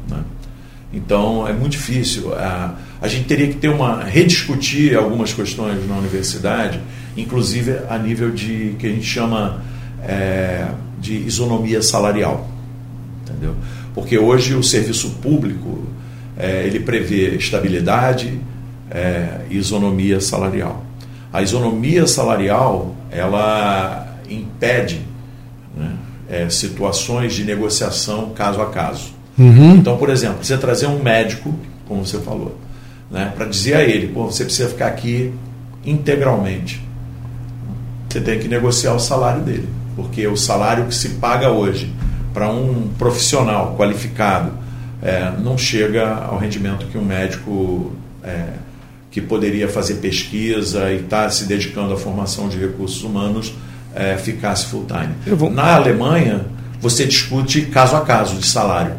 Né? 0.08 0.18
Então 0.92 1.46
é 1.46 1.52
muito 1.52 1.72
difícil. 1.72 2.34
A, 2.34 2.74
a 3.00 3.08
gente 3.08 3.26
teria 3.26 3.48
que 3.48 3.54
ter 3.54 3.68
uma 3.68 4.04
rediscutir 4.04 4.96
algumas 4.96 5.32
questões 5.32 5.86
na 5.88 5.96
universidade, 5.96 6.80
inclusive 7.16 7.78
a 7.88 7.98
nível 7.98 8.30
de 8.30 8.76
que 8.78 8.86
a 8.86 8.90
gente 8.90 9.06
chama 9.06 9.62
é, 10.02 10.68
de 10.98 11.14
isonomia 11.14 11.82
salarial, 11.82 12.48
entendeu? 13.22 13.54
Porque 13.94 14.18
hoje 14.18 14.54
o 14.54 14.62
serviço 14.62 15.10
público 15.22 15.86
é, 16.36 16.64
ele 16.66 16.80
prevê 16.80 17.36
estabilidade 17.36 18.38
é, 18.90 19.40
e 19.50 19.56
isonomia 19.56 20.20
salarial. 20.20 20.84
A 21.32 21.42
isonomia 21.42 22.06
salarial 22.06 22.94
ela 23.10 24.16
impede 24.28 25.00
né, 25.76 25.92
é, 26.35 26.51
situações 26.51 27.32
de 27.32 27.45
negociação 27.45 28.30
caso 28.30 28.61
a 28.61 28.66
caso. 28.66 29.12
Uhum. 29.39 29.76
Então, 29.76 29.97
por 29.97 30.11
exemplo, 30.11 30.45
você 30.45 30.59
trazer 30.59 30.87
um 30.89 31.01
médico, 31.01 31.55
como 31.87 32.05
você 32.05 32.18
falou, 32.18 32.59
né, 33.09 33.32
para 33.37 33.47
dizer 33.47 33.74
a 33.74 33.82
ele, 33.85 34.09
Pô, 34.09 34.24
você 34.24 34.45
precisa 34.45 34.68
ficar 34.68 34.89
aqui 34.89 35.32
integralmente. 35.85 36.82
Você 38.09 38.20
tem 38.20 38.39
que 38.39 38.49
negociar 38.49 38.95
o 38.95 38.99
salário 38.99 39.43
dele, 39.43 39.68
porque 39.95 40.26
o 40.26 40.37
salário 40.37 40.87
que 40.87 40.95
se 40.95 41.11
paga 41.11 41.51
hoje 41.51 41.93
para 42.32 42.51
um 42.51 42.89
profissional 42.99 43.76
qualificado 43.78 44.53
é, 45.01 45.32
não 45.39 45.57
chega 45.57 46.14
ao 46.14 46.39
rendimento 46.39 46.87
que 46.87 46.99
um 46.99 47.05
médico 47.05 47.93
é, 48.24 48.55
que 49.11 49.20
poderia 49.20 49.68
fazer 49.68 49.95
pesquisa 49.95 50.91
e 50.91 50.97
estar 50.97 51.24
tá 51.24 51.30
se 51.30 51.45
dedicando 51.45 51.93
à 51.93 51.97
formação 51.97 52.49
de 52.49 52.59
recursos 52.59 53.03
humanos 53.05 53.53
é, 53.95 54.16
ficasse 54.16 54.66
full 54.66 54.86
time. 54.86 55.36
Vou... 55.36 55.51
Na 55.51 55.74
Alemanha, 55.74 56.42
você 56.80 57.07
discute 57.07 57.62
caso 57.62 57.97
a 57.97 58.01
caso 58.01 58.36
de 58.36 58.47
salário. 58.47 58.92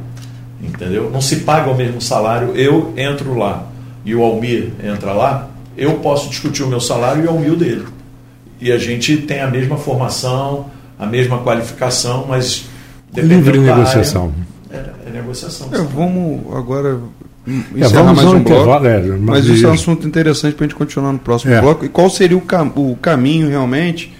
Entendeu? 0.62 1.12
Não 1.12 1.22
se 1.22 1.38
paga 1.38 1.70
o 1.70 1.76
mesmo 1.76 2.02
salário, 2.02 2.56
eu 2.56 2.93
entro 2.98 3.38
lá 3.38 3.68
e 4.06 4.16
o 4.16 4.24
Almir 4.24 4.72
entra 4.84 5.12
lá, 5.12 5.50
eu 5.76 5.96
posso 5.96 6.30
discutir 6.30 6.64
o 6.64 6.68
meu 6.68 6.80
salário 6.80 7.24
e 7.24 7.28
o 7.28 7.32
Almir 7.32 7.56
dele. 7.56 7.86
E 8.62 8.72
a 8.72 8.78
gente 8.78 9.18
tem 9.18 9.41
a 9.41 9.48
mesma 9.48 9.78
formação, 9.78 10.68
a 10.98 11.06
mesma 11.06 11.39
qualificação, 11.39 12.26
mas 12.28 12.66
livre 13.14 13.60
negociação. 13.60 14.34
Área, 14.72 14.93
é, 15.06 15.10
é, 15.10 15.12
negociação. 15.12 15.70
É, 15.74 15.78
vamos 15.78 16.41
agora 16.56 17.00
encerrar 17.76 18.12
é, 18.12 18.14
mais 18.14 18.28
um 18.28 18.43
bloco. 18.43 18.86
É, 18.86 19.02
mas, 19.02 19.20
mas 19.20 19.46
isso 19.46 19.66
é 19.66 19.70
um 19.70 19.74
assunto 19.74 20.08
interessante 20.08 20.56
para 20.56 20.66
a 20.66 20.68
gente 20.68 20.78
continuar 20.78 21.12
no 21.12 21.20
próximo 21.20 21.54
é. 21.54 21.60
bloco. 21.60 21.84
E 21.84 21.89
qual 21.89 22.10
seria 22.10 22.38
o, 22.38 22.41
cam 22.41 22.72
o 22.76 22.96
caminho 22.96 23.50
realmente 23.50 24.14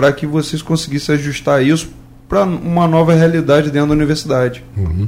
para 0.00 0.14
que 0.14 0.24
vocês 0.24 0.62
conseguissem 0.62 1.14
ajustar 1.14 1.62
isso 1.62 1.90
para 2.26 2.44
uma 2.44 2.88
nova 2.88 3.12
realidade 3.12 3.70
dentro 3.70 3.88
da 3.88 3.92
universidade. 3.92 4.64
Uhum. 4.74 5.06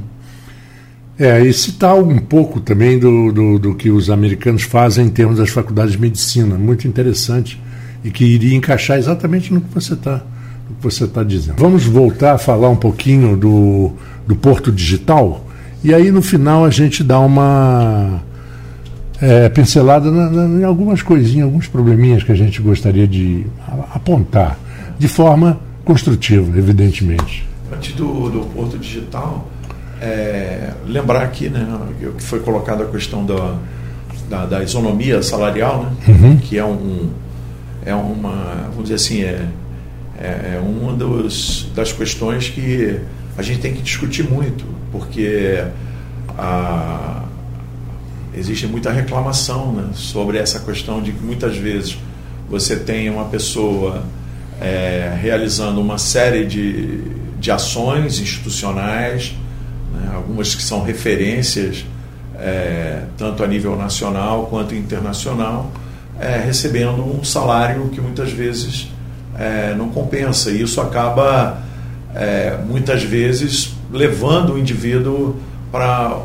É, 1.17 1.41
e 1.41 1.51
citar 1.51 1.95
um 1.95 2.19
pouco 2.19 2.59
também 2.59 2.99
do, 2.99 3.31
do, 3.31 3.57
do, 3.57 3.73
que 3.73 3.89
os 3.89 4.11
americanos 4.11 4.61
fazem 4.61 5.07
em 5.07 5.09
termos 5.09 5.39
das 5.39 5.49
faculdades 5.49 5.93
de 5.93 5.97
medicina, 5.99 6.59
muito 6.59 6.87
interessante 6.87 7.59
e 8.03 8.11
que 8.11 8.23
iria 8.23 8.55
encaixar 8.55 8.99
exatamente 8.99 9.51
no 9.51 9.61
que 9.61 9.73
você 9.73 9.95
está 9.95 10.21
você 10.79 11.07
tá 11.07 11.23
dizendo. 11.23 11.55
Vamos 11.57 11.85
voltar 11.85 12.33
a 12.33 12.37
falar 12.37 12.69
um 12.69 12.75
pouquinho 12.75 13.35
do, 13.35 13.93
do 14.27 14.35
Porto 14.35 14.71
Digital 14.71 15.43
e 15.83 15.91
aí 15.91 16.11
no 16.11 16.21
final 16.21 16.63
a 16.63 16.69
gente 16.69 17.03
dá 17.03 17.19
uma 17.19 18.21
é, 19.19 19.49
pincelada 19.49 20.11
na, 20.11 20.29
na, 20.29 20.59
em 20.61 20.63
algumas 20.63 21.01
coisinhas, 21.01 21.45
alguns 21.45 21.65
probleminhas 21.65 22.21
que 22.21 22.31
a 22.31 22.35
gente 22.35 22.61
gostaria 22.61 23.07
de 23.07 23.47
apontar 23.91 24.59
de 24.97 25.07
forma 25.07 25.59
construtiva, 25.83 26.57
evidentemente. 26.57 27.45
A 27.67 27.71
partir 27.71 27.93
do, 27.93 28.29
do 28.29 28.45
Porto 28.53 28.77
Digital, 28.77 29.47
é, 30.01 30.71
lembrar 30.85 31.23
aqui 31.23 31.49
né, 31.49 31.65
que 32.17 32.23
foi 32.23 32.39
colocada 32.39 32.83
a 32.83 32.87
questão 32.87 33.25
da, 33.25 33.57
da, 34.29 34.45
da 34.45 34.63
isonomia 34.63 35.21
salarial, 35.21 35.83
né, 35.83 35.91
uhum. 36.07 36.37
que 36.37 36.57
é, 36.57 36.65
um, 36.65 37.09
é 37.85 37.95
uma, 37.95 38.67
vamos 38.69 38.83
dizer 38.83 38.95
assim, 38.95 39.21
é, 39.21 39.47
é, 40.19 40.55
é 40.55 40.61
uma 40.63 40.93
dos, 40.93 41.69
das 41.75 41.91
questões 41.91 42.49
que 42.49 42.99
a 43.37 43.41
gente 43.41 43.59
tem 43.59 43.73
que 43.73 43.81
discutir 43.81 44.29
muito, 44.29 44.65
porque 44.91 45.63
a, 46.37 47.23
existe 48.35 48.67
muita 48.67 48.91
reclamação 48.91 49.71
né, 49.71 49.89
sobre 49.93 50.37
essa 50.37 50.59
questão 50.59 51.01
de 51.01 51.11
que 51.11 51.23
muitas 51.23 51.57
vezes 51.57 51.97
você 52.49 52.75
tem 52.75 53.09
uma 53.09 53.25
pessoa 53.25 54.03
é, 54.63 55.13
realizando 55.21 55.81
uma 55.81 55.97
série 55.97 56.45
de, 56.45 57.01
de 57.37 57.51
ações 57.51 58.19
institucionais, 58.19 59.35
né, 59.93 60.11
algumas 60.15 60.55
que 60.55 60.63
são 60.63 60.81
referências 60.83 61.85
é, 62.39 63.03
tanto 63.17 63.43
a 63.43 63.47
nível 63.47 63.75
nacional 63.75 64.47
quanto 64.47 64.73
internacional, 64.73 65.69
é, 66.19 66.37
recebendo 66.37 67.03
um 67.03 67.23
salário 67.23 67.89
que 67.89 67.99
muitas 67.99 68.31
vezes 68.31 68.87
é, 69.37 69.73
não 69.75 69.89
compensa. 69.89 70.49
E 70.49 70.61
isso 70.61 70.79
acaba, 70.79 71.61
é, 72.15 72.57
muitas 72.65 73.03
vezes, 73.03 73.75
levando 73.91 74.53
o 74.53 74.59
indivíduo 74.59 75.35
para 75.71 76.17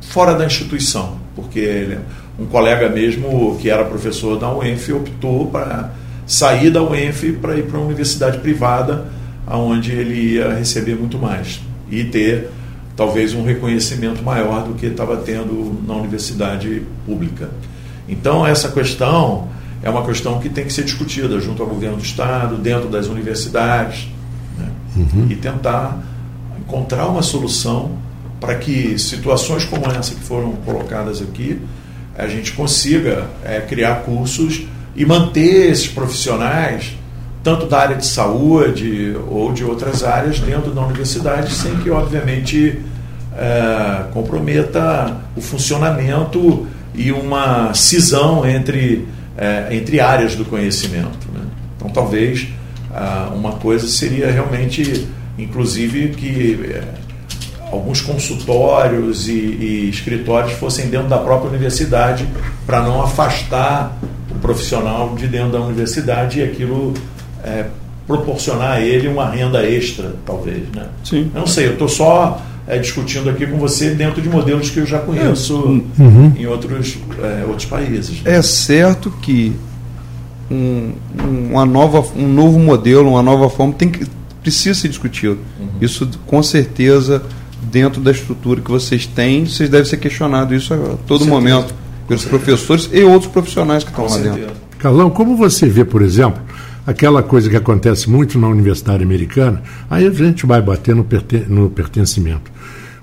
fora 0.00 0.34
da 0.34 0.44
instituição, 0.44 1.18
porque 1.36 1.60
ele, 1.60 1.98
um 2.38 2.46
colega 2.46 2.88
mesmo 2.88 3.56
que 3.60 3.70
era 3.70 3.84
professor 3.84 4.38
da 4.38 4.52
UENF 4.52 4.90
optou 4.92 5.46
para 5.46 5.90
sair 6.26 6.70
da 6.70 6.82
UENF 6.82 7.32
para 7.40 7.56
ir 7.56 7.64
para 7.64 7.78
uma 7.78 7.86
universidade 7.86 8.38
privada, 8.38 9.06
onde 9.46 9.92
ele 9.92 10.34
ia 10.34 10.54
receber 10.54 10.94
muito 10.94 11.18
mais 11.18 11.60
e 11.90 12.04
ter 12.04 12.50
talvez 12.96 13.34
um 13.34 13.44
reconhecimento 13.44 14.22
maior 14.22 14.64
do 14.64 14.74
que 14.74 14.86
estava 14.86 15.16
tendo 15.18 15.80
na 15.86 15.94
universidade 15.94 16.82
pública. 17.04 17.50
Então, 18.08 18.46
essa 18.46 18.70
questão 18.70 19.48
é 19.82 19.90
uma 19.90 20.04
questão 20.04 20.40
que 20.40 20.48
tem 20.48 20.64
que 20.64 20.72
ser 20.72 20.84
discutida 20.84 21.38
junto 21.40 21.62
ao 21.62 21.68
governo 21.68 21.96
do 21.96 22.02
Estado, 22.02 22.56
dentro 22.56 22.88
das 22.88 23.06
universidades, 23.06 24.08
né? 24.58 24.68
uhum. 24.96 25.26
e 25.28 25.36
tentar 25.36 26.02
encontrar 26.58 27.06
uma 27.06 27.22
solução 27.22 27.98
para 28.40 28.54
que 28.54 28.98
situações 28.98 29.64
como 29.64 29.86
essa 29.90 30.14
que 30.14 30.20
foram 30.20 30.52
colocadas 30.64 31.20
aqui, 31.20 31.60
a 32.16 32.28
gente 32.28 32.52
consiga 32.52 33.28
é, 33.44 33.60
criar 33.60 34.02
cursos 34.02 34.66
e 34.96 35.04
manter 35.04 35.70
esses 35.70 35.88
profissionais 35.88 36.96
tanto 37.42 37.66
da 37.66 37.78
área 37.78 37.96
de 37.96 38.06
saúde 38.06 39.14
ou 39.28 39.52
de 39.52 39.62
outras 39.64 40.02
áreas 40.02 40.40
dentro 40.40 40.70
da 40.70 40.80
universidade, 40.80 41.52
sem 41.52 41.76
que, 41.76 41.90
obviamente, 41.90 42.80
é, 43.36 44.04
comprometa 44.14 45.14
o 45.36 45.42
funcionamento 45.42 46.66
e 46.94 47.12
uma 47.12 47.74
cisão 47.74 48.48
entre, 48.48 49.06
é, 49.36 49.68
entre 49.72 50.00
áreas 50.00 50.34
do 50.34 50.44
conhecimento. 50.46 51.28
Né? 51.34 51.40
Então, 51.76 51.90
talvez 51.90 52.48
ah, 52.90 53.30
uma 53.34 53.52
coisa 53.52 53.86
seria 53.88 54.30
realmente, 54.30 55.06
inclusive, 55.36 56.10
que 56.10 56.72
é, 56.72 56.82
alguns 57.74 58.00
consultórios 58.00 59.28
e, 59.28 59.32
e, 59.32 59.88
escritórios 59.90 60.52
fossem 60.54 60.88
dentro 60.88 61.08
da 61.08 61.18
própria 61.18 61.48
universidade 61.50 62.26
para 62.66 62.82
não 62.82 63.02
afastar 63.02 63.96
o 64.30 64.34
profissional 64.40 65.14
de 65.14 65.26
dentro 65.26 65.52
da 65.52 65.60
universidade 65.60 66.40
e 66.40 66.42
aquilo 66.42 66.94
é, 67.42 67.66
proporcionar 68.06 68.72
a 68.72 68.80
ele 68.80 69.08
uma 69.08 69.28
renda 69.30 69.62
extra, 69.64 70.14
talvez. 70.26 70.62
Né? 70.74 70.86
Sim. 71.02 71.30
Eu 71.34 71.40
não 71.40 71.46
sei, 71.46 71.66
eu 71.66 71.72
estou 71.72 71.88
só 71.88 72.40
é, 72.66 72.78
discutindo 72.78 73.28
aqui 73.30 73.46
com 73.46 73.58
você 73.58 73.90
dentro 73.90 74.20
de 74.22 74.28
modelos 74.28 74.70
que 74.70 74.78
eu 74.80 74.86
já 74.86 74.98
conheço 74.98 75.82
Uhum. 75.98 76.32
em 76.36 76.46
outros, 76.46 76.96
é, 77.22 77.44
outros 77.46 77.66
países. 77.66 78.20
É 78.24 78.40
certo 78.42 79.10
que 79.22 79.54
um, 80.50 80.92
um- 81.22 81.48
uma 81.52 81.64
nova, 81.64 82.04
um 82.16 82.28
novo 82.28 82.58
modelo, 82.58 83.10
uma 83.10 83.22
nova 83.22 83.48
forma 83.48 83.72
tem 83.72 83.88
que 83.90 84.06
precisa 84.42 84.78
ser 84.78 84.88
discutido. 84.88 85.38
Isso 85.80 86.06
com 86.26 86.42
certeza 86.42 87.22
dentro 87.74 88.00
da 88.00 88.12
estrutura 88.12 88.60
que 88.60 88.70
vocês 88.70 89.04
têm, 89.04 89.44
vocês 89.46 89.68
devem 89.68 89.84
ser 89.84 89.96
questionados 89.96 90.62
isso 90.62 90.72
a 90.72 90.76
todo 91.08 91.24
certeza. 91.24 91.30
momento 91.30 91.74
pelos 92.06 92.24
professores 92.24 92.88
e 92.92 93.02
outros 93.02 93.30
profissionais 93.32 93.82
que 93.82 93.90
estão 93.90 94.04
lá 94.04 94.10
certeza. 94.10 94.34
dentro. 94.36 94.54
Carlão, 94.78 95.10
como 95.10 95.36
você 95.36 95.66
vê, 95.68 95.84
por 95.84 96.00
exemplo, 96.00 96.40
aquela 96.86 97.20
coisa 97.20 97.50
que 97.50 97.56
acontece 97.56 98.08
muito 98.08 98.38
na 98.38 98.46
universidade 98.46 99.02
americana, 99.02 99.60
aí 99.90 100.06
a 100.06 100.10
gente 100.12 100.46
vai 100.46 100.62
bater 100.62 100.94
no, 100.94 101.02
perten- 101.02 101.46
no 101.48 101.68
pertencimento. 101.68 102.52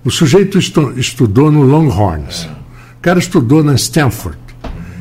O 0.06 0.10
sujeito 0.10 0.58
estu- 0.58 0.94
estudou 0.98 1.52
no 1.52 1.64
Longhorns, 1.64 2.46
o 2.98 3.02
cara 3.02 3.20
estudou 3.20 3.62
na 3.64 3.74
Stanford, 3.76 4.38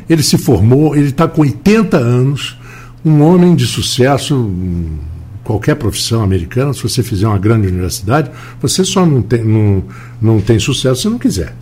ele 0.09 0.23
se 0.25 0.37
formou, 0.37 0.97
ele 0.97 1.11
está 1.11 1.29
com 1.29 1.43
80 1.43 1.97
anos, 1.97 2.59
um 3.05 3.23
homem 3.23 3.55
de 3.55 3.67
sucesso, 3.67 4.35
em 4.35 4.99
qualquer 5.45 5.75
profissão 5.77 6.23
americana, 6.23 6.73
se 6.73 6.83
você 6.83 7.03
fizer 7.03 7.27
uma 7.27 7.39
grande 7.39 7.67
universidade, 7.69 8.31
você 8.61 8.85
só 8.85 9.05
não 9.07 9.23
tem, 9.23 9.43
não, 9.45 9.83
não 10.21 10.41
tem 10.41 10.59
sucesso 10.59 11.03
se 11.03 11.09
não 11.09 11.19
quiser. 11.19 11.55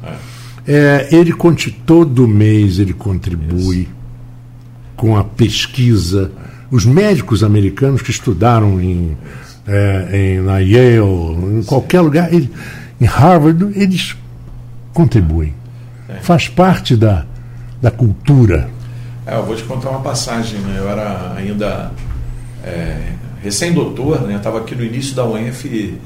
É, 0.67 1.09
ele 1.11 1.33
conti, 1.33 1.71
todo 1.71 2.27
mês 2.29 2.79
ele 2.79 2.93
contribui 2.93 3.89
com 4.97 5.17
a 5.17 5.25
pesquisa. 5.25 6.31
Os 6.71 6.85
médicos 6.85 7.43
americanos 7.43 8.03
que 8.03 8.11
estudaram 8.11 8.79
em, 8.81 9.17
é, 9.67 10.09
em- 10.13 10.41
na 10.41 10.59
Yale, 10.59 10.99
em 11.59 11.63
qualquer 11.63 12.01
lugar, 12.03 12.33
ele- 12.35 12.51
em 13.01 13.05
Harvard, 13.07 13.69
eles 13.81 14.15
contribuem. 14.93 15.55
Faz 16.23 16.49
parte 16.49 16.97
da, 16.97 17.25
da 17.81 17.91
cultura. 17.91 18.69
É, 19.27 19.37
eu 19.37 19.45
vou 19.47 19.55
te 19.55 19.63
contar 19.63 19.91
uma 19.91 20.01
passagem. 20.01 20.59
Né? 20.61 20.75
Eu 20.79 20.89
era 20.89 21.33
ainda 21.37 21.93
é, 22.65 23.13
recém-doutor, 23.43 24.23
né? 24.23 24.37
estava 24.37 24.59
aqui 24.59 24.75
no 24.75 24.85
início 24.85 25.15
da 25.15 25.25
UENF 25.25 25.67
e, 25.67 25.99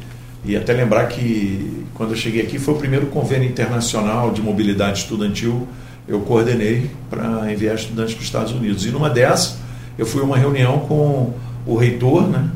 e 0.45 0.57
até 0.57 0.72
lembrar 0.72 1.07
que 1.07 1.85
quando 1.95 2.11
eu 2.11 2.16
cheguei 2.16 2.43
aqui 2.43 2.59
foi 2.59 2.74
o 2.74 2.76
primeiro 2.78 3.07
convênio 3.07 3.49
internacional 3.49 4.33
de 4.33 4.43
mobilidade 4.43 5.01
estudantil 5.01 5.66
eu 6.07 6.20
coordenei 6.20 6.91
para 7.09 7.53
enviar 7.53 7.76
estudantes 7.76 8.14
para 8.14 8.20
os 8.20 8.26
Estados 8.26 8.53
Unidos. 8.53 8.85
E 8.85 8.91
numa 8.91 9.09
dessas, 9.09 9.57
eu 9.97 10.05
fui 10.05 10.20
a 10.20 10.24
uma 10.24 10.37
reunião 10.37 10.80
com 10.80 11.33
o 11.66 11.76
reitor, 11.76 12.28
né? 12.28 12.49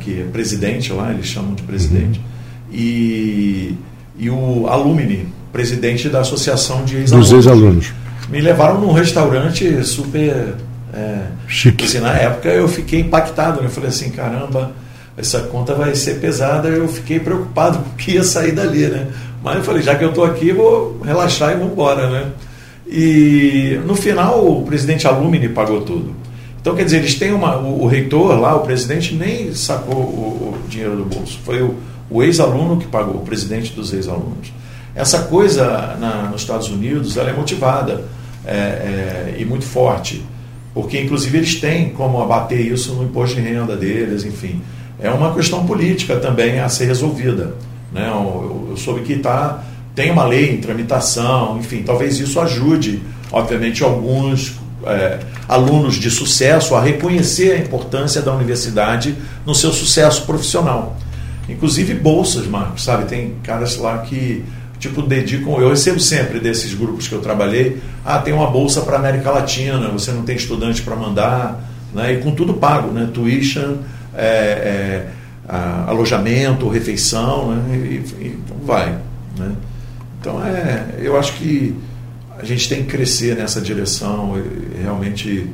que 0.00 0.20
é 0.20 0.24
presidente 0.24 0.92
lá, 0.92 1.10
eles 1.10 1.26
chamam 1.26 1.54
de 1.54 1.62
presidente, 1.62 2.20
e, 2.70 3.74
e 4.18 4.28
o 4.28 4.66
alumni, 4.68 5.26
presidente 5.52 6.08
da 6.10 6.20
associação 6.20 6.84
de 6.84 6.96
ex-alunos 6.96 7.32
ex-alunos. 7.32 7.92
me 8.28 8.42
levaram 8.42 8.78
num 8.78 8.92
restaurante 8.92 9.82
super 9.82 10.54
é, 10.94 11.26
Chique. 11.48 11.84
assim, 11.84 11.98
na 11.98 12.12
época 12.12 12.48
eu 12.48 12.68
fiquei 12.68 13.00
impactado 13.00 13.60
né? 13.60 13.66
eu 13.66 13.70
falei 13.70 13.88
assim 13.88 14.10
caramba 14.10 14.72
essa 15.16 15.40
conta 15.40 15.74
vai 15.74 15.94
ser 15.94 16.20
pesada 16.20 16.68
eu 16.68 16.88
fiquei 16.88 17.18
preocupado 17.18 17.78
com 17.78 17.90
o 17.90 17.94
que 17.94 18.12
ia 18.12 18.24
sair 18.24 18.52
dali 18.52 18.86
né? 18.86 19.08
Mas 19.42 19.56
eu 19.56 19.64
falei 19.64 19.82
já 19.82 19.94
que 19.94 20.04
eu 20.04 20.10
estou 20.10 20.24
aqui 20.24 20.52
vou 20.52 21.00
relaxar 21.04 21.52
e 21.52 21.54
vamos 21.54 21.72
embora 21.72 22.08
né? 22.08 22.30
E 22.86 23.80
no 23.86 23.94
final 23.94 24.46
o 24.46 24.62
presidente 24.62 25.06
Alumni 25.06 25.48
pagou 25.48 25.82
tudo. 25.82 26.14
Então 26.60 26.74
quer 26.74 26.84
dizer 26.84 26.98
eles 26.98 27.14
têm 27.14 27.32
uma 27.32 27.56
o, 27.56 27.82
o 27.82 27.86
reitor 27.86 28.38
lá 28.38 28.54
o 28.54 28.60
presidente 28.60 29.14
nem 29.14 29.52
sacou 29.54 29.96
o, 29.96 30.58
o 30.64 30.68
dinheiro 30.68 30.96
do 30.96 31.04
bolso. 31.04 31.38
Foi 31.44 31.60
o, 31.60 31.74
o 32.10 32.22
ex-aluno 32.22 32.76
que 32.78 32.86
pagou 32.86 33.16
o 33.16 33.20
presidente 33.20 33.72
dos 33.72 33.92
ex-alunos. 33.92 34.52
Essa 34.94 35.22
coisa 35.24 35.96
na, 35.98 36.28
nos 36.30 36.42
Estados 36.42 36.68
Unidos 36.68 37.16
ela 37.16 37.30
é 37.30 37.32
motivada 37.32 38.04
é, 38.46 38.54
é, 38.54 39.36
e 39.38 39.44
muito 39.44 39.64
forte, 39.64 40.24
porque 40.74 41.00
inclusive 41.00 41.38
eles 41.38 41.60
têm 41.60 41.90
como 41.90 42.20
abater 42.20 42.60
isso 42.60 42.94
no 42.94 43.04
imposto 43.04 43.36
de 43.36 43.42
renda 43.42 43.76
deles, 43.76 44.24
enfim. 44.24 44.60
É 45.00 45.08
uma 45.10 45.32
questão 45.32 45.64
política 45.64 46.16
também 46.16 46.58
a 46.58 46.68
ser 46.68 46.86
resolvida. 46.86 47.54
Né? 47.92 48.08
Eu, 48.08 48.66
eu 48.70 48.76
soube 48.76 49.02
que 49.02 49.16
tá, 49.16 49.62
tem 49.94 50.10
uma 50.10 50.24
lei 50.24 50.52
em 50.52 50.56
tramitação, 50.58 51.58
enfim, 51.58 51.82
talvez 51.84 52.18
isso 52.18 52.40
ajude, 52.40 53.00
obviamente, 53.30 53.84
alguns 53.84 54.54
é, 54.84 55.20
alunos 55.48 55.94
de 55.94 56.10
sucesso 56.10 56.74
a 56.74 56.80
reconhecer 56.80 57.52
a 57.52 57.58
importância 57.58 58.20
da 58.20 58.34
universidade 58.34 59.14
no 59.46 59.54
seu 59.54 59.72
sucesso 59.72 60.26
profissional. 60.26 60.96
Inclusive 61.48 61.94
bolsas, 61.94 62.46
Marcos, 62.46 62.82
sabe? 62.84 63.04
Tem 63.04 63.34
caras 63.42 63.76
lá 63.76 63.98
que 63.98 64.44
tipo 64.88 65.02
dedicam. 65.02 65.58
Eu 65.60 65.68
recebo 65.70 65.98
sempre 66.00 66.38
desses 66.40 66.74
grupos 66.74 67.08
que 67.08 67.14
eu 67.14 67.20
trabalhei. 67.20 67.80
Ah, 68.04 68.18
tem 68.18 68.32
uma 68.34 68.50
bolsa 68.50 68.80
para 68.82 68.96
América 68.96 69.30
Latina. 69.30 69.88
Você 69.90 70.12
não 70.12 70.22
tem 70.22 70.36
estudante 70.36 70.82
para 70.82 70.94
mandar, 70.96 71.60
né? 71.94 72.12
E 72.14 72.16
com 72.18 72.32
tudo 72.32 72.54
pago, 72.54 72.90
né? 72.92 73.08
Tuition, 73.12 73.76
é, 74.14 74.26
é, 74.26 75.06
a- 75.48 75.84
alojamento, 75.88 76.68
refeição, 76.68 77.54
né? 77.54 77.76
E, 77.76 77.78
e 78.24 78.38
então 78.44 78.56
vai, 78.64 78.90
né? 79.38 79.52
Então 80.20 80.44
é, 80.44 80.84
eu 80.98 81.18
acho 81.18 81.34
que 81.34 81.74
a 82.38 82.44
gente 82.44 82.68
tem 82.68 82.82
que 82.84 82.90
crescer 82.90 83.36
nessa 83.36 83.60
direção. 83.60 84.34
Realmente 84.82 85.48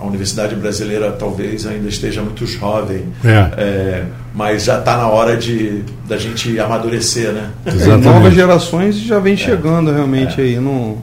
a 0.00 0.04
universidade 0.04 0.54
brasileira 0.54 1.12
talvez 1.12 1.66
ainda 1.66 1.88
esteja 1.88 2.22
muito 2.22 2.46
jovem, 2.46 3.04
É. 3.24 3.28
é, 3.56 4.04
mas 4.34 4.64
já 4.64 4.78
está 4.78 4.96
na 4.96 5.08
hora 5.08 5.36
de 5.36 5.82
da 6.08 6.16
gente 6.16 6.58
amadurecer, 6.58 7.32
né? 7.32 7.50
Exatamente. 7.66 8.04
Novas 8.04 8.34
gerações 8.34 8.96
já 8.96 9.18
vem 9.18 9.36
chegando 9.36 9.92
realmente 9.92 10.40
aí 10.40 10.56
no, 10.56 10.98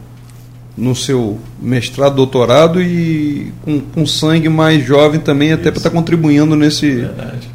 no 0.78 0.96
seu 0.96 1.40
mestrado, 1.60 2.16
doutorado 2.16 2.82
e 2.82 3.52
com, 3.64 3.80
com 3.80 4.06
sangue 4.06 4.50
mais 4.50 4.84
jovem 4.86 5.20
também, 5.20 5.54
até 5.54 5.70
para 5.72 5.78
estar 5.78 5.90
contribuindo 5.90 6.56
nesse. 6.56 6.96
Verdade. 6.96 7.50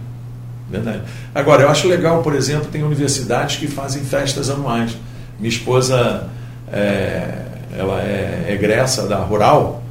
Verdade. 0.71 1.01
Agora, 1.35 1.63
eu 1.63 1.69
acho 1.69 1.87
legal, 1.87 2.23
por 2.23 2.35
exemplo, 2.35 2.69
tem 2.73 2.83
universidades 2.83 3.57
que 3.57 3.67
fazem 3.67 4.03
festas 4.03 4.49
anuais. 4.49 4.97
Minha 5.39 5.51
esposa, 5.51 6.29
é, 6.73 7.43
ela 7.77 8.01
é 8.01 8.47
egressa 8.51 9.07
da 9.07 9.17
Rural 9.19 9.82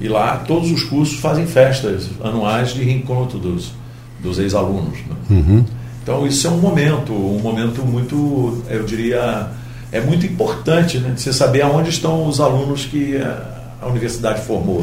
e 0.00 0.08
lá 0.08 0.38
todos 0.38 0.70
os 0.70 0.82
cursos 0.84 1.18
fazem 1.18 1.46
festas 1.46 2.08
anuais 2.22 2.74
de 2.74 2.82
reencontro 2.82 3.38
dos, 3.38 3.72
dos 4.20 4.38
ex-alunos. 4.38 4.98
né? 4.98 5.16
Uhum. 5.30 5.64
Então 6.02 6.26
isso 6.26 6.46
é 6.46 6.50
um 6.50 6.58
momento, 6.58 7.12
um 7.12 7.40
momento 7.40 7.82
muito, 7.82 8.62
eu 8.68 8.84
diria, 8.84 9.48
é 9.90 10.00
muito 10.00 10.24
importante, 10.26 10.98
né? 10.98 11.14
Você 11.16 11.32
saber 11.32 11.62
aonde 11.62 11.90
estão 11.90 12.28
os 12.28 12.40
alunos 12.40 12.84
que 12.84 13.16
a, 13.16 13.86
universidade 13.88 14.42
formou. 14.42 14.82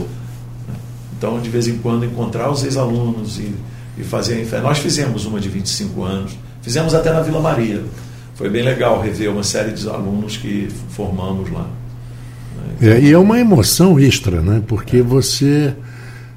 né? 0.68 0.76
Então, 1.18 1.40
de 1.40 1.50
vez 1.50 1.68
em 1.68 1.78
quando, 1.78 2.06
encontrar 2.06 2.52
os 2.52 2.64
ex-alunos 2.64 3.40
e, 3.40 3.54
e 3.98 4.04
fazer 4.04 4.46
a. 4.54 4.62
Nós 4.62 4.80
fizemos 4.80 5.26
uma 5.26 5.40
de 5.40 5.48
25 5.48 6.04
anos, 6.04 6.34
fizemos 6.62 6.94
até 6.94 7.14
na 7.14 7.22
Vila 7.22 7.40
Maria. 7.40 7.84
Foi 8.36 8.50
bem 8.50 8.64
legal 8.64 9.02
rever 9.02 9.32
uma 9.32 9.44
série 9.44 9.72
de 9.72 9.88
alunos 9.88 10.38
que 10.38 10.68
formamos 10.90 11.50
lá. 11.52 11.68
É, 12.82 13.00
e 13.00 13.12
é 13.12 13.18
uma 13.18 13.40
emoção 13.40 14.00
extra, 14.00 14.42
né? 14.42 14.62
Porque 14.68 15.02
você 15.02 15.74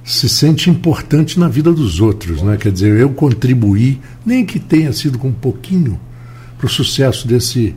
se 0.04 0.28
sente 0.28 0.70
importante 0.70 1.38
na 1.40 1.48
vida 1.48 1.72
dos 1.72 2.00
outros, 2.00 2.42
né? 2.42 2.56
Quer 2.56 2.70
dizer, 2.70 2.96
eu 2.98 3.10
contribuí, 3.10 4.00
nem 4.24 4.44
que 4.46 4.60
tenha 4.60 4.92
sido 4.92 5.18
com 5.18 5.28
um 5.28 5.32
pouquinho, 5.32 5.98
para 6.56 6.66
o 6.66 6.70
sucesso 6.70 7.26
desse, 7.26 7.74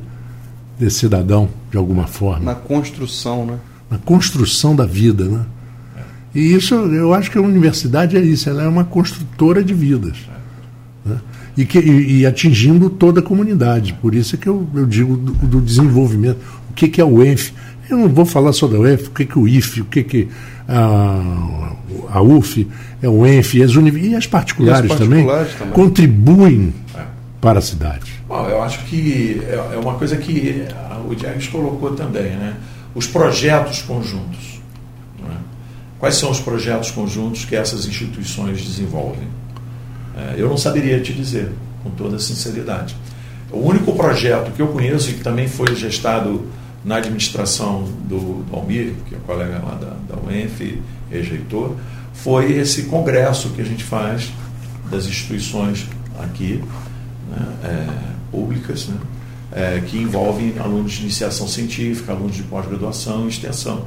desse 0.80 1.00
cidadão, 1.00 1.50
de 1.72 1.78
alguma 1.78 2.06
forma, 2.08 2.46
Na 2.46 2.56
construção, 2.56 3.46
né? 3.46 3.58
na 3.90 3.98
construção 3.98 4.76
da 4.76 4.86
vida, 4.86 5.26
né? 5.26 5.46
E 6.34 6.54
isso, 6.54 6.76
eu 6.76 7.12
acho 7.14 7.32
que 7.32 7.40
a 7.40 7.42
universidade 7.42 8.16
é 8.16 8.22
isso, 8.22 8.48
ela 8.50 8.62
é 8.64 8.68
uma 8.68 8.84
construtora 8.84 9.64
de 9.64 9.74
vidas. 9.74 10.16
né? 11.04 11.18
E, 11.58 11.66
que, 11.66 11.80
e, 11.80 12.20
e 12.20 12.26
atingindo 12.26 12.90
toda 12.90 13.20
a 13.20 13.24
comunidade. 13.24 13.94
Por 14.00 14.14
isso 14.14 14.36
é 14.36 14.38
que 14.38 14.48
eu, 14.48 14.68
eu 14.76 14.86
digo 14.86 15.18
do, 15.18 15.32
do 15.34 15.60
desenvolvimento. 15.60 16.38
O 16.70 16.74
que, 16.74 16.88
que 16.88 17.02
é 17.02 17.04
o 17.04 17.24
ENF? 17.24 17.52
Eu 17.90 17.98
não 17.98 18.08
vou 18.08 18.26
falar 18.26 18.54
só 18.54 18.68
da 18.68 18.78
UF, 18.78 19.08
o 19.08 19.12
que, 19.12 19.26
que 19.26 19.40
o 19.40 19.48
IF, 19.48 19.82
o 19.82 19.86
que, 19.86 20.04
que 20.04 20.28
a, 20.68 21.74
a 22.12 22.22
UF, 22.22 22.68
é 23.02 23.10
o 23.10 23.26
ENF 23.26 23.58
e 23.58 23.64
as, 23.64 23.72
e 23.72 24.16
as 24.16 24.28
particulares, 24.28 24.90
e 24.90 24.94
as 24.94 25.00
particulares 25.00 25.54
também, 25.54 25.58
também, 25.58 25.74
contribuem 25.74 26.74
é. 26.96 27.02
para 27.42 27.60
a 27.60 27.62
cidade. 27.62 28.14
Bom, 28.28 28.48
eu 28.48 28.62
acho 28.62 28.86
que 28.86 29.42
é, 29.48 29.76
é 29.76 29.78
uma 29.80 29.96
coisa 29.96 30.16
que 30.18 30.66
o 31.10 31.16
Diego 31.16 31.40
colocou 31.52 31.96
também, 31.96 32.36
né? 32.36 32.56
Os 32.94 33.08
projetos 33.08 33.82
conjuntos. 33.82 34.62
Né? 35.20 35.36
Quais 36.00 36.16
são 36.16 36.30
os 36.30 36.40
projetos 36.40 36.92
conjuntos 36.92 37.46
que 37.46 37.56
essas 37.56 37.88
instituições 37.88 38.62
desenvolvem? 38.64 39.28
É, 40.16 40.36
eu 40.38 40.48
não 40.48 40.58
saberia 40.58 41.00
te 41.00 41.14
dizer, 41.14 41.52
com 41.84 41.90
toda 41.92 42.20
sinceridade. 42.20 42.96
O 43.52 43.60
único 43.60 43.96
projeto 43.96 44.52
que 44.52 44.62
eu 44.62 44.68
conheço 44.68 45.10
e 45.10 45.14
que 45.14 45.24
também 45.24 45.48
foi 45.48 45.76
gestado 45.76 46.46
na 46.84 46.98
administração 46.98 47.84
do, 48.08 48.44
do 48.44 48.56
Almir, 48.56 48.94
que 49.08 49.16
é 49.16 49.18
colega 49.26 49.62
lá 49.64 49.76
da, 49.76 50.16
da 50.16 50.22
UENF, 50.22 50.82
rejeitou, 51.10 51.78
foi 52.14 52.54
esse 52.54 52.84
congresso 52.84 53.50
que 53.50 53.62
a 53.62 53.66
gente 53.66 53.84
faz 53.84 54.32
das 54.90 55.06
instituições 55.06 55.88
aqui, 56.20 56.64
né, 57.30 57.48
é, 57.64 57.88
públicas, 58.32 58.88
né, 58.88 58.98
é, 59.52 59.82
que 59.86 59.98
envolvem 59.98 60.58
alunos 60.60 60.94
de 60.94 61.02
iniciação 61.02 61.48
científica, 61.48 62.12
alunos 62.12 62.36
de 62.36 62.44
pós-graduação 62.44 63.26
e 63.26 63.30
extensão. 63.30 63.86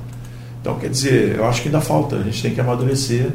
Então, 0.60 0.78
quer 0.78 0.90
dizer, 0.90 1.36
eu 1.36 1.46
acho 1.46 1.62
que 1.62 1.68
ainda 1.68 1.80
falta, 1.80 2.16
a 2.16 2.22
gente 2.22 2.40
tem 2.40 2.54
que 2.54 2.60
amadurecer 2.60 3.30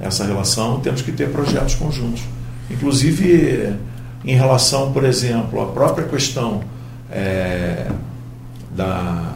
essa 0.00 0.24
relação, 0.24 0.80
temos 0.80 1.02
que 1.02 1.12
ter 1.12 1.30
projetos 1.30 1.74
conjuntos. 1.74 2.22
Inclusive, 2.70 3.74
em 4.24 4.34
relação, 4.34 4.92
por 4.92 5.04
exemplo, 5.04 5.60
à 5.62 5.66
própria 5.66 6.06
questão 6.06 6.62
é, 7.10 7.90
da, 8.74 9.34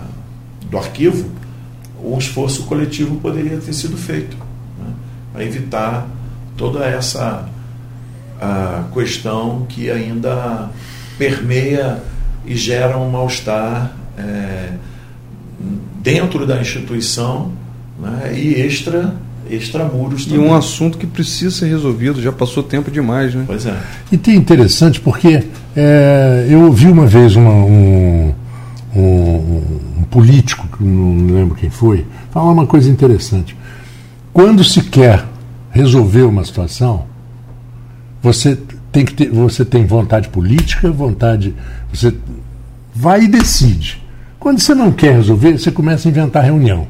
do 0.71 0.79
arquivo, 0.79 1.31
um 2.03 2.19
esforço 2.19 2.65
coletivo 2.65 3.17
poderia 3.17 3.59
ter 3.59 3.73
sido 3.73 3.97
feito 3.97 4.37
né, 4.79 4.93
para 5.33 5.45
evitar 5.45 6.07
toda 6.57 6.85
essa 6.85 7.49
a 8.41 8.85
questão 8.93 9.65
que 9.69 9.89
ainda 9.89 10.69
permeia 11.17 12.03
e 12.45 12.57
gera 12.57 12.99
um 12.99 13.09
mal-estar 13.09 13.93
é, 14.19 14.73
dentro 16.03 16.45
da 16.45 16.61
instituição 16.61 17.53
né, 18.01 18.33
e 18.37 18.61
extra 18.61 19.15
extramuros 19.49 20.25
também. 20.25 20.45
E 20.45 20.49
um 20.49 20.55
assunto 20.55 20.99
que 20.99 21.07
precisa 21.07 21.51
ser 21.55 21.67
resolvido, 21.67 22.21
já 22.21 22.33
passou 22.33 22.63
tempo 22.63 22.91
demais, 22.91 23.35
né? 23.35 23.45
Pois 23.47 23.67
é. 23.67 23.77
E 24.11 24.17
tem 24.17 24.37
interessante 24.37 25.01
porque 25.01 25.45
é, 25.77 26.47
eu 26.49 26.63
ouvi 26.63 26.87
uma 26.87 27.07
vez 27.07 27.37
uma, 27.37 27.53
um, 27.53 28.22
político, 30.13 30.69
que 30.69 30.85
não 30.85 31.35
lembro 31.35 31.57
quem 31.57 31.71
foi, 31.71 32.07
falar 32.31 32.53
uma 32.53 32.67
coisa 32.67 32.91
interessante. 32.91 33.57
Quando 34.33 34.63
se 34.63 34.83
quer 34.83 35.25
resolver 35.71 36.23
uma 36.23 36.45
situação, 36.45 37.07
você 38.23 38.57
tem 38.93 39.05
que 39.05 39.15
ter, 39.15 39.31
você 39.31 39.65
tem 39.65 39.87
vontade 39.87 40.29
política, 40.29 40.93
vontade, 40.93 41.55
você 41.93 42.15
vai 42.95 43.25
e 43.25 43.29
decide. 43.29 44.01
Quando 44.39 44.61
você 44.61 44.75
não 44.75 44.93
quer 44.93 45.17
resolver, 45.17 45.59
você 45.59 45.71
começa 45.71 46.07
a 46.07 46.11
inventar 46.11 46.45
reunião. 46.45 46.87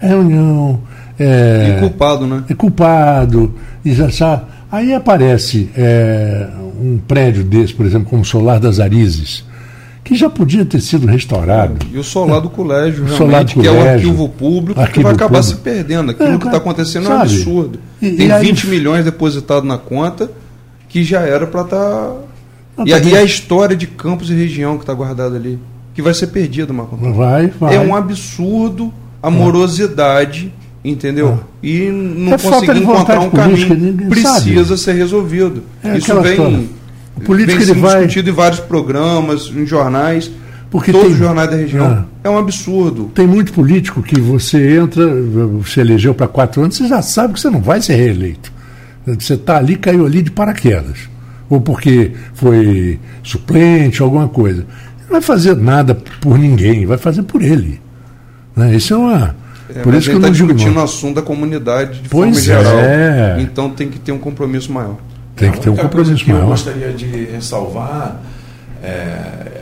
É 0.00 0.08
reunião, 0.08 0.80
é, 1.18 1.76
e 1.76 1.80
culpado, 1.80 2.26
né? 2.26 2.44
É 2.48 2.54
culpado, 2.54 3.54
e 3.84 3.92
já. 3.92 4.44
Aí 4.70 4.94
aparece 4.94 5.70
é, 5.76 6.48
um 6.80 6.98
prédio 6.98 7.42
desse, 7.42 7.72
por 7.72 7.86
exemplo, 7.86 8.08
como 8.08 8.22
o 8.22 8.24
Solar 8.24 8.60
das 8.60 8.78
Arizes, 8.80 9.44
que 10.08 10.14
já 10.14 10.30
podia 10.30 10.64
ter 10.64 10.80
sido 10.80 11.06
restaurado. 11.06 11.84
E 11.92 11.98
o 11.98 12.02
solar 12.02 12.40
do 12.40 12.48
colégio, 12.48 13.04
realmente, 13.04 13.18
solar 13.18 13.44
do 13.44 13.52
colégio, 13.52 13.60
que 13.60 13.68
é 13.68 13.70
o 13.70 13.92
arquivo 13.92 14.28
público, 14.30 14.80
arquivo 14.80 14.94
que 14.94 15.02
vai 15.02 15.12
acabar 15.12 15.40
público. 15.42 15.58
se 15.58 15.62
perdendo. 15.62 16.10
Aquilo 16.12 16.28
é, 16.30 16.38
que 16.38 16.46
está 16.46 16.56
acontecendo 16.56 17.04
sabe? 17.04 17.14
é 17.14 17.18
um 17.18 17.22
absurdo. 17.22 17.78
E, 18.00 18.10
Tem 18.12 18.30
e 18.30 18.38
20 18.38 18.64
aí... 18.64 18.70
milhões 18.70 19.04
depositados 19.04 19.68
na 19.68 19.76
conta 19.76 20.30
que 20.88 21.04
já 21.04 21.20
era 21.20 21.46
para 21.46 21.60
estar. 21.60 21.76
Tá... 21.76 22.84
E, 22.86 22.90
tá 22.90 22.98
e, 23.00 23.16
a 23.16 23.22
história 23.22 23.76
de 23.76 23.86
campos 23.86 24.30
e 24.30 24.34
região 24.34 24.76
que 24.78 24.82
está 24.82 24.94
guardada 24.94 25.36
ali, 25.36 25.58
que 25.92 26.00
vai 26.00 26.14
ser 26.14 26.28
perdida, 26.28 26.72
Marco. 26.72 26.96
Vai, 26.96 27.48
vai. 27.48 27.76
É 27.76 27.78
um 27.78 27.94
absurdo 27.94 28.90
a 29.22 29.28
morosidade 29.28 30.50
entendeu? 30.82 31.40
Ah. 31.42 31.46
E 31.62 31.90
não 31.90 32.32
é 32.32 32.38
conseguir 32.38 32.78
encontrar 32.78 33.20
um 33.20 33.28
política, 33.28 33.74
caminho 33.74 34.08
precisa 34.08 34.64
sabe. 34.64 34.78
ser 34.78 34.92
resolvido. 34.92 35.64
É 35.84 35.98
Isso 35.98 36.18
vem, 36.22 36.40
o 36.40 36.68
político 37.20 37.58
vem 37.58 37.66
sendo 37.66 37.80
vai... 37.80 37.96
discutido 37.96 38.30
em 38.30 38.32
vários 38.32 38.60
programas, 38.60 39.50
em 39.54 39.66
jornais. 39.66 40.30
Porque 40.70 40.92
todos 40.92 41.06
tem, 41.06 41.14
os 41.14 41.18
jornais 41.18 41.50
da 41.50 41.56
região. 41.56 41.86
Ah, 41.86 42.04
é 42.22 42.28
um 42.28 42.36
absurdo. 42.36 43.10
Tem 43.14 43.26
muito 43.26 43.52
político 43.52 44.02
que 44.02 44.20
você 44.20 44.76
entra, 44.76 45.06
você 45.06 45.80
elegeu 45.80 46.14
para 46.14 46.28
quatro 46.28 46.60
anos, 46.60 46.76
você 46.76 46.86
já 46.86 47.00
sabe 47.00 47.34
que 47.34 47.40
você 47.40 47.48
não 47.48 47.62
vai 47.62 47.80
ser 47.80 47.94
reeleito. 47.94 48.52
Você 49.06 49.34
está 49.34 49.56
ali, 49.56 49.76
caiu 49.76 50.04
ali 50.04 50.20
de 50.20 50.30
paraquedas. 50.30 51.08
Ou 51.48 51.60
porque 51.60 52.12
foi 52.34 52.98
suplente, 53.22 54.02
alguma 54.02 54.28
coisa. 54.28 54.66
Não 55.04 55.12
vai 55.12 55.22
fazer 55.22 55.56
nada 55.56 55.94
por 56.20 56.38
ninguém, 56.38 56.84
vai 56.84 56.98
fazer 56.98 57.22
por 57.22 57.42
ele. 57.42 57.80
Né? 58.54 58.76
Isso 58.76 58.92
é 58.92 58.96
uma 58.98 59.34
é, 59.74 59.80
Por 59.80 59.94
isso 59.94 60.08
que 60.08 60.16
eu 60.16 60.20
não 60.20 60.28
tá 60.28 60.30
discutindo 60.30 60.76
o 60.76 60.82
assunto 60.82 61.16
da 61.16 61.22
comunidade 61.22 62.00
de 62.00 62.08
pois 62.08 62.46
forma 62.46 62.62
geral. 62.62 62.78
É. 62.78 63.36
Então 63.40 63.70
tem 63.70 63.88
que 63.88 63.98
ter 63.98 64.12
um 64.12 64.18
compromisso 64.18 64.72
maior. 64.72 64.96
Tem 65.38 65.52
que 65.52 65.60
ter 65.60 65.70
um 65.70 65.76
compromisso 65.76 66.24
que 66.24 66.30
maior. 66.32 66.44
eu 66.44 66.48
gostaria 66.48 66.92
de 66.92 67.06
ressalvar 67.06 68.20
é, 68.82 68.88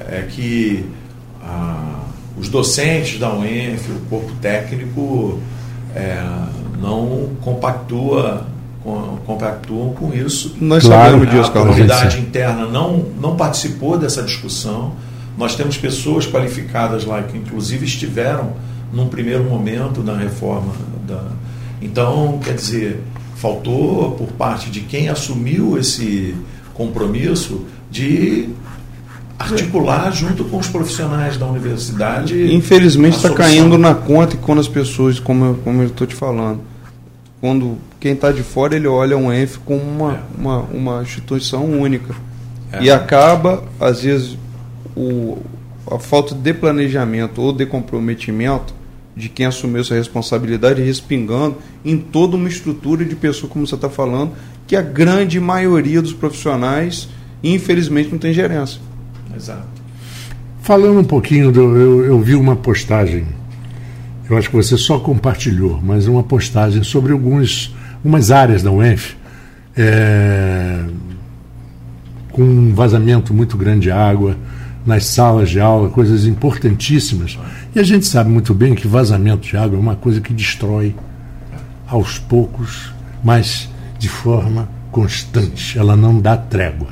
é 0.09 0.29
que 0.29 0.87
ah, 1.43 2.01
os 2.39 2.49
docentes 2.49 3.19
da 3.19 3.33
UENF, 3.33 3.91
o 3.91 4.01
corpo 4.11 4.33
técnico, 4.41 5.41
é, 5.95 6.23
não 6.81 7.31
compactua 7.41 8.47
com, 8.83 9.19
compactuam 9.27 9.93
com 9.95 10.13
isso. 10.13 10.57
Nós 10.61 10.85
claro, 10.85 11.13
sabemos 11.13 11.31
disso, 11.31 11.51
A 11.51 11.53
comunidade 11.53 12.21
interna 12.21 12.67
não, 12.67 12.99
não 13.21 13.37
participou 13.37 13.99
dessa 13.99 14.23
discussão. 14.23 14.93
Nós 15.37 15.55
temos 15.55 15.77
pessoas 15.77 16.27
qualificadas 16.27 17.05
lá 17.05 17.23
que, 17.23 17.37
inclusive, 17.37 17.85
estiveram 17.85 18.53
num 18.93 19.09
primeiro 19.09 19.45
momento 19.45 20.03
da 20.03 20.17
reforma. 20.17 20.73
Da... 21.07 21.23
Então, 21.83 22.39
quer 22.43 22.55
dizer, 22.55 23.03
faltou 23.37 24.13
por 24.13 24.29
parte 24.33 24.71
de 24.71 24.81
quem 24.81 25.09
assumiu 25.09 25.79
esse 25.79 26.35
compromisso 26.75 27.65
de 27.91 28.49
articular 29.39 30.11
junto 30.11 30.45
com 30.45 30.59
os 30.59 30.69
profissionais 30.69 31.37
da 31.37 31.47
universidade. 31.47 32.55
Infelizmente 32.55 33.17
está 33.17 33.31
caindo 33.31 33.77
na 33.77 33.95
conta 33.95 34.35
e 34.35 34.39
quando 34.39 34.61
as 34.61 34.69
pessoas, 34.69 35.21
como 35.21 35.45
eu, 35.45 35.55
como 35.63 35.83
eu 35.83 35.89
estou 35.89 36.07
te 36.07 36.15
falando, 36.15 36.61
quando 37.41 37.77
quem 38.01 38.13
está 38.13 38.33
de 38.33 38.43
fora 38.43 38.75
ele 38.75 38.87
olha 38.87 39.17
um 39.17 39.33
ENF 39.33 39.59
como 39.59 39.83
uma, 39.83 40.15
é. 40.15 40.21
uma, 40.39 40.59
uma 40.61 41.03
instituição 41.03 41.65
única. 41.65 42.15
É. 42.73 42.85
E 42.85 42.91
acaba, 42.91 43.63
às 43.79 44.03
vezes, 44.03 44.37
o, 44.97 45.39
a 45.91 45.99
falta 45.99 46.35
de 46.35 46.55
planejamento 46.55 47.41
ou 47.41 47.53
de 47.53 47.67
comprometimento 47.67 48.75
de 49.17 49.31
quem 49.31 49.47
assumiu 49.47 49.81
essa 49.81 49.95
responsabilidade 49.95 50.83
respingando 50.83 51.57
em 51.85 51.97
toda 51.97 52.37
uma 52.37 52.49
estrutura 52.49 53.05
de 53.05 53.17
pessoas, 53.17 53.51
como 53.51 53.67
você 53.67 53.75
está 53.75 53.89
falando, 53.89 54.33
que 54.67 54.77
a 54.77 54.83
grande 54.83 55.41
maioria 55.41 56.03
dos 56.03 56.13
profissionais, 56.13 57.09
infelizmente, 57.43 58.11
não 58.11 58.19
tem 58.19 58.33
gerência. 58.33 58.81
Exato. 59.35 59.67
Falando 60.61 60.99
um 60.99 61.05
pouquinho, 61.05 61.51
do, 61.51 61.77
eu, 61.77 62.05
eu 62.05 62.21
vi 62.21 62.35
uma 62.35 62.57
postagem, 62.57 63.25
eu 64.29 64.37
acho 64.37 64.51
que 64.51 64.57
você 64.57 64.77
só 64.77 64.99
compartilhou, 64.99 65.81
mas 65.83 66.07
uma 66.07 66.23
postagem 66.23 66.83
sobre 66.83 67.13
alguns, 67.13 67.75
algumas 67.95 68.31
áreas 68.31 68.63
da 68.63 68.71
UENF 68.71 69.17
é, 69.77 70.81
com 72.33 72.43
um 72.43 72.75
vazamento 72.75 73.33
muito 73.33 73.57
grande 73.57 73.83
de 73.83 73.91
água 73.91 74.37
nas 74.87 75.07
salas 75.07 75.51
de 75.51 75.61
aula, 75.61 75.91
coisas 75.91 76.25
importantíssimas. 76.25 77.37
E 77.75 77.81
a 77.81 77.83
gente 77.83 78.07
sabe 78.07 78.31
muito 78.31 78.55
bem 78.55 78.75
que 78.75 78.87
vazamento 78.87 79.47
de 79.47 79.57
água 79.57 79.77
é 79.77 79.81
uma 79.81 79.97
coisa 79.97 80.21
que 80.21 80.33
destrói 80.33 80.95
aos 81.89 82.19
poucos, 82.19 82.93
mas 83.23 83.69
de 83.99 84.09
forma 84.09 84.69
constante. 84.93 85.77
Ela 85.77 85.97
não 85.97 86.21
dá 86.21 86.37
trégua. 86.37 86.89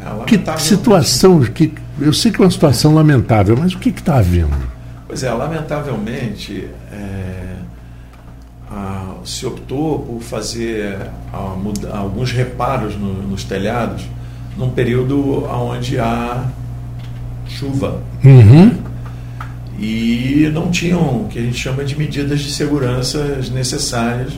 É, 0.00 0.24
que 0.24 0.60
situação, 0.60 1.40
que, 1.42 1.72
eu 2.00 2.12
sei 2.12 2.32
que 2.32 2.40
é 2.40 2.44
uma 2.44 2.50
situação 2.50 2.94
lamentável, 2.94 3.56
mas 3.56 3.74
o 3.74 3.78
que 3.78 3.90
está 3.90 4.16
havendo? 4.16 4.56
Pois 5.06 5.22
é, 5.22 5.30
lamentavelmente, 5.30 6.68
é, 6.90 7.56
a, 8.70 9.16
se 9.24 9.44
optou 9.46 10.00
por 10.00 10.22
fazer 10.22 10.98
a, 11.32 11.38
muda, 11.56 11.94
alguns 11.94 12.32
reparos 12.32 12.96
no, 12.96 13.12
nos 13.22 13.44
telhados 13.44 14.04
num 14.56 14.70
período 14.70 15.44
onde 15.44 15.98
há 15.98 16.44
chuva. 17.46 18.02
Uhum. 18.24 18.78
E 19.78 20.50
não 20.52 20.70
tinham 20.70 21.22
o 21.22 21.28
que 21.28 21.38
a 21.38 21.42
gente 21.42 21.58
chama 21.58 21.84
de 21.84 21.98
medidas 21.98 22.40
de 22.40 22.52
segurança 22.52 23.40
necessárias 23.52 24.32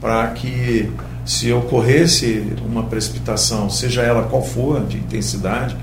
para 0.00 0.28
que, 0.28 0.90
se 1.24 1.52
ocorresse 1.52 2.44
uma 2.66 2.82
precipitação, 2.82 3.70
seja 3.70 4.02
ela 4.02 4.24
qual 4.24 4.42
for, 4.42 4.84
de 4.84 4.98
intensidade, 4.98 5.76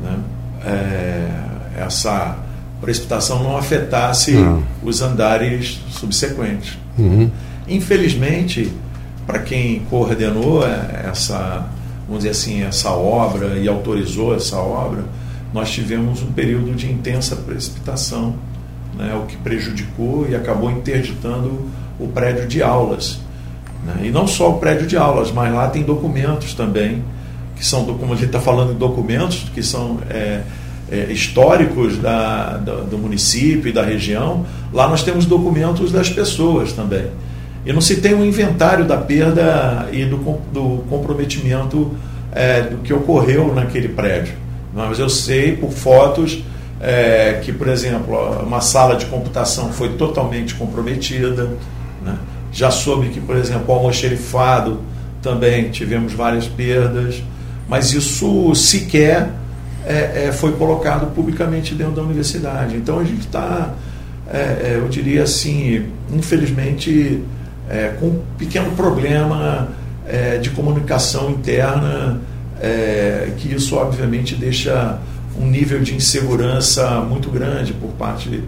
né, 0.00 0.18
é, 0.64 1.28
essa 1.76 2.38
precipitação 2.80 3.42
não 3.42 3.56
afetasse 3.56 4.32
uhum. 4.32 4.62
os 4.82 5.02
andares 5.02 5.80
subsequentes. 5.90 6.78
Uhum. 6.98 7.30
Infelizmente, 7.68 8.72
para 9.26 9.40
quem 9.40 9.80
coordenou 9.90 10.64
essa, 10.64 11.68
vamos 12.10 12.24
dizer 12.24 12.30
assim, 12.30 12.64
essa 12.64 12.90
obra 12.90 13.56
e 13.56 13.68
autorizou 13.68 14.34
essa 14.34 14.56
obra, 14.56 15.04
nós 15.54 15.70
tivemos 15.70 16.20
um 16.22 16.32
período 16.32 16.74
de 16.74 16.90
intensa 16.90 17.36
precipitação, 17.36 18.34
né, 18.98 19.14
o 19.14 19.26
que 19.26 19.36
prejudicou 19.36 20.26
e 20.28 20.34
acabou 20.34 20.72
interditando 20.72 21.66
o 22.00 22.08
prédio 22.08 22.48
de 22.48 22.64
aulas. 22.64 23.20
Né? 23.86 24.08
E 24.08 24.10
não 24.10 24.26
só 24.26 24.50
o 24.50 24.58
prédio 24.58 24.88
de 24.88 24.96
aulas, 24.96 25.30
mas 25.30 25.54
lá 25.54 25.68
tem 25.68 25.84
documentos 25.84 26.52
também, 26.52 27.04
que 27.54 27.64
são, 27.64 27.84
como 27.84 28.12
a 28.12 28.16
gente 28.16 28.26
está 28.26 28.40
falando 28.40 28.76
documentos, 28.76 29.46
que 29.54 29.62
são 29.62 30.00
é, 30.10 30.42
é, 30.90 31.12
históricos 31.12 31.96
da, 31.96 32.56
da, 32.56 32.74
do 32.80 32.98
município 32.98 33.68
e 33.68 33.72
da 33.72 33.84
região, 33.84 34.44
lá 34.72 34.88
nós 34.88 35.04
temos 35.04 35.26
documentos 35.26 35.92
das 35.92 36.10
pessoas 36.10 36.72
também. 36.72 37.06
E 37.64 37.72
não 37.72 37.80
se 37.80 38.00
tem 38.00 38.14
um 38.14 38.24
inventário 38.24 38.84
da 38.86 38.96
perda 38.96 39.88
e 39.92 40.04
do, 40.04 40.16
do 40.52 40.84
comprometimento 40.88 41.92
é, 42.32 42.62
do 42.62 42.78
que 42.78 42.92
ocorreu 42.92 43.54
naquele 43.54 43.88
prédio. 43.88 44.34
Mas 44.74 44.98
eu 44.98 45.08
sei 45.08 45.56
por 45.56 45.70
fotos 45.70 46.42
é, 46.80 47.40
que, 47.44 47.52
por 47.52 47.68
exemplo, 47.68 48.16
uma 48.42 48.60
sala 48.60 48.96
de 48.96 49.06
computação 49.06 49.72
foi 49.72 49.90
totalmente 49.90 50.54
comprometida. 50.54 51.50
Né? 52.02 52.16
Já 52.52 52.70
soube 52.70 53.08
que, 53.08 53.20
por 53.20 53.36
exemplo, 53.36 53.64
o 53.68 53.72
almoxerifado 53.72 54.80
também 55.20 55.70
tivemos 55.70 56.12
várias 56.14 56.46
perdas, 56.46 57.22
mas 57.68 57.92
isso 57.92 58.54
sequer 58.54 59.30
é, 59.86 60.26
é, 60.26 60.32
foi 60.32 60.52
colocado 60.52 61.12
publicamente 61.14 61.74
dentro 61.74 61.94
da 61.94 62.02
universidade. 62.02 62.76
Então 62.76 62.98
a 62.98 63.04
gente 63.04 63.20
está, 63.20 63.74
é, 64.32 64.38
é, 64.38 64.76
eu 64.76 64.88
diria 64.88 65.22
assim, 65.22 65.86
infelizmente, 66.12 67.22
é, 67.70 67.94
com 67.98 68.06
um 68.06 68.22
pequeno 68.36 68.72
problema 68.72 69.68
é, 70.06 70.38
de 70.38 70.50
comunicação 70.50 71.30
interna, 71.30 72.20
que 73.38 73.54
isso 73.54 73.74
obviamente 73.74 74.34
deixa 74.34 74.98
um 75.40 75.46
nível 75.46 75.80
de 75.80 75.94
insegurança 75.94 77.00
muito 77.00 77.30
grande 77.30 77.72
por 77.72 77.88
parte 77.92 78.44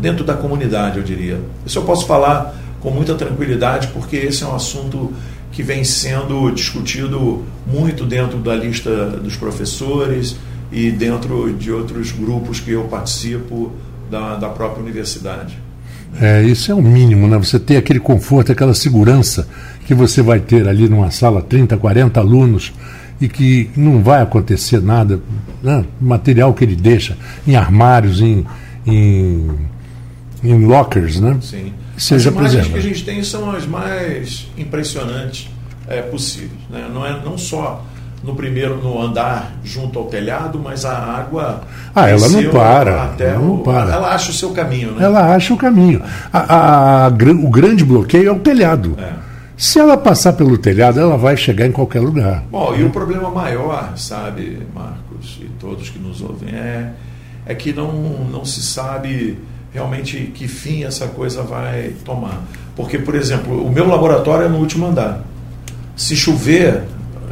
dentro 0.00 0.24
da 0.24 0.32
comunidade, 0.32 0.96
eu 0.96 1.02
diria. 1.02 1.38
Isso 1.66 1.78
eu 1.78 1.82
posso 1.82 2.06
falar 2.06 2.56
com 2.80 2.90
muita 2.90 3.14
tranquilidade, 3.14 3.88
porque 3.88 4.16
esse 4.16 4.42
é 4.42 4.46
um 4.46 4.54
assunto 4.54 5.12
que 5.52 5.62
vem 5.62 5.84
sendo 5.84 6.50
discutido 6.50 7.44
muito 7.66 8.04
dentro 8.04 8.38
da 8.38 8.54
lista 8.54 9.08
dos 9.10 9.36
professores 9.36 10.36
e 10.70 10.90
dentro 10.90 11.52
de 11.54 11.72
outros 11.72 12.12
grupos 12.12 12.60
que 12.60 12.72
eu 12.72 12.84
participo 12.84 13.72
da, 14.10 14.36
da 14.36 14.48
própria 14.48 14.82
universidade. 14.82 15.58
É, 16.20 16.42
isso 16.42 16.72
é 16.72 16.74
o 16.74 16.82
mínimo, 16.82 17.28
né? 17.28 17.36
Você 17.36 17.58
ter 17.58 17.76
aquele 17.76 18.00
conforto, 18.00 18.52
aquela 18.52 18.74
segurança 18.74 19.48
que 19.86 19.94
você 19.94 20.22
vai 20.22 20.40
ter 20.40 20.66
ali 20.66 20.88
numa 20.88 21.10
sala, 21.10 21.42
30, 21.42 21.76
40 21.76 22.18
alunos, 22.18 22.72
e 23.20 23.28
que 23.28 23.70
não 23.76 24.02
vai 24.02 24.22
acontecer 24.22 24.80
nada, 24.80 25.20
né? 25.62 25.84
material 26.00 26.52
que 26.52 26.64
ele 26.64 26.76
deixa 26.76 27.16
em 27.46 27.56
armários, 27.56 28.20
em, 28.20 28.44
em, 28.86 29.48
em 30.42 30.66
lockers, 30.66 31.20
né? 31.20 31.36
Sim. 31.40 31.72
Seja 31.96 32.28
as 32.28 32.36
imagens 32.36 32.66
que 32.68 32.76
a 32.76 32.80
gente 32.80 33.04
tem 33.04 33.22
são 33.22 33.50
as 33.50 33.66
mais 33.66 34.48
impressionantes 34.58 35.48
é, 35.88 36.02
possíveis. 36.02 36.60
Né? 36.68 36.88
Não, 36.92 37.06
é, 37.06 37.24
não 37.24 37.38
só 37.38 37.84
no 38.22 38.34
primeiro 38.34 38.76
no 38.76 39.00
andar 39.00 39.52
junto 39.62 39.98
ao 39.98 40.06
telhado, 40.06 40.60
mas 40.62 40.84
a 40.84 40.96
água. 40.96 41.62
Ah, 41.94 42.08
ela 42.08 42.28
não 42.28 42.50
para. 42.50 43.02
Até 43.04 43.28
ela, 43.28 43.38
não 43.38 43.58
para. 43.58 43.92
ela 43.92 44.14
acha 44.14 44.30
o 44.30 44.34
seu 44.34 44.50
caminho, 44.50 44.92
né? 44.92 45.04
Ela 45.04 45.34
acha 45.34 45.54
o 45.54 45.56
caminho. 45.56 46.02
A, 46.32 46.38
a, 46.38 47.06
a, 47.06 47.08
o 47.08 47.50
grande 47.50 47.84
bloqueio 47.84 48.28
é 48.28 48.32
o 48.32 48.40
telhado. 48.40 48.96
É. 48.98 49.26
Se 49.56 49.78
ela 49.78 49.96
passar 49.96 50.34
pelo 50.34 50.58
telhado, 50.58 51.00
ela 51.00 51.16
vai 51.16 51.36
chegar 51.36 51.66
em 51.66 51.72
qualquer 51.72 52.00
lugar. 52.00 52.44
Bom, 52.50 52.74
e 52.74 52.84
o 52.84 52.90
problema 52.90 53.30
maior, 53.30 53.96
sabe, 53.96 54.58
Marcos, 54.74 55.38
e 55.40 55.46
todos 55.58 55.88
que 55.88 55.98
nos 55.98 56.20
ouvem, 56.20 56.54
é, 56.54 56.90
é 57.46 57.54
que 57.54 57.72
não, 57.72 57.90
não 58.30 58.44
se 58.44 58.60
sabe 58.60 59.38
realmente 59.72 60.30
que 60.34 60.46
fim 60.46 60.84
essa 60.84 61.06
coisa 61.06 61.42
vai 61.42 61.94
tomar. 62.04 62.42
Porque, 62.74 62.98
por 62.98 63.14
exemplo, 63.14 63.66
o 63.66 63.72
meu 63.72 63.88
laboratório 63.88 64.44
é 64.44 64.48
no 64.48 64.58
último 64.58 64.86
andar. 64.86 65.22
Se 65.96 66.14
chover, 66.14 66.82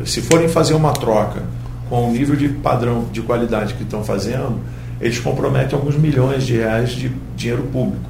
se 0.05 0.21
forem 0.23 0.49
fazer 0.49 0.75
uma 0.75 0.93
troca 0.93 1.43
com 1.89 2.09
o 2.09 2.13
nível 2.13 2.37
de 2.37 2.49
padrão 2.49 3.07
de 3.13 3.21
qualidade 3.23 3.75
que 3.75 3.83
estão 3.83 4.03
fazendo, 4.05 4.61
eles 5.01 5.19
comprometem 5.19 5.79
alguns 5.79 5.97
milhões 5.97 6.45
de 6.45 6.55
reais 6.55 6.91
de 6.91 7.11
dinheiro 7.37 7.65
público, 7.65 8.05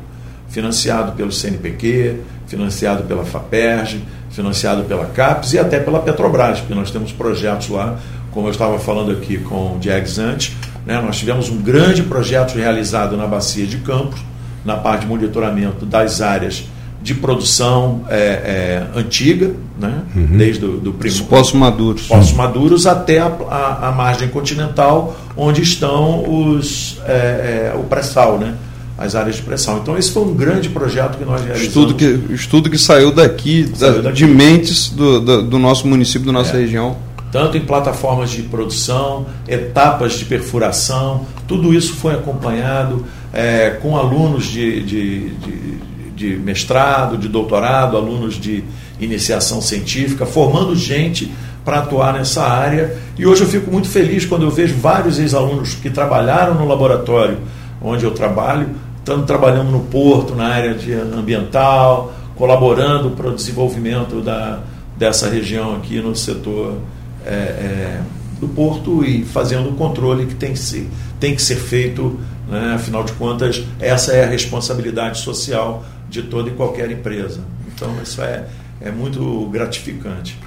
financiado 0.49 1.13
pelo 1.13 1.33
CNPq, 1.33 2.21
financiado 2.47 3.05
pela 3.05 3.25
FAPERJ, 3.25 4.03
financiado 4.31 4.85
pela 4.85 5.07
CAPES 5.07 5.55
e 5.55 5.59
até 5.59 5.81
pela 5.81 6.01
Petrobras, 6.01 6.61
porque 6.61 6.75
nós 6.75 6.91
temos 6.91 7.13
projetos 7.13 7.69
lá, 7.69 7.99
como 8.31 8.49
eu 8.49 8.51
estava 8.51 8.79
falando 8.79 9.13
aqui 9.13 9.39
com 9.39 9.77
o 9.77 9.79
Diegues 9.79 10.19
antes, 10.19 10.55
né? 10.85 11.01
Nós 11.01 11.17
tivemos 11.17 11.49
um 11.49 11.63
grande 11.63 12.03
projeto 12.03 12.55
realizado 12.55 13.17
na 13.17 13.27
Bacia 13.27 13.67
de 13.67 13.79
Campos, 13.79 14.21
na 14.65 14.77
parte 14.77 15.03
de 15.03 15.07
monitoramento 15.07 15.87
das 15.87 16.21
áreas 16.21 16.65
de 17.05 17.15
produção 17.15 18.01
é, 18.09 18.17
é, 18.17 18.99
antiga, 18.99 19.55
né? 19.79 20.03
Uhum. 20.17 20.39
desde 20.39 20.65
o 20.65 20.79
do 20.79 20.95
primeiro. 20.95 21.25
Poços 21.27 21.53
maduros. 21.53 22.07
Poços 22.07 22.33
maduros 22.33 22.87
até 22.87 23.19
a, 23.19 23.27
a, 23.27 23.89
a, 23.89 23.93
margem 23.93 24.27
continental, 24.29 25.15
onde 25.37 25.61
estão 25.61 26.25
os, 26.27 26.99
é, 27.05 27.73
é 27.75 27.79
o 27.79 27.83
pré-sal, 27.85 28.39
né? 28.39 28.55
as 28.97 29.15
áreas 29.15 29.37
de 29.37 29.43
pressão. 29.43 29.79
Então, 29.79 29.99
esse 29.99 30.13
foi 30.13 30.23
um 30.23 30.33
grande 30.33 30.71
projeto 30.71 31.19
que 31.19 31.25
nós 31.25 31.43
realizamos. 31.43 31.69
Estudo 31.69 31.95
que, 31.95 32.33
estudo 32.33 32.71
que 32.71 32.79
saiu 32.79 33.13
daqui, 33.13 33.71
saiu 33.75 34.01
daqui. 34.01 34.17
de 34.17 34.27
mentes 34.27 34.89
do, 34.89 35.21
do, 35.21 35.43
do, 35.43 35.59
nosso 35.59 35.87
município, 35.87 36.25
da 36.25 36.33
nossa 36.33 36.57
é. 36.57 36.61
região 36.61 36.97
tanto 37.33 37.57
em 37.57 37.61
plataformas 37.63 38.31
de 38.31 38.43
produção, 38.43 39.27
etapas 39.49 40.13
de 40.13 40.25
perfuração, 40.25 41.27
tudo 41.49 41.75
isso 41.75 41.95
foi 41.95 42.15
acompanhado 42.15 43.05
é, 43.33 43.71
com 43.83 43.97
alunos 43.97 44.45
de, 44.45 44.81
de, 44.85 45.31
de, 45.31 45.79
de, 46.15 46.37
mestrado, 46.37 47.17
de 47.17 47.29
doutorado, 47.29 47.97
alunos 47.97 48.35
de 48.35 48.65
iniciação 49.01 49.61
científica, 49.61 50.25
formando 50.25 50.75
gente 50.77 51.33
para 51.65 51.79
atuar 51.79 52.13
nessa 52.13 52.45
área. 52.45 52.97
E 53.19 53.27
hoje 53.27 53.43
eu 53.43 53.49
fico 53.49 53.71
muito 53.71 53.89
feliz 53.89 54.25
quando 54.25 54.43
eu 54.43 54.51
vejo 54.51 54.75
vários 54.77 55.19
ex-alunos 55.19 55.75
que 55.75 55.91
trabalharam 55.91 56.55
no 56.55 56.67
laboratório 56.67 57.39
onde 57.85 58.05
eu 58.05 58.13
trabalho, 58.13 58.69
estando 58.99 59.27
trabalhando 59.27 59.71
no 59.71 59.81
porto, 59.81 60.35
na 60.35 60.47
área 60.47 60.75
de 60.75 60.93
ambiental, 60.93 62.15
colaborando 62.35 63.11
para 63.11 63.29
o 63.29 63.35
desenvolvimento 63.35 64.23
da, 64.23 64.61
dessa 64.97 65.29
região 65.29 65.77
aqui 65.77 66.01
no 66.01 66.17
setor 66.17 66.79
é, 67.27 67.31
é, 67.31 68.01
do 68.41 68.49
porto 68.49 69.05
e 69.05 69.25
fazendo 69.25 69.69
o 69.69 69.75
controle 69.75 70.27
que 70.27 70.35
tem 70.35 70.53
que 70.53 70.59
ser, 70.59 70.89
tem 71.21 71.35
que 71.35 71.43
ser 71.43 71.57
feito, 71.57 72.19
né? 72.49 72.73
afinal 72.75 73.05
de 73.05 73.13
contas, 73.13 73.63
essa 73.79 74.13
é 74.13 74.25
a 74.25 74.27
responsabilidade 74.27 75.19
social 75.19 75.85
de 76.15 76.23
toda 76.23 76.49
e 76.49 76.53
qualquer 76.53 76.91
empresa. 76.91 77.41
Então, 77.75 77.91
isso 78.03 78.23
é, 78.23 78.45
é 78.81 78.91
muito 78.91 79.49
gratificante. 79.51 80.39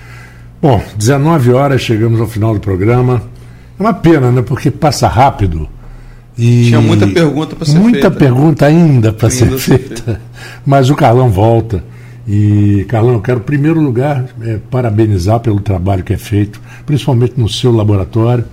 Bom, 0.62 0.82
19 0.98 1.52
horas, 1.52 1.82
chegamos 1.82 2.22
ao 2.22 2.28
final 2.28 2.54
do 2.54 2.60
programa. 2.60 3.22
É 3.78 3.84
uma 3.84 3.94
pena, 3.94 4.32
né? 4.32 4.42
Porque 4.42 4.72
passa 4.72 5.08
rápido. 5.08 5.68
E 6.38 6.68
Tinha 6.68 6.80
muita 6.80 7.06
pergunta 7.06 7.56
para 7.56 7.66
ser 7.66 7.74
muita 7.74 7.92
feita. 7.92 8.10
Muita 8.10 8.26
pergunta 8.26 8.66
ainda 8.66 9.12
para 9.12 9.30
ser, 9.30 9.50
ser 9.52 9.58
feita. 9.58 10.22
Mas 10.66 10.90
o 10.90 10.96
Carlão 10.96 11.30
volta. 11.30 11.84
E, 12.26 12.86
Carlão, 12.88 13.14
eu 13.16 13.22
quero, 13.22 13.40
em 13.40 13.44
primeiro 13.44 13.82
lugar, 13.82 14.26
é, 14.42 14.58
parabenizar 14.70 15.40
pelo 15.40 15.60
trabalho 15.60 16.04
que 16.04 16.14
é 16.14 16.18
feito, 16.18 16.62
principalmente 16.86 17.34
no 17.38 17.50
seu 17.50 17.72
laboratório. 17.72 18.46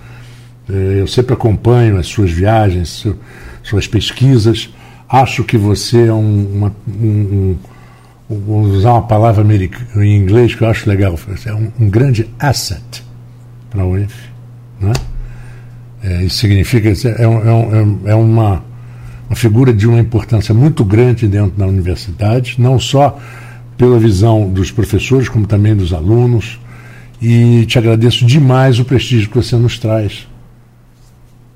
É, 0.69 1.01
eu 1.01 1.07
sempre 1.07 1.33
acompanho 1.33 1.97
as 1.97 2.07
suas 2.07 2.31
viagens, 2.31 2.89
seu, 3.01 3.15
suas 3.63 3.87
pesquisas. 3.87 4.69
Acho 5.07 5.43
que 5.43 5.57
você 5.57 6.07
é 6.07 6.13
um, 6.13 6.47
uma, 6.55 6.75
um, 6.87 7.55
um, 8.29 8.39
vou 8.39 8.61
usar 8.61 8.93
uma 8.93 9.03
palavra 9.03 9.45
em 9.97 10.15
inglês 10.15 10.55
que 10.55 10.63
eu 10.63 10.69
acho 10.69 10.89
legal, 10.89 11.17
é 11.45 11.53
um, 11.53 11.71
um 11.79 11.89
grande 11.89 12.27
asset 12.39 13.03
para 13.69 13.83
a 13.83 13.85
UENF. 13.85 14.13
Né? 14.79 14.93
É, 16.03 16.23
isso 16.23 16.37
significa, 16.37 16.89
é, 16.89 16.91
é, 16.91 17.23
é, 17.23 18.11
é 18.11 18.15
uma, 18.15 18.63
uma 19.29 19.35
figura 19.35 19.71
de 19.71 19.87
uma 19.87 19.99
importância 19.99 20.53
muito 20.53 20.83
grande 20.83 21.27
dentro 21.27 21.57
da 21.57 21.67
universidade, 21.67 22.55
não 22.57 22.79
só 22.79 23.19
pela 23.77 23.99
visão 23.99 24.49
dos 24.49 24.71
professores, 24.71 25.29
como 25.29 25.45
também 25.45 25.75
dos 25.75 25.93
alunos. 25.93 26.59
E 27.21 27.65
te 27.65 27.77
agradeço 27.77 28.25
demais 28.25 28.79
o 28.79 28.85
prestígio 28.85 29.29
que 29.29 29.35
você 29.35 29.55
nos 29.55 29.79
traz 29.79 30.27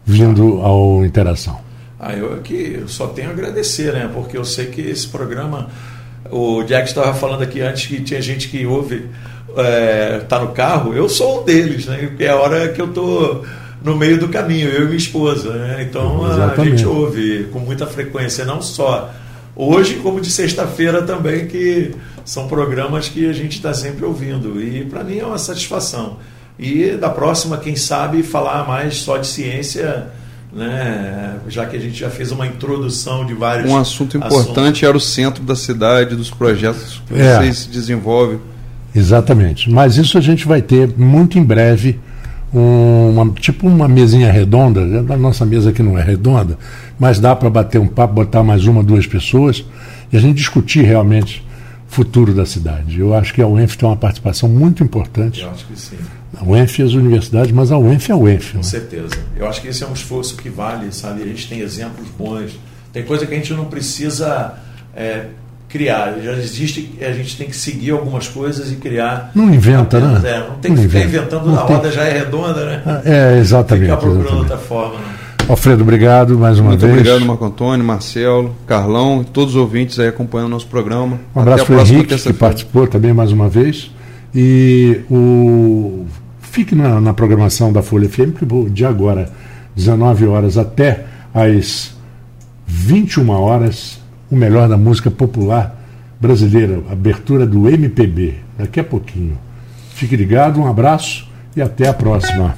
vindo 0.06 0.62
ao 0.62 1.06
Interação. 1.06 1.69
Ah, 2.00 2.14
eu 2.14 2.34
aqui 2.34 2.82
só 2.88 3.08
tenho 3.08 3.30
a 3.30 3.32
agradecer, 3.32 3.92
né? 3.92 4.10
Porque 4.14 4.38
eu 4.38 4.46
sei 4.46 4.68
que 4.68 4.82
esse 4.82 5.08
programa, 5.08 5.68
o 6.32 6.64
Jack 6.64 6.88
estava 6.88 7.14
falando 7.14 7.42
aqui 7.42 7.60
antes 7.60 7.88
que 7.88 8.02
tinha 8.02 8.22
gente 8.22 8.48
que 8.48 8.66
ouve, 8.66 9.08
é, 9.58 10.20
tá 10.30 10.40
no 10.40 10.50
carro, 10.50 10.94
eu 10.94 11.10
sou 11.10 11.42
um 11.42 11.44
deles, 11.44 11.86
né? 11.86 11.98
Porque 12.08 12.24
é 12.24 12.30
a 12.30 12.38
hora 12.38 12.70
que 12.70 12.82
eu 12.82 12.88
tô 12.88 13.44
no 13.84 13.96
meio 13.96 14.20
do 14.20 14.30
caminho, 14.30 14.70
eu 14.70 14.84
e 14.84 14.86
minha 14.86 14.98
esposa. 14.98 15.52
Né? 15.52 15.88
Então 15.90 16.26
Exatamente. 16.26 16.62
a 16.62 16.64
gente 16.64 16.86
ouve 16.86 17.48
com 17.52 17.60
muita 17.60 17.86
frequência, 17.86 18.46
não 18.46 18.62
só 18.62 19.12
hoje, 19.56 19.96
como 19.96 20.22
de 20.22 20.30
sexta-feira 20.30 21.02
também, 21.02 21.48
que 21.48 21.94
são 22.24 22.48
programas 22.48 23.10
que 23.10 23.30
a 23.30 23.34
gente 23.34 23.58
está 23.58 23.74
sempre 23.74 24.06
ouvindo. 24.06 24.62
E 24.62 24.86
para 24.86 25.04
mim 25.04 25.20
é 25.20 25.26
uma 25.26 25.38
satisfação. 25.38 26.18
E 26.58 26.92
da 26.92 27.10
próxima, 27.10 27.58
quem 27.58 27.76
sabe, 27.76 28.24
falar 28.24 28.68
mais 28.68 28.96
só 28.98 29.18
de 29.18 29.28
ciência. 29.28 30.08
Né? 30.52 31.38
Já 31.48 31.66
que 31.66 31.78
a 31.78 31.80
gente 31.80 32.00
já 32.00 32.10
fez 32.10 32.32
uma 32.32 32.48
introdução 32.48 33.26
de 33.26 33.34
vários. 33.34 33.70
Um 33.70 33.78
assunto 33.78 34.18
importante 34.18 34.50
assuntos. 34.50 34.84
era 34.84 34.98
o 34.98 35.00
centro 35.00 35.44
da 35.44 35.56
cidade, 35.56 36.16
dos 36.16 36.32
projetos 36.32 37.02
que 37.08 37.14
é. 37.14 37.38
vocês 37.38 37.68
desenvolvem. 37.68 38.40
Exatamente. 38.96 39.70
Mas 39.70 39.98
isso 39.98 40.18
a 40.18 40.22
gente 40.22 40.48
vai 40.48 40.62
ter 40.62 40.92
muito 40.98 41.38
em 41.38 41.44
breve 41.44 42.00
uma, 42.52 43.30
tipo 43.32 43.68
uma 43.68 43.88
mesinha 43.88 44.32
redonda, 44.32 44.82
a 45.14 45.18
nossa 45.18 45.46
mesa 45.46 45.70
aqui 45.70 45.84
não 45.84 45.98
é 45.98 46.04
redonda, 46.04 46.58
mas 47.00 47.20
dá 47.20 47.36
para 47.36 47.50
bater 47.50 47.80
um 47.80 47.88
papo, 47.88 48.16
botar 48.16 48.44
mais 48.44 48.66
uma, 48.66 48.84
duas 48.84 49.06
pessoas 49.06 49.64
e 50.12 50.18
a 50.18 50.20
gente 50.20 50.38
discutir 50.38 50.84
realmente 50.84 51.46
o 51.88 51.94
futuro 51.94 52.34
da 52.34 52.46
cidade. 52.46 53.00
Eu 53.00 53.14
acho 53.14 53.34
que 53.34 53.42
a 53.42 53.48
UENF 53.48 53.78
tem 53.78 53.88
uma 53.88 53.96
participação 53.96 54.50
muito 54.50 54.84
importante. 54.84 55.42
Eu 55.42 55.52
acho 55.52 55.66
que 55.66 55.80
sim. 55.80 55.98
A 56.38 56.44
UENF 56.44 56.80
e 56.80 56.84
as 56.84 56.92
universidades, 56.94 57.52
mas 57.52 57.72
a 57.72 57.78
UENF 57.78 58.10
é 58.10 58.14
a 58.14 58.18
UENF. 58.18 58.52
Com 58.52 58.58
né? 58.58 58.64
certeza. 58.64 59.16
Eu 59.36 59.48
acho 59.48 59.62
que 59.62 59.68
esse 59.68 59.84
é 59.84 59.88
um 59.88 59.94
esforço 59.94 60.36
que 60.36 60.50
vale, 60.50 60.92
sabe? 60.92 61.24
A 61.24 61.26
gente 61.26 61.48
tem 61.48 61.60
exemplos 61.60 62.08
bons. 62.18 62.52
Tem 62.94 63.04
coisa 63.04 63.26
que 63.26 63.34
a 63.34 63.38
gente 63.38 63.54
não 63.54 63.66
precisa 63.66 64.54
é, 64.96 65.26
criar. 65.68 66.16
Já 66.22 66.34
existe, 66.34 66.98
a 67.02 67.12
gente 67.12 67.38
tem 67.38 67.48
que 67.48 67.56
seguir 67.56 67.92
algumas 67.92 68.28
coisas 68.28 68.72
e 68.72 68.76
criar. 68.76 69.32
Não 69.34 69.54
inventa, 69.54 69.98
apenas, 69.98 70.22
né? 70.22 70.32
É, 70.32 70.40
não 70.40 70.56
tem 70.60 70.72
não 70.72 70.78
que 70.82 70.88
ficar 70.88 71.06
inventando 71.06 71.48
não 71.48 71.60
a 71.60 71.64
tem... 71.64 71.76
roda 71.76 71.92
já 71.92 72.04
é 72.04 72.20
redonda, 72.20 72.66
né? 72.66 72.84
Ah, 72.86 73.02
é, 73.06 73.38
exatamente. 73.40 73.88
Tem 73.88 73.96
que 73.96 73.96
ficar 73.96 73.98
procurando 73.98 74.26
exatamente. 74.26 74.52
outra 74.52 74.58
forma. 74.58 75.00
Né? 75.00 75.16
Alfredo, 75.48 75.82
obrigado 75.82 76.38
mais 76.38 76.60
uma 76.60 76.70
Muito 76.70 76.82
vez. 76.82 76.94
obrigado, 76.94 77.26
Marco 77.26 77.44
Antônio, 77.44 77.84
Marcelo, 77.84 78.56
Carlão 78.68 79.22
e 79.22 79.26
todos 79.26 79.56
os 79.56 79.60
ouvintes 79.60 79.98
aí 80.00 80.08
acompanhando 80.08 80.46
o 80.46 80.52
nosso 80.52 80.68
programa. 80.68 81.20
Um 81.36 81.40
abraço 81.40 81.66
para 81.66 81.76
o 81.76 81.82
Henrique, 81.82 82.16
que 82.16 82.34
participou 82.34 82.86
também 82.86 83.14
mais 83.14 83.32
uma 83.32 83.50
vez. 83.50 83.90
E 84.34 85.02
o... 85.10 86.06
fique 86.42 86.76
na, 86.76 87.02
na 87.02 87.14
programação 87.14 87.72
da 87.74 87.82
Folha 87.82 88.10
FM, 88.10 88.38
que 88.38 88.70
de 88.70 88.86
agora, 88.86 89.32
19 89.76 90.28
horas 90.28 90.58
até 90.58 91.06
às 91.34 91.96
21 92.68 93.30
horas, 93.30 94.00
o 94.30 94.36
melhor 94.36 94.70
da 94.70 94.78
música 94.78 95.10
popular 95.10 95.78
brasileira, 96.20 96.82
abertura 96.92 97.46
do 97.46 97.70
MPB, 97.70 98.36
daqui 98.58 98.80
a 98.80 98.84
pouquinho. 98.84 99.38
Fique 99.94 100.16
ligado, 100.16 100.60
um 100.60 100.68
abraço 100.68 101.28
e 101.56 101.62
até 101.62 101.88
a 101.88 101.94
próxima. 101.94 102.54